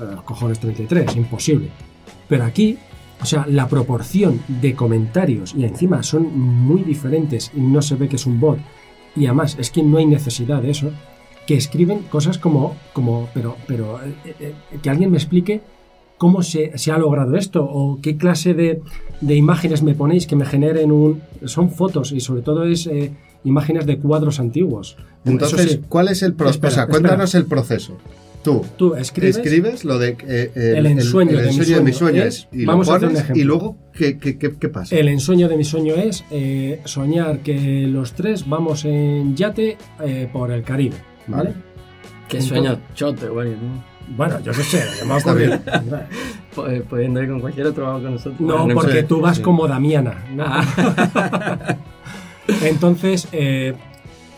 Eh, 0.00 0.16
cojones 0.24 0.60
33, 0.60 1.16
imposible. 1.16 1.68
Pero 2.28 2.44
aquí, 2.44 2.78
o 3.20 3.26
sea, 3.26 3.46
la 3.48 3.68
proporción 3.68 4.40
de 4.46 4.74
comentarios 4.74 5.54
y 5.56 5.64
encima 5.64 6.02
son 6.02 6.38
muy 6.38 6.82
diferentes 6.82 7.50
y 7.56 7.60
no 7.60 7.82
se 7.82 7.96
ve 7.96 8.08
que 8.08 8.16
es 8.16 8.26
un 8.26 8.38
bot. 8.38 8.58
Y 9.16 9.26
además 9.26 9.56
es 9.58 9.70
que 9.70 9.82
no 9.82 9.98
hay 9.98 10.06
necesidad 10.06 10.62
de 10.62 10.70
eso. 10.70 10.90
Que 11.46 11.56
escriben 11.56 12.00
cosas 12.10 12.38
como, 12.38 12.76
como 12.92 13.28
pero, 13.34 13.56
pero 13.66 14.00
eh, 14.02 14.34
eh, 14.38 14.54
que 14.82 14.90
alguien 14.90 15.10
me 15.10 15.16
explique 15.16 15.62
cómo 16.18 16.42
se, 16.42 16.76
se 16.76 16.92
ha 16.92 16.98
logrado 16.98 17.36
esto 17.36 17.64
o 17.64 18.00
qué 18.02 18.16
clase 18.16 18.52
de, 18.52 18.82
de 19.20 19.34
imágenes 19.34 19.82
me 19.82 19.94
ponéis 19.94 20.26
que 20.26 20.36
me 20.36 20.44
generen 20.44 20.92
un... 20.92 21.22
Son 21.46 21.70
fotos 21.70 22.12
y 22.12 22.20
sobre 22.20 22.42
todo 22.42 22.64
es 22.64 22.86
eh, 22.86 23.12
imágenes 23.44 23.86
de 23.86 23.98
cuadros 23.98 24.38
antiguos. 24.38 24.96
Entonces, 25.24 25.72
sí, 25.72 25.80
¿cuál 25.88 26.08
es 26.08 26.22
el 26.22 26.34
proceso? 26.34 26.58
O 26.66 26.70
sea, 26.70 26.82
espera. 26.82 26.86
cuéntanos 26.88 27.34
el 27.34 27.46
proceso. 27.46 27.96
Tú 28.42 28.64
tú 28.76 28.94
escribes, 28.94 29.36
escribes, 29.36 29.84
lo 29.84 29.98
de 29.98 30.16
eh, 30.26 30.50
El 30.76 30.86
ensueño 30.86 31.36
de 31.38 31.42
mi 31.42 31.48
ensueño 31.48 31.82
mi 31.82 31.92
sueño 31.92 31.92
sueño 31.92 32.22
es- 32.24 32.34
es, 32.36 32.48
y 32.52 32.64
vamos 32.64 32.86
lo 32.86 32.92
a 32.92 32.96
hacer 32.96 33.08
un 33.08 33.14
pones, 33.14 33.24
ejemplo. 33.24 33.42
y 33.42 33.44
luego 33.44 33.76
¿qué, 33.92 34.18
qué, 34.18 34.38
qué, 34.38 34.54
qué 34.58 34.68
pasa? 34.68 34.94
El 34.96 35.08
ensueño 35.08 35.48
de 35.48 35.56
mi 35.56 35.64
sueño 35.64 35.94
es 35.94 36.24
eh, 36.30 36.80
soñar 36.84 37.40
que 37.40 37.86
los 37.88 38.12
tres 38.12 38.48
vamos 38.48 38.84
en 38.84 39.34
yate 39.36 39.76
eh, 40.04 40.28
por 40.32 40.50
el 40.52 40.62
Caribe, 40.62 40.96
¿vale? 41.26 41.50
Vale. 41.50 41.56
Qué 42.28 42.38
Entonces- 42.38 42.48
sueño 42.48 42.80
chote, 42.94 43.28
güey. 43.28 43.50
¿no? 43.50 43.84
Bueno, 44.16 44.40
yo 44.40 44.52
qué 44.52 44.62
sé, 44.62 44.82
yo 45.00 45.06
me 45.06 45.18
Está 45.18 45.30
ocurrido. 45.32 45.58
Eh, 46.68 46.82
Pudiendo 46.88 47.22
ir 47.22 47.28
con 47.28 47.40
cualquier 47.40 47.66
otro 47.66 47.84
vamos 47.84 48.02
con 48.02 48.12
nosotros. 48.12 48.40
No, 48.40 48.66
porque 48.74 49.02
tú 49.02 49.20
vas 49.20 49.36
sí. 49.36 49.42
como 49.42 49.68
Damiana. 49.68 50.24
¿no? 50.34 50.44
Ah. 50.46 51.76
Entonces, 52.62 53.28
eh, 53.32 53.74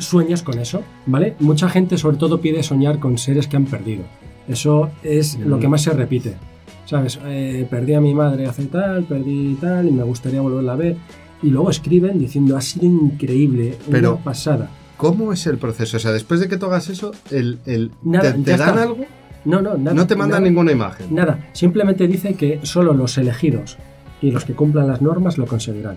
sueñas 0.00 0.42
con 0.42 0.58
eso, 0.58 0.82
¿vale? 1.06 1.36
Mucha 1.40 1.68
gente 1.68 1.96
sobre 1.98 2.16
todo 2.16 2.40
pide 2.40 2.62
soñar 2.62 2.98
con 2.98 3.18
seres 3.18 3.46
que 3.46 3.56
han 3.56 3.66
perdido. 3.66 4.02
Eso 4.48 4.90
es 5.02 5.38
lo 5.38 5.58
que 5.60 5.68
más 5.68 5.82
se 5.82 5.90
repite. 5.90 6.34
¿Sabes? 6.86 7.20
Eh, 7.24 7.66
perdí 7.70 7.94
a 7.94 8.00
mi 8.00 8.14
madre 8.14 8.46
hace 8.46 8.64
tal, 8.66 9.04
perdí 9.04 9.56
tal, 9.60 9.86
y 9.86 9.92
me 9.92 10.02
gustaría 10.02 10.40
volverla 10.40 10.72
a 10.72 10.76
ver. 10.76 10.96
Y 11.42 11.50
luego 11.50 11.70
escriben 11.70 12.18
diciendo, 12.18 12.56
ha 12.56 12.60
sido 12.60 12.86
increíble, 12.86 13.76
Pero- 13.90 14.14
una 14.14 14.24
pasada. 14.24 14.68
¿Cómo 14.96 15.32
es 15.32 15.46
el 15.46 15.56
proceso? 15.56 15.96
O 15.96 16.00
sea, 16.00 16.12
después 16.12 16.40
de 16.40 16.48
que 16.48 16.56
tú 16.58 16.66
hagas 16.66 16.88
eso, 16.90 17.12
el, 17.30 17.58
el- 17.64 17.90
Nada, 18.02 18.32
¿te, 18.34 18.50
dan 18.56 18.68
está. 18.68 18.82
algo? 18.82 18.98
No, 19.46 19.62
no, 19.62 19.78
nada. 19.78 19.94
no 19.94 20.06
te 20.06 20.14
mandan 20.16 20.40
nada. 20.42 20.50
ninguna 20.50 20.72
imagen. 20.72 21.14
Nada, 21.14 21.48
simplemente 21.52 22.06
dice 22.06 22.34
que 22.34 22.60
solo 22.64 22.92
los 22.92 23.16
elegidos 23.16 23.78
y 24.20 24.30
los 24.32 24.44
que 24.44 24.52
cumplan 24.54 24.88
las 24.88 25.00
normas 25.00 25.38
lo 25.38 25.46
conseguirán. 25.46 25.96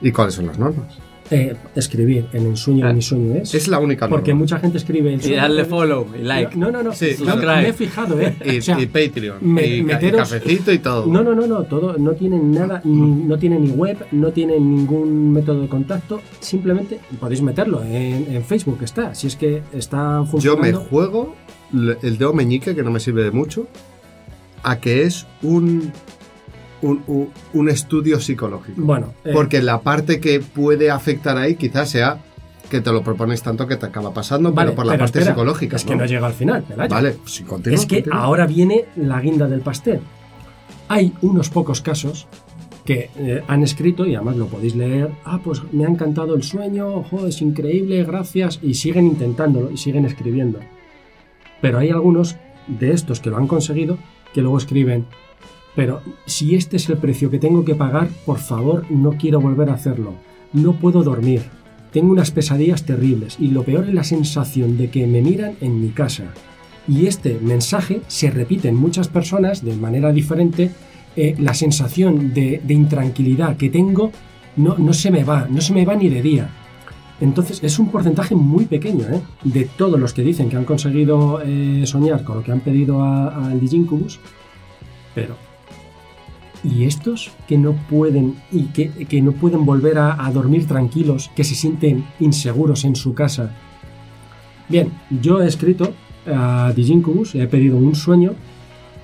¿Y 0.00 0.10
cuáles 0.12 0.34
son 0.34 0.46
las 0.46 0.58
normas? 0.58 0.96
Eh, 1.36 1.56
escribir 1.74 2.26
el 2.32 2.46
ensueño 2.46 2.86
de 2.86 2.94
mi 2.94 3.02
sueño 3.02 3.34
es. 3.34 3.54
Es 3.54 3.66
la 3.66 3.78
única 3.80 4.04
norma. 4.06 4.16
porque 4.18 4.34
mucha 4.34 4.58
gente 4.60 4.78
escribe 4.78 5.12
el 5.14 5.20
Y 5.20 5.22
sueño 5.24 5.36
darle 5.38 5.62
de- 5.62 5.68
follow 5.68 6.06
y 6.18 6.22
like. 6.22 6.56
No, 6.56 6.70
no, 6.70 6.82
no. 6.82 6.92
Sí, 6.92 7.08
yo 7.18 7.24
claro. 7.40 7.62
me 7.62 7.68
he 7.70 7.72
fijado, 7.72 8.20
¿eh? 8.20 8.36
Y, 8.44 8.58
O 8.58 8.62
sea, 8.62 8.80
y 8.80 8.86
Patreon. 8.86 9.38
me- 9.40 9.66
y, 9.66 9.74
y 9.78 9.82
meteros- 9.82 10.30
cafecito 10.30 10.70
y 10.72 10.78
todo. 10.78 11.06
no, 11.06 11.24
no, 11.24 11.34
no, 11.34 11.46
no, 11.46 11.62
todo, 11.64 11.96
no 11.98 12.12
tienen 12.12 12.52
nada, 12.52 12.80
ni- 12.84 13.24
no 13.24 13.36
tienen 13.38 13.62
ni 13.64 13.70
web, 13.70 13.96
no 14.12 14.30
tienen 14.30 14.76
ningún 14.76 15.32
método 15.32 15.62
de 15.62 15.68
contacto, 15.68 16.20
simplemente 16.40 17.00
podéis 17.18 17.42
meterlo 17.42 17.82
en, 17.82 18.26
en 18.34 18.44
Facebook, 18.44 18.78
está, 18.82 19.14
si 19.14 19.26
es 19.26 19.36
que 19.36 19.62
está 19.72 20.18
Yo 20.20 20.26
funcionando. 20.26 20.62
me 20.62 20.72
juego 20.86 21.34
el 22.02 22.16
dedo 22.18 22.32
meñique, 22.32 22.74
que 22.76 22.82
no 22.84 22.90
me 22.92 23.00
sirve 23.00 23.24
de 23.24 23.30
mucho, 23.32 23.66
a 24.62 24.78
que 24.78 25.02
es 25.02 25.26
un, 25.42 25.92
un, 26.86 27.02
un- 27.06 27.28
un 27.52 27.68
estudio 27.68 28.20
psicológico. 28.20 28.80
Bueno, 28.80 29.14
eh, 29.24 29.30
Porque 29.32 29.60
la 29.62 29.80
parte 29.80 30.20
que 30.20 30.40
puede 30.40 30.90
afectar 30.90 31.36
ahí 31.38 31.54
quizás 31.56 31.90
sea 31.90 32.18
que 32.70 32.80
te 32.80 32.90
lo 32.92 33.02
propones 33.02 33.42
tanto 33.42 33.66
que 33.66 33.76
te 33.76 33.86
acaba 33.86 34.12
pasando, 34.12 34.52
vale, 34.52 34.70
pero 34.70 34.76
por 34.76 34.86
la 34.86 34.92
pero 34.92 35.04
parte 35.04 35.18
espera, 35.18 35.34
psicológica. 35.34 35.76
Es 35.76 35.84
que 35.84 35.96
no 35.96 36.06
llega 36.06 36.26
al 36.26 36.32
final, 36.32 36.62
Pelayo. 36.62 36.88
Vale, 36.94 37.16
si 37.26 37.44
continúa, 37.44 37.78
Es 37.78 37.86
que 37.86 37.96
continúa. 38.02 38.22
ahora 38.22 38.46
viene 38.46 38.86
la 38.96 39.20
guinda 39.20 39.46
del 39.48 39.60
pastel. 39.60 40.00
Hay 40.88 41.12
unos 41.22 41.50
pocos 41.50 41.80
casos 41.80 42.26
que 42.84 43.10
eh, 43.16 43.42
han 43.48 43.62
escrito, 43.62 44.04
y 44.06 44.14
además 44.14 44.36
lo 44.36 44.46
podéis 44.46 44.74
leer, 44.76 45.10
ah, 45.24 45.40
pues 45.42 45.62
me 45.72 45.84
ha 45.86 45.88
encantado 45.88 46.34
el 46.34 46.42
sueño, 46.42 46.88
ojo, 46.88 47.26
es 47.26 47.40
increíble, 47.40 48.04
gracias, 48.04 48.58
y 48.62 48.74
siguen 48.74 49.06
intentándolo 49.06 49.70
y 49.70 49.76
siguen 49.78 50.04
escribiendo. 50.04 50.58
Pero 51.62 51.78
hay 51.78 51.90
algunos 51.90 52.36
de 52.66 52.92
estos 52.92 53.20
que 53.20 53.30
lo 53.30 53.36
han 53.38 53.46
conseguido 53.46 53.96
que 54.34 54.42
luego 54.42 54.58
escriben, 54.58 55.06
pero 55.74 56.02
si 56.26 56.54
este 56.54 56.76
es 56.76 56.88
el 56.88 56.98
precio 56.98 57.30
que 57.30 57.38
tengo 57.38 57.64
que 57.64 57.74
pagar, 57.74 58.08
por 58.24 58.38
favor, 58.38 58.84
no 58.90 59.12
quiero 59.12 59.40
volver 59.40 59.70
a 59.70 59.74
hacerlo. 59.74 60.14
No 60.52 60.74
puedo 60.74 61.02
dormir. 61.02 61.42
Tengo 61.92 62.12
unas 62.12 62.30
pesadillas 62.30 62.84
terribles 62.84 63.36
y 63.38 63.48
lo 63.48 63.62
peor 63.64 63.88
es 63.88 63.94
la 63.94 64.04
sensación 64.04 64.76
de 64.76 64.90
que 64.90 65.06
me 65.06 65.22
miran 65.22 65.54
en 65.60 65.80
mi 65.80 65.88
casa. 65.88 66.24
Y 66.86 67.06
este 67.06 67.38
mensaje 67.40 68.02
se 68.08 68.30
repite 68.30 68.68
en 68.68 68.76
muchas 68.76 69.08
personas 69.08 69.64
de 69.64 69.74
manera 69.76 70.12
diferente. 70.12 70.70
eh, 71.16 71.36
la 71.38 71.54
sensación 71.54 72.34
de, 72.34 72.60
intranquilidad 72.68 73.56
que 73.56 73.70
tengo 73.70 74.10
no, 74.56 74.76
no 74.78 74.92
se 74.92 75.12
me 75.12 75.22
va, 75.22 75.46
no 75.48 75.60
se 75.60 75.72
me 75.72 75.84
va 75.84 75.94
ni 75.94 76.08
de 76.08 76.22
día. 76.22 76.50
Entonces 77.20 77.62
es 77.62 77.78
un 77.78 77.90
porcentaje 77.90 78.34
muy 78.34 78.64
pequeño 78.64 79.04
¿eh? 79.04 79.20
de 79.44 79.64
todos 79.64 79.98
los 80.00 80.12
que 80.12 80.22
dicen 80.22 80.48
que 80.48 80.56
han 80.56 80.64
conseguido 80.64 81.40
eh, 81.44 81.84
soñar 81.86 82.24
con 82.24 82.38
lo 82.38 82.42
que 82.42 82.50
han 82.50 82.60
pedido 82.60 83.02
al 83.02 83.60
Digincubus. 83.60 84.18
Pero 85.14 85.36
y 86.64 86.84
estos 86.84 87.30
que 87.46 87.58
no 87.58 87.74
pueden 87.88 88.36
y 88.50 88.64
que, 88.64 88.90
que 88.90 89.20
no 89.20 89.32
pueden 89.32 89.64
volver 89.64 89.98
a, 89.98 90.26
a 90.26 90.32
dormir 90.32 90.66
tranquilos, 90.66 91.30
que 91.36 91.44
se 91.44 91.54
sienten 91.54 92.04
inseguros 92.18 92.84
en 92.84 92.96
su 92.96 93.14
casa. 93.14 93.52
Bien, 94.68 94.90
yo 95.22 95.42
he 95.42 95.46
escrito 95.46 95.92
a 96.26 96.72
Digincubus, 96.74 97.34
he 97.34 97.46
pedido 97.46 97.76
un 97.76 97.94
sueño, 97.94 98.32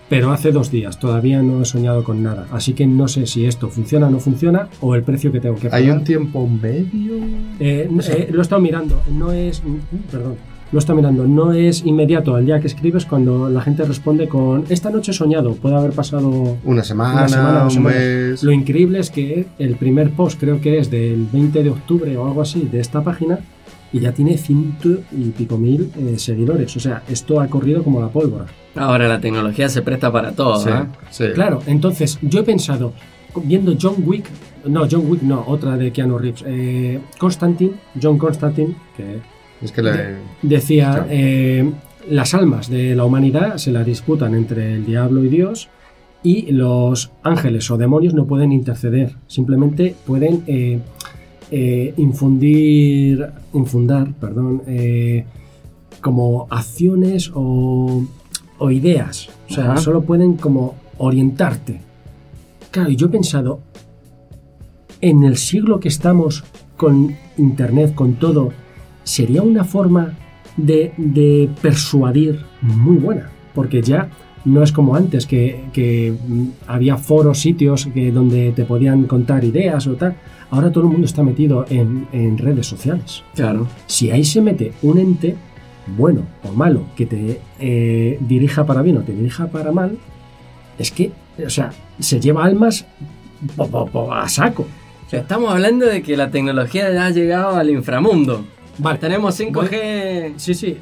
pero 0.08 0.32
hace 0.32 0.50
dos 0.50 0.70
días 0.72 0.98
todavía 0.98 1.40
no 1.42 1.62
he 1.62 1.64
soñado 1.64 2.02
con 2.02 2.22
nada. 2.22 2.48
Así 2.50 2.72
que 2.72 2.86
no 2.86 3.06
sé 3.06 3.26
si 3.26 3.44
esto 3.44 3.68
funciona 3.68 4.08
o 4.08 4.10
no 4.10 4.18
funciona 4.18 4.68
o 4.80 4.96
el 4.96 5.04
precio 5.04 5.30
que 5.30 5.40
tengo 5.40 5.54
que 5.54 5.68
pagar. 5.68 5.80
¿Hay 5.80 5.90
un 5.90 6.02
tiempo 6.02 6.48
medio? 6.48 7.14
Eh, 7.60 7.88
eh, 7.88 8.28
lo 8.32 8.38
he 8.40 8.42
estado 8.42 8.60
mirando, 8.60 9.00
no 9.12 9.30
es. 9.30 9.62
Perdón. 10.10 10.34
Lo 10.72 10.78
estado 10.78 10.96
mirando, 10.96 11.26
no 11.26 11.52
es 11.52 11.84
inmediato 11.84 12.36
al 12.36 12.46
día 12.46 12.60
que 12.60 12.68
escribes 12.68 13.04
cuando 13.04 13.48
la 13.48 13.60
gente 13.60 13.84
responde 13.84 14.28
con 14.28 14.64
esta 14.68 14.88
noche 14.90 15.10
he 15.10 15.14
soñado, 15.14 15.54
puede 15.54 15.74
haber 15.74 15.90
pasado 15.90 16.56
Una 16.64 16.84
semana, 16.84 17.12
una 17.22 17.28
semana, 17.28 17.52
dos 17.64 17.76
un 17.76 17.82
semanas. 17.82 17.98
mes. 18.00 18.42
Lo 18.44 18.52
increíble 18.52 19.00
es 19.00 19.10
que 19.10 19.46
el 19.58 19.74
primer 19.74 20.10
post 20.12 20.38
creo 20.38 20.60
que 20.60 20.78
es 20.78 20.88
del 20.90 21.26
20 21.32 21.64
de 21.64 21.70
octubre 21.70 22.16
o 22.16 22.26
algo 22.26 22.42
así 22.42 22.68
de 22.70 22.78
esta 22.78 23.02
página 23.02 23.40
y 23.92 23.98
ya 23.98 24.12
tiene 24.12 24.38
ciento 24.38 24.90
y 25.10 25.30
pico 25.30 25.58
mil 25.58 25.90
eh, 25.98 26.14
seguidores. 26.16 26.76
O 26.76 26.80
sea, 26.80 27.02
esto 27.08 27.40
ha 27.40 27.48
corrido 27.48 27.82
como 27.82 28.00
la 28.00 28.06
pólvora. 28.08 28.46
Ahora 28.76 29.08
la 29.08 29.20
tecnología 29.20 29.68
se 29.68 29.82
presta 29.82 30.12
para 30.12 30.30
todo, 30.30 30.60
Sí, 30.60 30.68
¿eh? 30.70 30.84
sí. 31.10 31.24
Claro, 31.34 31.58
entonces 31.66 32.16
yo 32.22 32.38
he 32.40 32.44
pensado, 32.44 32.92
viendo 33.42 33.74
John 33.80 33.96
Wick, 34.06 34.26
no, 34.66 34.86
John 34.88 35.02
Wick 35.08 35.22
no, 35.22 35.42
otra 35.48 35.76
de 35.76 35.90
Keanu 35.90 36.16
Reeves, 36.18 36.44
eh, 36.46 37.00
Constantine, 37.18 37.72
John 38.00 38.16
Constantine, 38.18 38.76
que 38.96 39.18
Es 39.62 39.72
que 39.72 39.82
le... 39.82 39.92
decía, 40.42 40.90
Claro. 40.92 41.06
eh, 41.10 41.70
las 42.08 42.34
almas 42.34 42.68
de 42.70 42.94
la 42.94 43.04
humanidad 43.04 43.58
se 43.58 43.72
la 43.72 43.84
disputan 43.84 44.34
entre 44.34 44.74
el 44.74 44.86
diablo 44.86 45.22
y 45.24 45.28
Dios 45.28 45.68
y 46.22 46.50
los 46.52 47.10
ángeles 47.22 47.70
o 47.70 47.76
demonios 47.76 48.14
no 48.14 48.26
pueden 48.26 48.52
interceder, 48.52 49.16
simplemente 49.26 49.94
pueden 50.06 50.42
eh, 50.46 50.78
eh, 51.50 51.94
infundir, 51.96 53.26
infundar, 53.52 54.12
perdón, 54.14 54.62
como 56.00 56.46
acciones 56.50 57.30
o, 57.34 58.02
o 58.58 58.70
ideas, 58.70 59.28
o 59.50 59.54
sea, 59.54 59.72
Ajá. 59.72 59.76
solo 59.78 60.02
pueden 60.02 60.34
como 60.34 60.74
orientarte. 60.98 61.80
Claro, 62.70 62.90
y 62.90 62.96
yo 62.96 63.06
he 63.06 63.10
pensado, 63.10 63.60
en 65.00 65.24
el 65.24 65.36
siglo 65.36 65.80
que 65.80 65.88
estamos 65.88 66.44
con 66.76 67.14
Internet, 67.38 67.94
con 67.94 68.14
todo, 68.14 68.52
sería 69.04 69.42
una 69.42 69.64
forma 69.64 70.14
de, 70.56 70.92
de 70.96 71.48
persuadir 71.62 72.40
muy 72.60 72.96
buena, 72.96 73.30
porque 73.54 73.82
ya 73.82 74.08
no 74.44 74.62
es 74.62 74.72
como 74.72 74.94
antes, 74.96 75.26
que, 75.26 75.64
que, 75.72 76.12
mm, 76.26 76.44
había 76.66 76.96
foros, 76.96 77.38
sitios 77.40 77.86
que, 77.92 78.10
donde 78.10 78.52
te 78.52 78.64
podían 78.64 79.04
contar 79.04 79.44
ideas 79.44 79.86
o 79.86 79.94
tal. 79.94 80.16
Ahora 80.50 80.72
todo 80.72 80.84
el 80.84 80.90
mundo 80.90 81.06
está 81.06 81.22
metido 81.22 81.64
en, 81.68 82.06
en 82.12 82.36
redes 82.38 82.66
sociales. 82.66 83.22
Claro. 83.34 83.68
Si 83.86 84.10
ahí 84.10 84.24
se 84.24 84.40
mete 84.40 84.72
un 84.82 84.98
ente, 84.98 85.36
bueno 85.96 86.22
o 86.42 86.52
malo, 86.52 86.82
que 86.96 87.06
te 87.06 87.40
eh, 87.60 88.18
dirija 88.20 88.64
para 88.66 88.82
bien 88.82 88.96
o 88.96 89.00
te 89.02 89.12
dirija 89.12 89.46
para 89.48 89.72
mal, 89.72 89.96
es 90.78 90.90
que, 90.90 91.12
o 91.44 91.50
sea, 91.50 91.70
se 91.98 92.18
lleva 92.18 92.44
almas 92.44 92.86
po- 93.56 93.68
po- 93.68 93.86
po- 93.86 94.12
a 94.12 94.28
saco. 94.28 94.66
O 95.06 95.10
sea, 95.10 95.20
Estamos 95.20 95.50
hablando 95.52 95.86
de 95.86 96.02
que 96.02 96.16
la 96.16 96.30
tecnología 96.30 96.90
ya 96.92 97.06
ha 97.06 97.10
llegado 97.10 97.56
al 97.56 97.68
inframundo. 97.70 98.44
Vale, 98.80 98.98
Tenemos 98.98 99.38
5G. 99.38 100.34
Sí, 100.36 100.54
sí. 100.54 100.76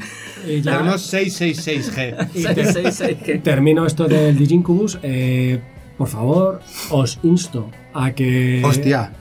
Y 0.46 0.60
ya 0.62 0.78
Tenemos 0.78 1.12
666G. 1.12 2.28
y 2.34 2.42
666G. 2.42 3.42
termino 3.42 3.86
esto 3.86 4.06
del 4.06 4.36
Digincubus. 4.36 4.98
eh, 5.02 5.60
por 5.96 6.08
favor, 6.08 6.60
os 6.90 7.18
insto 7.24 7.70
a 7.92 8.12
que. 8.12 8.62
Hostia, 8.64 9.12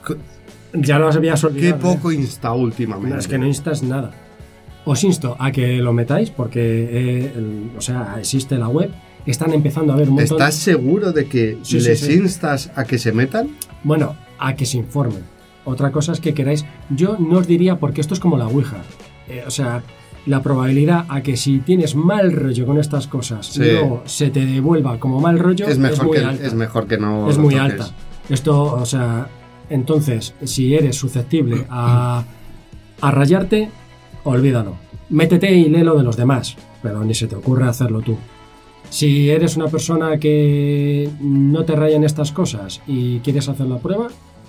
Ya 0.72 0.98
lo 0.98 1.08
habías 1.10 1.40
qué 1.40 1.46
olvidado. 1.48 1.76
¿eh? 1.76 1.78
poco 1.80 2.12
insta 2.12 2.52
últimamente. 2.52 3.14
No, 3.14 3.18
es 3.18 3.26
que 3.26 3.38
no 3.38 3.46
instas 3.46 3.82
nada. 3.82 4.12
Os 4.84 5.02
insto 5.04 5.36
a 5.38 5.50
que 5.50 5.78
lo 5.78 5.92
metáis 5.92 6.30
porque, 6.30 6.60
eh, 6.60 7.32
el- 7.36 7.70
o 7.76 7.80
sea, 7.80 8.14
existe 8.18 8.56
la 8.56 8.68
web. 8.68 8.90
Están 9.26 9.52
empezando 9.52 9.92
a 9.92 9.96
ver 9.96 10.08
un 10.08 10.14
montón. 10.14 10.36
¿Estás 10.38 10.54
seguro 10.54 11.12
de 11.12 11.26
que 11.26 11.58
Sí, 11.62 11.80
sí, 11.80 11.88
les 11.88 12.00
sí. 12.00 12.12
instas 12.14 12.70
a 12.76 12.84
que 12.84 12.96
se 12.98 13.12
metan? 13.12 13.50
Bueno, 13.82 14.16
a 14.38 14.54
que 14.54 14.64
se 14.64 14.78
informen. 14.78 15.22
Otra 15.68 15.92
cosa 15.92 16.12
es 16.12 16.20
que 16.20 16.32
queráis. 16.34 16.64
Yo 16.88 17.16
no 17.18 17.38
os 17.38 17.46
diría 17.46 17.78
porque 17.78 18.00
esto 18.00 18.14
es 18.14 18.20
como 18.20 18.36
la 18.38 18.46
Ouija. 18.46 18.78
Eh, 19.28 19.44
o 19.46 19.50
sea, 19.50 19.82
la 20.26 20.42
probabilidad 20.42 21.04
a 21.08 21.22
que 21.22 21.36
si 21.36 21.58
tienes 21.58 21.94
mal 21.94 22.32
rollo 22.32 22.64
con 22.66 22.78
estas 22.78 23.06
cosas, 23.06 23.46
Sí. 23.46 23.60
luego 23.60 24.02
se 24.06 24.30
te 24.30 24.46
devuelva 24.46 24.98
como 24.98 25.20
mal 25.20 25.38
rollo 25.38 25.66
Es 25.68 25.78
mejor, 25.78 26.06
muy 26.06 26.16
que, 26.18 26.24
alta. 26.24 26.46
es 26.46 26.54
mejor 26.54 26.86
que 26.86 26.96
no. 26.98 27.28
es 27.30 27.36
muy 27.38 27.54
toques. 27.54 27.72
alta. 27.72 27.90
Esto, 28.30 28.62
o 28.74 28.86
sea, 28.86 29.28
entonces, 29.70 30.34
si 30.44 30.74
eres 30.74 30.96
susceptible 30.96 31.66
a, 31.68 32.24
a 33.00 33.10
rayarte, 33.10 33.68
olvídalo. 34.24 34.76
Métete 35.10 35.52
y 35.52 35.68
lee 35.68 35.82
lo 35.82 35.96
de 35.96 36.02
los 36.04 36.16
demás, 36.16 36.56
pero 36.82 37.04
ni 37.04 37.14
se 37.14 37.26
te 37.26 37.36
ocurre 37.36 37.66
hacerlo 37.68 38.00
tú. 38.00 38.16
Si 38.90 39.28
eres 39.30 39.56
una 39.56 39.66
persona 39.68 40.18
que 40.18 41.10
no 41.20 41.64
te 41.64 41.76
rayan 41.76 42.04
estas 42.04 42.32
cosas 42.32 42.80
y 42.86 43.18
quieres 43.20 43.48
hacer 43.48 43.66
la 43.66 43.76
prueba, 43.78 44.08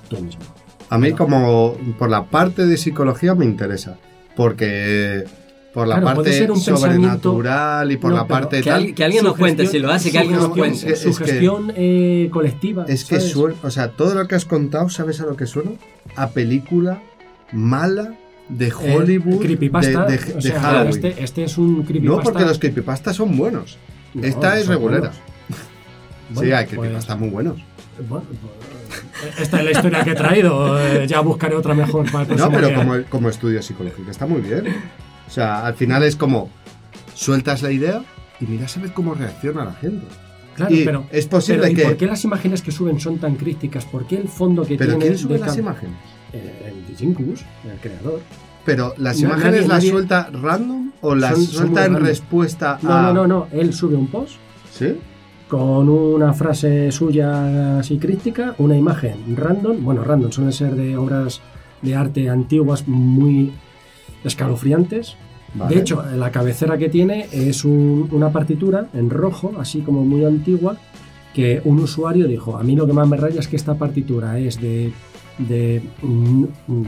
tú 0.10 0.18
mismo. 0.22 0.42
A 0.90 0.98
mí, 0.98 1.12
como 1.14 1.78
por 1.98 2.10
la 2.10 2.26
parte 2.26 2.66
de 2.66 2.78
psicología, 2.78 3.36
me 3.36 3.46
interesa. 3.46 3.98
Porque 4.36 5.24
por 5.74 5.88
la 5.88 6.00
Claro, 6.00 6.16
parte 6.16 6.34
ser 6.34 6.52
un 6.52 6.60
sobrenatural 6.60 7.92
y 7.92 7.98
por 7.98 8.10
No, 8.12 8.18
la 8.18 8.28
parte 8.28 8.58
Que, 8.62 8.70
tal. 8.70 8.82
al- 8.84 8.94
que 8.96 9.04
alguien 9.04 9.24
nos 9.24 9.38
cuente, 9.38 9.68
si 9.68 9.78
lo 9.80 9.92
hace, 9.92 10.12
que 10.12 10.18
alguien 10.18 10.38
nos 10.40 10.50
cuente. 10.50 10.92
Es 10.92 11.04
que- 11.06 11.14
Sugestión 11.14 11.72
eh, 11.76 12.30
colectiva. 12.32 12.86
Es 12.88 13.06
que 13.06 13.20
suena, 13.20 13.56
o 13.62 13.70
sea, 13.70 13.92
todo 13.92 14.16
lo 14.16 14.28
que 14.28 14.36
has 14.36 14.46
contado, 14.46 14.90
¿sabes 14.90 15.20
a 15.22 15.26
lo 15.26 15.36
que 15.36 15.46
suena? 15.46 15.72
A 16.16 16.30
película 16.30 17.02
mala 17.52 18.16
de 18.48 18.68
Eh, 18.70 18.74
Hollywood 18.96 19.42
creepypasta, 19.42 20.06
de, 20.06 20.18
de- 20.18 20.32
o 20.34 20.36
de 20.38 20.42
sea, 20.42 20.60
Halloween. 20.60 20.90
Este, 20.90 21.24
este 21.24 21.44
es 21.44 21.58
un 21.60 21.84
creepypasta. 21.84 22.18
no, 22.18 22.24
porque 22.24 22.46
los 22.46 22.58
creepypastas 22.58 23.16
son 23.16 23.38
buenos. 23.38 23.78
No, 24.16 24.24
Esta 24.24 24.58
es 24.58 24.66
regulera. 24.68 25.12
sí, 26.40 26.52
hay 26.52 26.66
pues- 26.66 26.80
creepypastas 26.80 27.20
muy 27.20 27.30
buenos. 27.30 27.58
Bueno, 28.08 28.24
pues, 28.28 28.69
esta 29.40 29.60
es 29.60 29.66
la 29.66 29.72
historia 29.72 30.04
que 30.04 30.12
he 30.12 30.16
traído. 30.16 30.80
eh, 30.80 31.06
ya 31.08 31.20
buscaré 31.22 31.56
otra 31.56 31.74
mejor 31.74 32.10
para 32.12 32.32
el 32.34 32.38
No, 32.40 32.50
pero 32.52 32.74
como, 32.74 32.94
como 33.10 33.30
estudio 33.30 33.62
psicológico 33.62 34.10
está 34.12 34.26
muy 34.26 34.42
bien. 34.42 34.66
O 35.28 35.32
sea, 35.32 35.66
al 35.66 35.76
final 35.76 36.04
es 36.04 36.16
como 36.16 36.50
sueltas 37.14 37.62
la 37.62 37.72
idea 37.72 38.04
y 38.40 38.46
miras 38.46 38.76
a 38.78 38.82
ver 38.82 38.94
cómo 38.94 39.14
reacciona 39.14 39.66
la 39.66 39.74
gente. 39.74 40.06
Claro, 40.56 40.74
y 40.76 40.84
pero, 40.84 41.06
es 41.12 41.26
posible 41.28 41.62
pero 41.62 41.72
¿y 41.72 41.76
que- 41.76 41.84
¿Por 41.84 41.98
qué 41.98 42.06
las 42.06 42.24
imágenes 42.24 42.62
que 42.62 42.72
suben 42.72 43.00
son 43.00 43.18
tan 43.18 43.36
críticas? 43.36 43.86
¿Por 43.86 44.06
qué 44.08 44.18
el 44.18 44.28
fondo 44.28 44.64
que 44.66 44.76
Pero 44.78 44.92
tiene. 44.94 45.06
¿quién 45.06 45.18
sube 45.18 45.38
las 45.40 45.56
imágenes? 45.58 45.96
El 46.34 46.86
Digincubus, 46.88 47.42
el 47.72 47.80
creador. 47.82 48.22
Pero 48.66 48.94
las 48.98 49.20
imágenes 49.22 49.62
nadie- 49.62 49.68
las 49.68 49.70
nadie- 49.84 49.90
suelta 49.92 50.30
random 50.34 50.92
o 51.02 51.16
las 51.16 51.32
Son- 51.34 51.46
suelta 51.46 51.86
en 51.86 51.94
random. 51.94 52.04
respuesta 52.08 52.78
No, 52.82 52.94
a. 52.94 53.02
no, 53.04 53.14
no, 53.14 53.28
no. 53.28 53.48
Él 53.52 53.74
sube 53.74 53.96
un 53.96 54.08
post 54.08 54.36
¿Sí? 54.78 54.96
Con 55.50 55.90
una 55.90 56.32
frase 56.34 56.92
suya 56.92 57.80
así 57.80 57.98
crítica, 57.98 58.56
una 58.60 58.78
imagen 58.78 59.36
random. 59.36 59.84
Bueno, 59.84 60.04
random, 60.04 60.32
suelen 60.32 60.54
ser 60.54 60.76
de 60.76 60.96
obras 60.96 61.42
de 61.82 61.96
arte 61.96 62.30
antiguas 62.30 62.88
muy 62.88 63.52
escalofriantes. 64.24 65.16
Vale. 65.56 65.74
De 65.76 65.82
hecho, 65.82 66.04
la 66.16 66.32
cabecera 66.32 66.78
que 66.78 66.90
tiene 66.90 67.28
es 67.32 67.66
un- 67.66 68.08
una 68.12 68.32
partitura 68.32 68.88
en 68.94 69.10
rojo, 69.10 69.54
así 69.60 69.80
como 69.82 70.06
muy 70.06 70.24
antigua, 70.24 70.78
que 71.34 71.62
un 71.66 71.80
usuario 71.80 72.28
dijo, 72.28 72.58
a 72.58 72.64
mí 72.64 72.76
lo 72.76 72.86
que 72.86 72.94
más 72.94 73.08
me 73.08 73.18
raya 73.18 73.40
es 73.40 73.48
que 73.48 73.56
esta 73.56 73.76
partitura 73.76 74.38
es 74.40 74.62
de, 74.62 74.92
de 75.40 75.82
mm, 76.04 76.44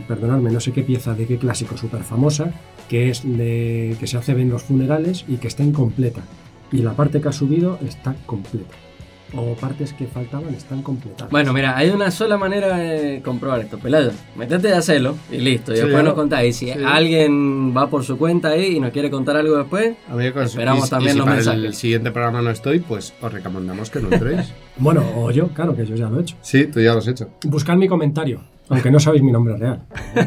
perdonadme, 0.08 0.52
no 0.52 0.60
sé 0.60 0.72
qué 0.72 0.84
pieza, 0.84 1.14
de 1.16 1.26
qué 1.26 1.38
clásico 1.38 1.78
súper 1.78 2.04
famosa, 2.04 2.52
que 2.90 3.10
es 3.10 3.24
de 3.24 3.96
que 4.00 4.06
se 4.08 4.18
hace 4.18 4.34
en 4.34 4.50
los 4.50 4.62
funerales 4.64 5.26
y 5.28 5.38
que 5.38 5.48
está 5.48 5.64
incompleta. 5.64 6.22
Y 6.72 6.78
la 6.78 6.94
parte 6.94 7.20
que 7.22 7.28
ha 7.30 7.32
subido 7.34 7.78
está 7.86 8.16
completa. 8.26 8.74
o 9.34 9.56
partes 9.56 9.94
que 9.94 10.08
faltaban 10.08 10.54
están 10.54 10.82
completadas. 10.84 11.32
Bueno, 11.32 11.54
mira, 11.54 11.78
hay 11.78 11.90
una 11.90 12.12
sola 12.12 12.38
manera 12.38 12.76
de 12.78 13.22
comprobar 13.24 13.62
esto, 13.62 13.80
Pelayo. 13.80 14.12
Métete 14.36 14.74
a 14.74 14.80
hacerlo 14.80 15.16
y 15.32 15.38
listo. 15.38 15.72
Y 15.72 15.76
Sí, 15.78 15.82
después 15.84 16.00
yo- 16.02 16.04
nos 16.04 16.14
contáis. 16.16 16.58
Si 16.58 16.66
sí. 16.66 16.74
alguien 16.86 17.74
va 17.76 17.90
por 17.90 18.04
su 18.04 18.18
cuenta 18.18 18.50
ahí 18.50 18.76
y 18.76 18.80
nos 18.82 18.92
quiere 18.92 19.10
contar 19.10 19.38
algo 19.38 19.56
después, 19.58 19.96
Esperamos 20.44 20.88
y- 20.88 20.90
también 20.90 21.12
y 21.12 21.14
si 21.14 21.18
los 21.20 21.26
para 21.26 21.36
mensajes. 21.38 21.64
el 21.64 21.74
siguiente 21.76 22.12
programa 22.12 22.42
no 22.42 22.50
estoy, 22.50 22.80
pues 22.80 23.14
os 23.22 23.32
recomendamos 23.32 23.90
que 23.90 24.02
no 24.02 24.12
entréis. 24.12 24.52
Bueno, 24.78 25.02
o 25.16 25.32
yo, 25.32 25.48
claro 25.50 25.76
que 25.78 25.86
yo 25.86 25.96
ya 25.96 26.10
lo 26.10 26.20
he 26.20 26.24
hecho. 26.24 26.36
sí, 26.42 26.66
tú 26.68 26.82
ya 26.82 26.92
lo 26.92 27.00
has 27.00 27.08
hecho. 27.08 27.30
Buscad 27.46 27.78
mi 27.78 27.88
comentario, 27.88 28.42
aunque 28.68 28.92
no 28.92 29.00
sabéis 29.00 29.24
mi 29.24 29.32
nombre 29.32 29.56
real. 29.56 29.82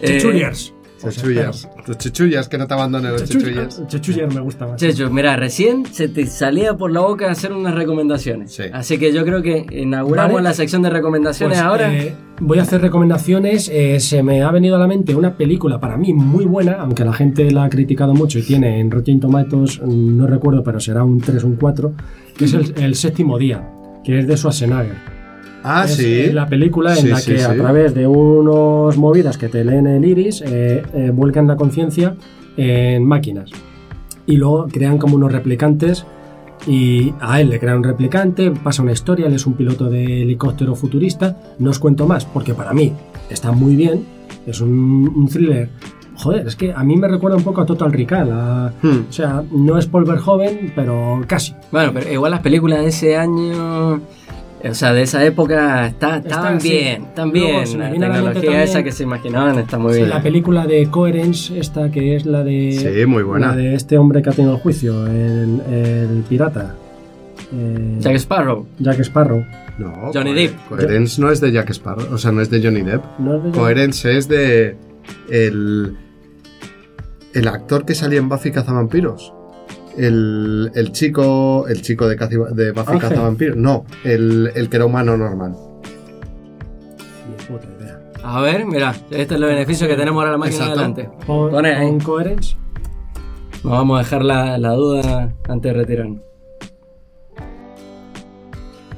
Eh, 0.00 0.06
Chechuliers. 0.18 0.70
Os 0.70 0.77
Chechullas. 0.98 1.68
Tus 1.86 1.96
chechullas, 1.98 2.48
que 2.48 2.58
no 2.58 2.66
te 2.66 2.74
abandonen 2.74 3.12
los 3.12 3.24
chechullas. 3.24 3.68
espero. 3.74 3.88
Chechuliers 3.88 4.34
me 4.34 4.40
gusta 4.40 4.66
más. 4.66 4.76
Checho, 4.80 5.10
mira, 5.10 5.36
recién 5.36 5.86
se 5.86 6.08
te 6.08 6.26
salía 6.26 6.76
por 6.76 6.90
la 6.90 7.00
boca 7.00 7.30
hacer 7.30 7.52
unas 7.52 7.74
recomendaciones. 7.74 8.52
Sí. 8.52 8.64
Así 8.72 8.98
que 8.98 9.12
yo 9.12 9.24
creo 9.24 9.42
que 9.42 9.64
inauguramos 9.70 10.34
Vale. 10.34 10.44
la 10.44 10.54
sección 10.54 10.82
de 10.82 10.90
recomendaciones 10.90 11.58
Pues, 11.58 11.66
ahora. 11.66 11.94
eh, 11.94 12.14
voy 12.40 12.58
a 12.58 12.62
hacer 12.62 12.80
recomendaciones. 12.80 13.68
Eh, 13.72 14.00
se 14.00 14.22
me 14.22 14.42
ha 14.42 14.50
venido 14.50 14.76
a 14.76 14.78
la 14.78 14.86
mente 14.86 15.14
una 15.14 15.36
película 15.36 15.78
para 15.78 15.96
mí 15.96 16.12
muy 16.12 16.44
buena, 16.44 16.74
aunque 16.80 17.04
la 17.04 17.12
gente 17.12 17.50
la 17.50 17.64
ha 17.64 17.68
criticado 17.70 18.14
mucho 18.14 18.38
y 18.38 18.42
tiene 18.42 18.80
en 18.80 18.90
Rotten 18.90 19.20
Tomatoes, 19.20 19.80
mm, 19.82 20.16
no 20.16 20.26
recuerdo, 20.26 20.62
pero 20.64 20.80
será 20.80 21.04
un 21.04 21.20
3 21.20 21.44
o 21.44 21.46
un 21.46 21.56
4, 21.56 21.92
que 22.36 22.44
es 22.46 22.54
el, 22.54 22.74
el 22.76 22.94
séptimo 22.94 23.38
día, 23.38 23.68
que 24.04 24.18
es 24.18 24.26
de 24.26 24.36
Schwarzenegger. 24.36 25.07
Ah, 25.64 25.84
es, 25.86 25.96
sí. 25.96 26.20
es 26.20 26.34
la 26.34 26.46
película 26.48 26.92
en 26.92 26.98
Sí, 27.02 27.08
la 27.08 27.18
sí, 27.18 27.34
que 27.34 27.42
a 27.42 27.54
través 27.54 27.94
de 27.94 28.06
unos 28.06 28.96
movidas 28.96 29.36
que 29.38 29.48
te 29.48 29.64
leen 29.64 29.86
el 29.86 30.04
iris, 30.04 30.42
eh, 30.46 30.82
eh, 30.94 31.10
vuelcan 31.12 31.46
la 31.46 31.56
conciencia 31.56 32.14
en 32.56 33.04
máquinas. 33.04 33.50
Y 34.26 34.36
luego 34.36 34.66
crean 34.72 34.98
como 34.98 35.16
unos 35.16 35.32
replicantes 35.32 36.04
y 36.66 37.12
a 37.20 37.40
él 37.40 37.50
le 37.50 37.58
crean 37.58 37.78
un 37.78 37.84
replicante, 37.84 38.50
pasa 38.50 38.82
una 38.82 38.92
historia, 38.92 39.26
él 39.26 39.34
es 39.34 39.46
un 39.46 39.54
piloto 39.54 39.88
de 39.88 40.22
helicóptero 40.22 40.74
futurista. 40.74 41.36
No 41.58 41.70
os 41.70 41.78
cuento 41.78 42.06
más 42.06 42.24
porque 42.24 42.54
para 42.54 42.72
mí 42.72 42.92
está 43.30 43.52
muy 43.52 43.74
bien, 43.76 44.04
es 44.46 44.60
un, 44.60 45.12
un 45.14 45.28
thriller. 45.28 45.70
Joder, 46.16 46.48
es 46.48 46.56
que 46.56 46.72
a 46.72 46.82
mí 46.82 46.96
me 46.96 47.06
recuerda 47.06 47.36
un 47.36 47.44
poco 47.44 47.60
a 47.60 47.66
Total 47.66 47.92
Recall. 47.92 48.30
a- 48.32 48.72
Hmm. 48.82 49.04
o 49.08 49.12
sea, 49.12 49.42
no 49.52 49.78
es 49.78 49.86
Paul 49.86 50.04
Verhoeven, 50.04 50.72
pero 50.74 51.20
casi. 51.26 51.54
Bueno, 51.70 51.92
pero 51.94 52.12
igual 52.12 52.32
las 52.32 52.40
películas 52.40 52.80
de 52.80 52.88
ese 52.88 53.16
año, 53.16 54.00
o 54.64 54.74
sea, 54.74 54.92
de 54.92 55.02
esa 55.02 55.24
época, 55.24 55.86
está, 55.86 56.16
estaban 56.18 56.56
Está, 56.56 56.60
sí. 56.60 56.70
bien, 56.70 57.04
están 57.04 57.30
Luego 57.30 57.58
La 57.76 57.90
tecnología 57.90 58.62
esa 58.62 58.72
también- 58.74 58.84
que 58.84 58.92
se 58.92 59.02
imaginaban 59.04 59.58
está 59.58 59.78
muy 59.78 59.94
bien. 59.96 60.08
La 60.08 60.22
película 60.22 60.66
de 60.66 60.88
Coherence, 60.90 61.58
esta 61.58 61.90
que 61.90 62.16
es 62.16 62.26
la 62.26 62.42
de. 62.44 62.72
Sí, 63.00 63.06
muy 63.06 63.22
buena. 63.22 63.48
La 63.48 63.56
de 63.56 63.74
este 63.74 63.96
hombre 63.98 64.20
que 64.22 64.30
ha 64.30 64.32
tenido 64.32 64.54
el 64.54 64.60
juicio, 64.60 65.06
el, 65.06 65.60
el 65.70 66.24
pirata. 66.28 66.74
Eh, 67.52 67.96
Jack 68.00 68.16
Sparrow. 68.16 68.66
Jack 68.78 68.98
Sparrow. 69.00 69.44
No, 69.78 70.10
Johnny 70.12 70.34
Depp. 70.34 70.56
Coherence 70.68 71.20
no 71.20 71.30
es 71.30 71.40
de 71.40 71.52
Jack 71.52 71.70
Sparrow, 71.70 72.12
o 72.12 72.18
sea, 72.18 72.32
no 72.32 72.40
es 72.42 72.50
de 72.50 72.60
Johnny 72.62 72.82
Depp. 72.82 73.02
¿No 73.20 73.36
es 73.36 73.42
de 73.44 73.50
Jack- 73.50 73.58
Coherence 73.58 74.16
es 74.18 74.28
de 74.28 74.76
el 75.30 75.96
el 77.34 77.46
actor 77.48 77.84
que 77.84 77.94
salía 77.94 78.18
en 78.18 78.28
Buffy 78.28 78.50
cazavampiros. 78.50 79.32
El, 79.96 80.70
el 80.74 80.92
chico 80.92 81.66
el 81.68 81.82
chico 81.82 82.06
de, 82.08 82.16
Cazi- 82.16 82.48
de 82.54 82.70
Buffy 82.72 82.92
Ángel. 82.92 83.08
cazavampiros. 83.08 83.56
No, 83.56 83.84
el, 84.04 84.50
el 84.54 84.68
que 84.68 84.76
era 84.76 84.86
humano 84.86 85.16
normal. 85.16 85.54
Ni 87.28 87.44
puta 87.46 87.66
idea. 87.80 87.98
A 88.22 88.40
ver, 88.42 88.64
mira, 88.66 88.94
este 89.10 89.22
es 89.34 89.40
el 89.40 89.44
beneficio 89.44 89.86
que 89.88 89.94
tenemos 89.96 90.20
ahora 90.20 90.32
la 90.32 90.38
máquina 90.38 90.56
Exacto. 90.66 90.80
adelante. 90.80 91.10
Pon, 91.26 91.50
Pone 91.50 91.74
ahí. 91.74 91.86
pon 91.88 92.00
Coherence. 92.00 92.56
Nos 93.64 93.72
vamos 93.72 93.96
a 93.96 94.02
dejar 94.04 94.24
la, 94.24 94.56
la 94.58 94.72
duda 94.72 95.34
antes 95.48 95.72
de 95.72 95.78
retirarnos. 95.78 96.20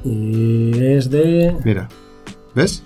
Y 0.03 0.83
es 0.83 1.09
de. 1.09 1.55
Mira. 1.63 1.87
¿Ves? 2.55 2.83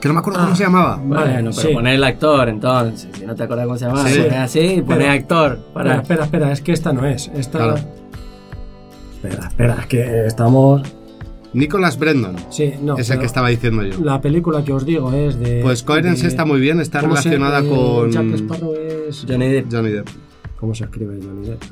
Que 0.00 0.06
no 0.08 0.14
me 0.14 0.20
acuerdo 0.20 0.38
Ah, 0.40 0.44
cómo 0.44 0.56
se 0.56 0.62
llamaba. 0.64 0.96
Vale, 1.04 1.32
bueno, 1.32 1.50
pero 1.54 1.68
sí. 1.68 1.74
poner 1.74 1.94
el 1.94 2.04
actor 2.04 2.48
entonces. 2.48 3.08
Si 3.18 3.26
no 3.26 3.34
te 3.34 3.42
acuerdas 3.42 3.66
cómo 3.66 3.78
se 3.78 3.86
llama, 3.86 4.08
Sí. 4.08 4.18
pones 4.20 4.32
así 4.34 4.82
Pero- 4.86 5.10
actor. 5.10 5.52
Espera, 5.52 5.72
Para... 5.74 5.96
espera, 6.02 6.24
espera, 6.24 6.52
es 6.52 6.60
que 6.60 6.72
esta 6.72 6.92
no 6.92 7.04
es. 7.06 7.28
Esta. 7.34 7.58
Claro. 7.58 7.74
Espera, 9.14 9.48
espera, 9.48 9.76
es 9.80 9.86
que 9.86 10.26
estamos. 10.26 10.82
Nicholas 11.52 11.98
Brendon. 11.98 12.36
Sí, 12.50 12.74
no. 12.80 12.96
es 12.96 13.08
el 13.10 13.18
que 13.18 13.26
estaba 13.26 13.48
diciendo 13.48 13.82
yo. 13.82 13.98
La 14.04 14.20
película 14.20 14.62
que 14.62 14.72
os 14.72 14.84
digo 14.86 15.12
es 15.12 15.38
de. 15.40 15.60
Pues 15.62 15.82
Coherence 15.82 16.22
de- 16.22 16.28
está 16.28 16.44
muy 16.44 16.60
bien, 16.60 16.78
está 16.80 17.00
¿cómo 17.00 17.16
se- 17.16 17.30
relacionada 17.30 17.60
eh, 17.66 17.68
con 17.68 18.10
Jack 18.12 18.34
Sparrow 18.34 18.74
es. 19.08 19.24
Johnny 19.28 19.48
Depp. 19.48 19.72
Johnny 19.72 19.90
Depp. 19.90 20.08
¿Cómo 20.60 20.74
se 20.74 20.84
escribe 20.84 21.18
Johnny 21.20 21.48
Depp? 21.48 21.62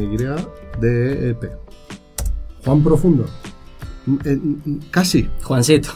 J-H-N-N-Y-D-E-P. 0.00 1.48
Juan 2.64 2.82
Profundo. 2.82 3.26
Eh, 4.24 4.38
Casi. 4.90 5.28
Juancito. 5.42 5.90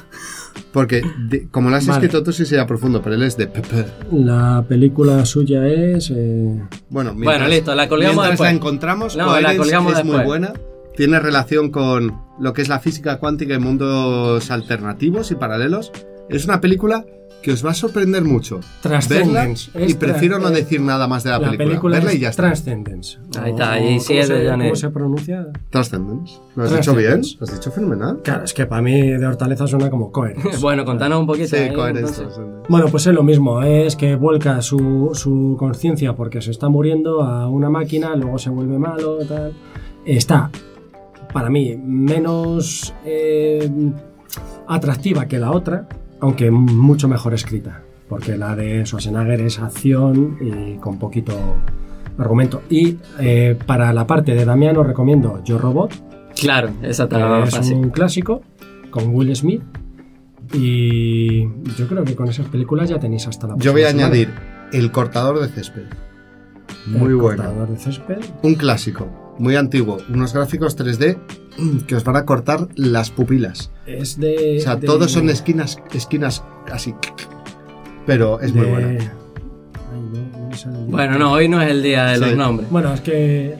Porque 0.74 1.02
de- 1.28 1.48
como 1.48 1.70
lo 1.70 1.76
has 1.76 1.86
Vale. 1.86 2.04
escrito 2.04 2.22
tú 2.22 2.32
sí 2.32 2.44
sería 2.44 2.66
profundo, 2.66 3.00
pero 3.00 3.14
él 3.14 3.22
es 3.22 3.36
de 3.38 3.46
Pepe. 3.46 3.86
La 4.12 4.62
película 4.68 5.24
suya 5.24 5.66
es. 5.68 6.10
eh, 6.14 6.60
Bueno, 6.90 7.14
Bueno, 7.14 7.46
listo, 7.48 7.74
la 7.74 7.88
colgamos 7.88 8.16
mientras 8.16 8.30
después. 8.32 8.50
la 8.50 8.56
encontramos, 8.56 9.16
No, 9.16 9.40
la 9.40 9.56
colgamos 9.56 9.96
es 9.98 10.04
muy 10.04 10.22
buena. 10.24 10.52
Tiene 10.96 11.18
relación 11.20 11.70
con 11.70 12.20
lo 12.40 12.52
que 12.52 12.62
es 12.62 12.68
la 12.68 12.80
física 12.80 13.18
cuántica 13.18 13.54
y 13.54 13.58
mundos 13.58 14.50
alternativos 14.50 15.30
y 15.30 15.36
paralelos. 15.36 15.92
Es 16.28 16.44
una 16.44 16.60
película 16.60 17.04
que 17.44 17.52
os 17.52 17.64
va 17.64 17.72
a 17.72 17.74
sorprender 17.74 18.24
mucho. 18.24 18.56
Verla 18.56 19.00
Transcendence. 19.00 19.70
y 19.86 19.92
prefiero 19.94 20.38
no 20.38 20.48
eh, 20.48 20.52
decir 20.52 20.80
nada 20.80 21.06
más 21.06 21.24
de 21.24 21.30
la, 21.30 21.38
La 21.38 21.48
película. 21.50 21.68
película 21.68 21.96
Verla 21.96 22.10
es 22.12 22.16
y 22.16 22.20
ya 22.20 22.28
está. 22.30 22.44
Transcendence. 22.44 23.18
Ahí 23.38 23.50
está, 23.50 23.72
ahí 23.72 24.00
sí 24.00 24.14
¿cómo 24.14 24.20
es 24.20 24.28
de 24.30 24.48
Johnny 24.48 24.64
¿Cómo 24.64 24.76
se 24.76 24.88
pronuncia? 24.88 25.46
Transcendence. 25.68 26.40
¿Lo 26.56 26.64
has 26.64 26.74
dicho 26.74 26.94
bien? 26.94 27.20
¿Lo 27.38 27.44
has 27.44 27.52
dicho 27.52 27.70
fenomenal? 27.70 28.20
Claro, 28.24 28.44
es 28.44 28.54
que 28.54 28.64
para 28.64 28.80
mí 28.80 29.10
de 29.10 29.26
Hortaleza 29.26 29.66
suena 29.66 29.90
como 29.90 30.10
Coherence. 30.10 30.56
bueno, 30.62 30.86
contanos 30.86 31.20
un 31.20 31.26
poquito. 31.26 31.48
Sí, 31.48 31.56
ahí, 31.56 31.74
Coherence. 31.74 32.22
Bueno, 32.66 32.86
pues 32.90 33.06
es 33.06 33.12
lo 33.14 33.22
mismo, 33.22 33.62
es 33.62 33.94
que 33.94 34.16
vuelca 34.16 34.62
su, 34.62 35.10
su 35.12 35.56
conciencia 35.58 36.14
porque 36.14 36.40
se 36.40 36.50
está 36.50 36.70
muriendo 36.70 37.22
a 37.22 37.46
una 37.50 37.68
máquina, 37.68 38.16
luego 38.16 38.38
se 38.38 38.48
vuelve 38.48 38.78
malo, 38.78 39.18
tal. 39.28 39.52
Está, 40.06 40.50
para 41.30 41.50
mí, 41.50 41.76
menos 41.76 42.94
eh, 43.04 43.70
atractiva 44.66 45.26
que 45.26 45.38
la 45.38 45.50
otra, 45.50 45.86
aunque 46.20 46.50
mucho 46.50 47.08
mejor 47.08 47.34
escrita, 47.34 47.82
porque 48.08 48.36
la 48.36 48.54
de 48.56 48.84
Schwarzenegger 48.86 49.40
es 49.42 49.58
acción 49.58 50.38
y 50.40 50.76
con 50.78 50.98
poquito 50.98 51.32
argumento. 52.18 52.62
Y 52.70 52.96
eh, 53.20 53.58
para 53.66 53.92
la 53.92 54.06
parte 54.06 54.34
de 54.34 54.44
Damián 54.44 54.76
os 54.76 54.86
recomiendo 54.86 55.42
Yo 55.44 55.58
Robot, 55.58 55.92
Claro, 56.36 56.70
esa 56.82 57.04
es 57.04 57.50
fácil. 57.54 57.76
un 57.76 57.90
clásico 57.90 58.42
con 58.90 59.14
Will 59.14 59.34
Smith. 59.36 59.62
Y 60.52 61.42
yo 61.76 61.86
creo 61.88 62.04
que 62.04 62.14
con 62.14 62.28
esas 62.28 62.46
películas 62.48 62.88
ya 62.90 62.98
tenéis 62.98 63.26
hasta 63.26 63.46
la 63.48 63.56
Yo 63.56 63.72
voy 63.72 63.82
a 63.84 63.88
añadir. 63.88 64.28
El 64.72 64.90
cortador 64.90 65.40
de 65.40 65.48
césped. 65.48 65.84
El 66.86 66.92
Muy 66.98 67.14
bueno. 67.14 67.42
cortador 67.44 67.68
de 67.70 67.76
césped. 67.78 68.18
Un 68.42 68.54
clásico, 68.54 69.34
muy 69.38 69.56
antiguo. 69.56 69.98
Unos 70.12 70.34
gráficos 70.34 70.76
3D 70.78 71.18
que 71.86 71.94
os 71.96 72.04
van 72.04 72.16
a 72.16 72.24
cortar 72.24 72.68
las 72.76 73.10
pupilas. 73.10 73.70
Es 73.86 74.18
de. 74.18 74.56
O 74.58 74.62
sea, 74.62 74.76
de- 74.76 74.86
todos 74.86 75.10
son 75.12 75.28
esquinas, 75.30 75.78
esquinas 75.92 76.42
así. 76.72 76.94
Pero 78.06 78.40
es 78.40 78.54
muy 78.54 78.66
buena. 78.66 78.88
Ay, 78.88 79.08
no, 80.12 80.70
no 80.70 80.86
Bueno, 80.88 81.18
no, 81.18 81.32
hoy 81.32 81.48
no 81.48 81.60
es 81.62 81.70
el 81.70 81.82
día 81.82 82.06
de 82.06 82.14
Sí. 82.16 82.20
los 82.20 82.36
nombres. 82.36 82.68
Bueno, 82.70 82.92
es 82.94 83.00
que 83.00 83.54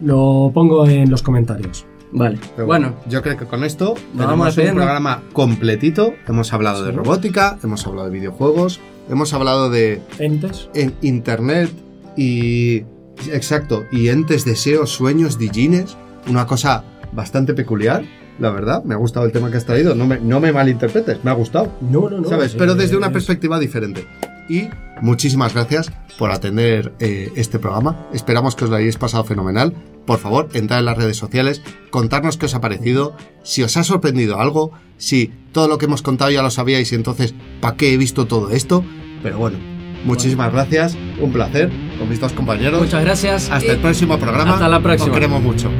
lo 0.00 0.50
pongo 0.54 0.86
en 0.86 1.10
los 1.10 1.22
comentarios. 1.22 1.84
Vale. 2.10 2.38
Pero 2.56 2.66
bueno, 2.66 2.94
yo 3.08 3.20
creo 3.22 3.36
que 3.36 3.44
con 3.44 3.64
esto 3.64 3.94
tenemos 4.16 4.56
un 4.56 4.64
programa 4.74 5.22
completito. 5.34 6.14
Hemos 6.26 6.52
hablado 6.54 6.82
de 6.84 6.92
robótica, 6.92 7.58
hemos 7.62 7.86
hablado 7.86 8.08
de 8.08 8.14
videojuegos, 8.18 8.80
hemos 9.10 9.34
hablado 9.34 9.68
de 9.68 10.00
Entes. 10.18 10.70
en 10.74 10.94
internet 11.02 11.70
y 12.16 12.84
exacto 13.30 13.84
y 13.92 14.08
entes, 14.08 14.46
deseos, 14.46 14.90
sueños, 14.90 15.38
digines, 15.38 15.96
una 16.28 16.46
cosa 16.46 16.82
bastante 17.12 17.54
peculiar, 17.54 18.04
la 18.38 18.50
verdad. 18.50 18.84
Me 18.84 18.94
ha 18.94 18.98
gustado 18.98 19.26
el 19.26 19.32
tema 19.32 19.50
que 19.50 19.56
has 19.56 19.64
traído. 19.64 19.94
No 19.94 20.06
me, 20.06 20.18
no 20.20 20.40
me 20.40 20.52
malinterpretes, 20.52 21.24
me 21.24 21.30
ha 21.30 21.34
gustado. 21.34 21.72
No, 21.80 22.08
no, 22.08 22.20
no. 22.20 22.28
¿Sabes? 22.28 22.54
Pero 22.54 22.74
desde 22.74 22.96
una 22.96 23.12
perspectiva 23.12 23.58
diferente. 23.58 24.06
Y 24.48 24.68
muchísimas 25.02 25.54
gracias 25.54 25.92
por 26.18 26.30
atender 26.30 26.92
eh, 27.00 27.30
este 27.36 27.58
programa. 27.58 28.08
Esperamos 28.12 28.56
que 28.56 28.64
os 28.64 28.70
lo 28.70 28.76
hayáis 28.76 28.96
pasado 28.96 29.24
fenomenal. 29.24 29.74
Por 30.06 30.18
favor, 30.18 30.48
entrad 30.54 30.78
en 30.78 30.86
las 30.86 30.96
redes 30.96 31.18
sociales, 31.18 31.60
contarnos 31.90 32.38
qué 32.38 32.46
os 32.46 32.54
ha 32.54 32.62
parecido, 32.62 33.14
si 33.42 33.62
os 33.62 33.76
ha 33.76 33.84
sorprendido 33.84 34.40
algo, 34.40 34.72
si 34.96 35.30
todo 35.52 35.68
lo 35.68 35.76
que 35.76 35.84
hemos 35.84 36.00
contado 36.00 36.30
ya 36.30 36.42
lo 36.42 36.50
sabíais 36.50 36.90
y 36.92 36.94
entonces, 36.94 37.34
¿para 37.60 37.76
qué 37.76 37.92
he 37.92 37.98
visto 37.98 38.26
todo 38.26 38.50
esto? 38.50 38.82
Pero 39.22 39.36
bueno, 39.36 39.58
muchísimas 40.06 40.50
gracias, 40.50 40.96
un 41.20 41.30
placer 41.30 41.70
con 41.98 42.08
mis 42.08 42.20
dos 42.20 42.32
compañeros. 42.32 42.80
muchas 42.80 43.04
gracias. 43.04 43.50
Hasta 43.50 43.66
y 43.66 43.70
el 43.70 43.78
próximo 43.80 44.18
programa. 44.18 44.54
Hasta 44.54 44.68
la 44.68 44.80
próxima. 44.80 45.10
Os 45.10 45.14
queremos 45.14 45.42
mucho. 45.42 45.70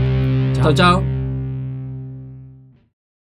Chao, 0.61 0.75
chao. 0.75 1.18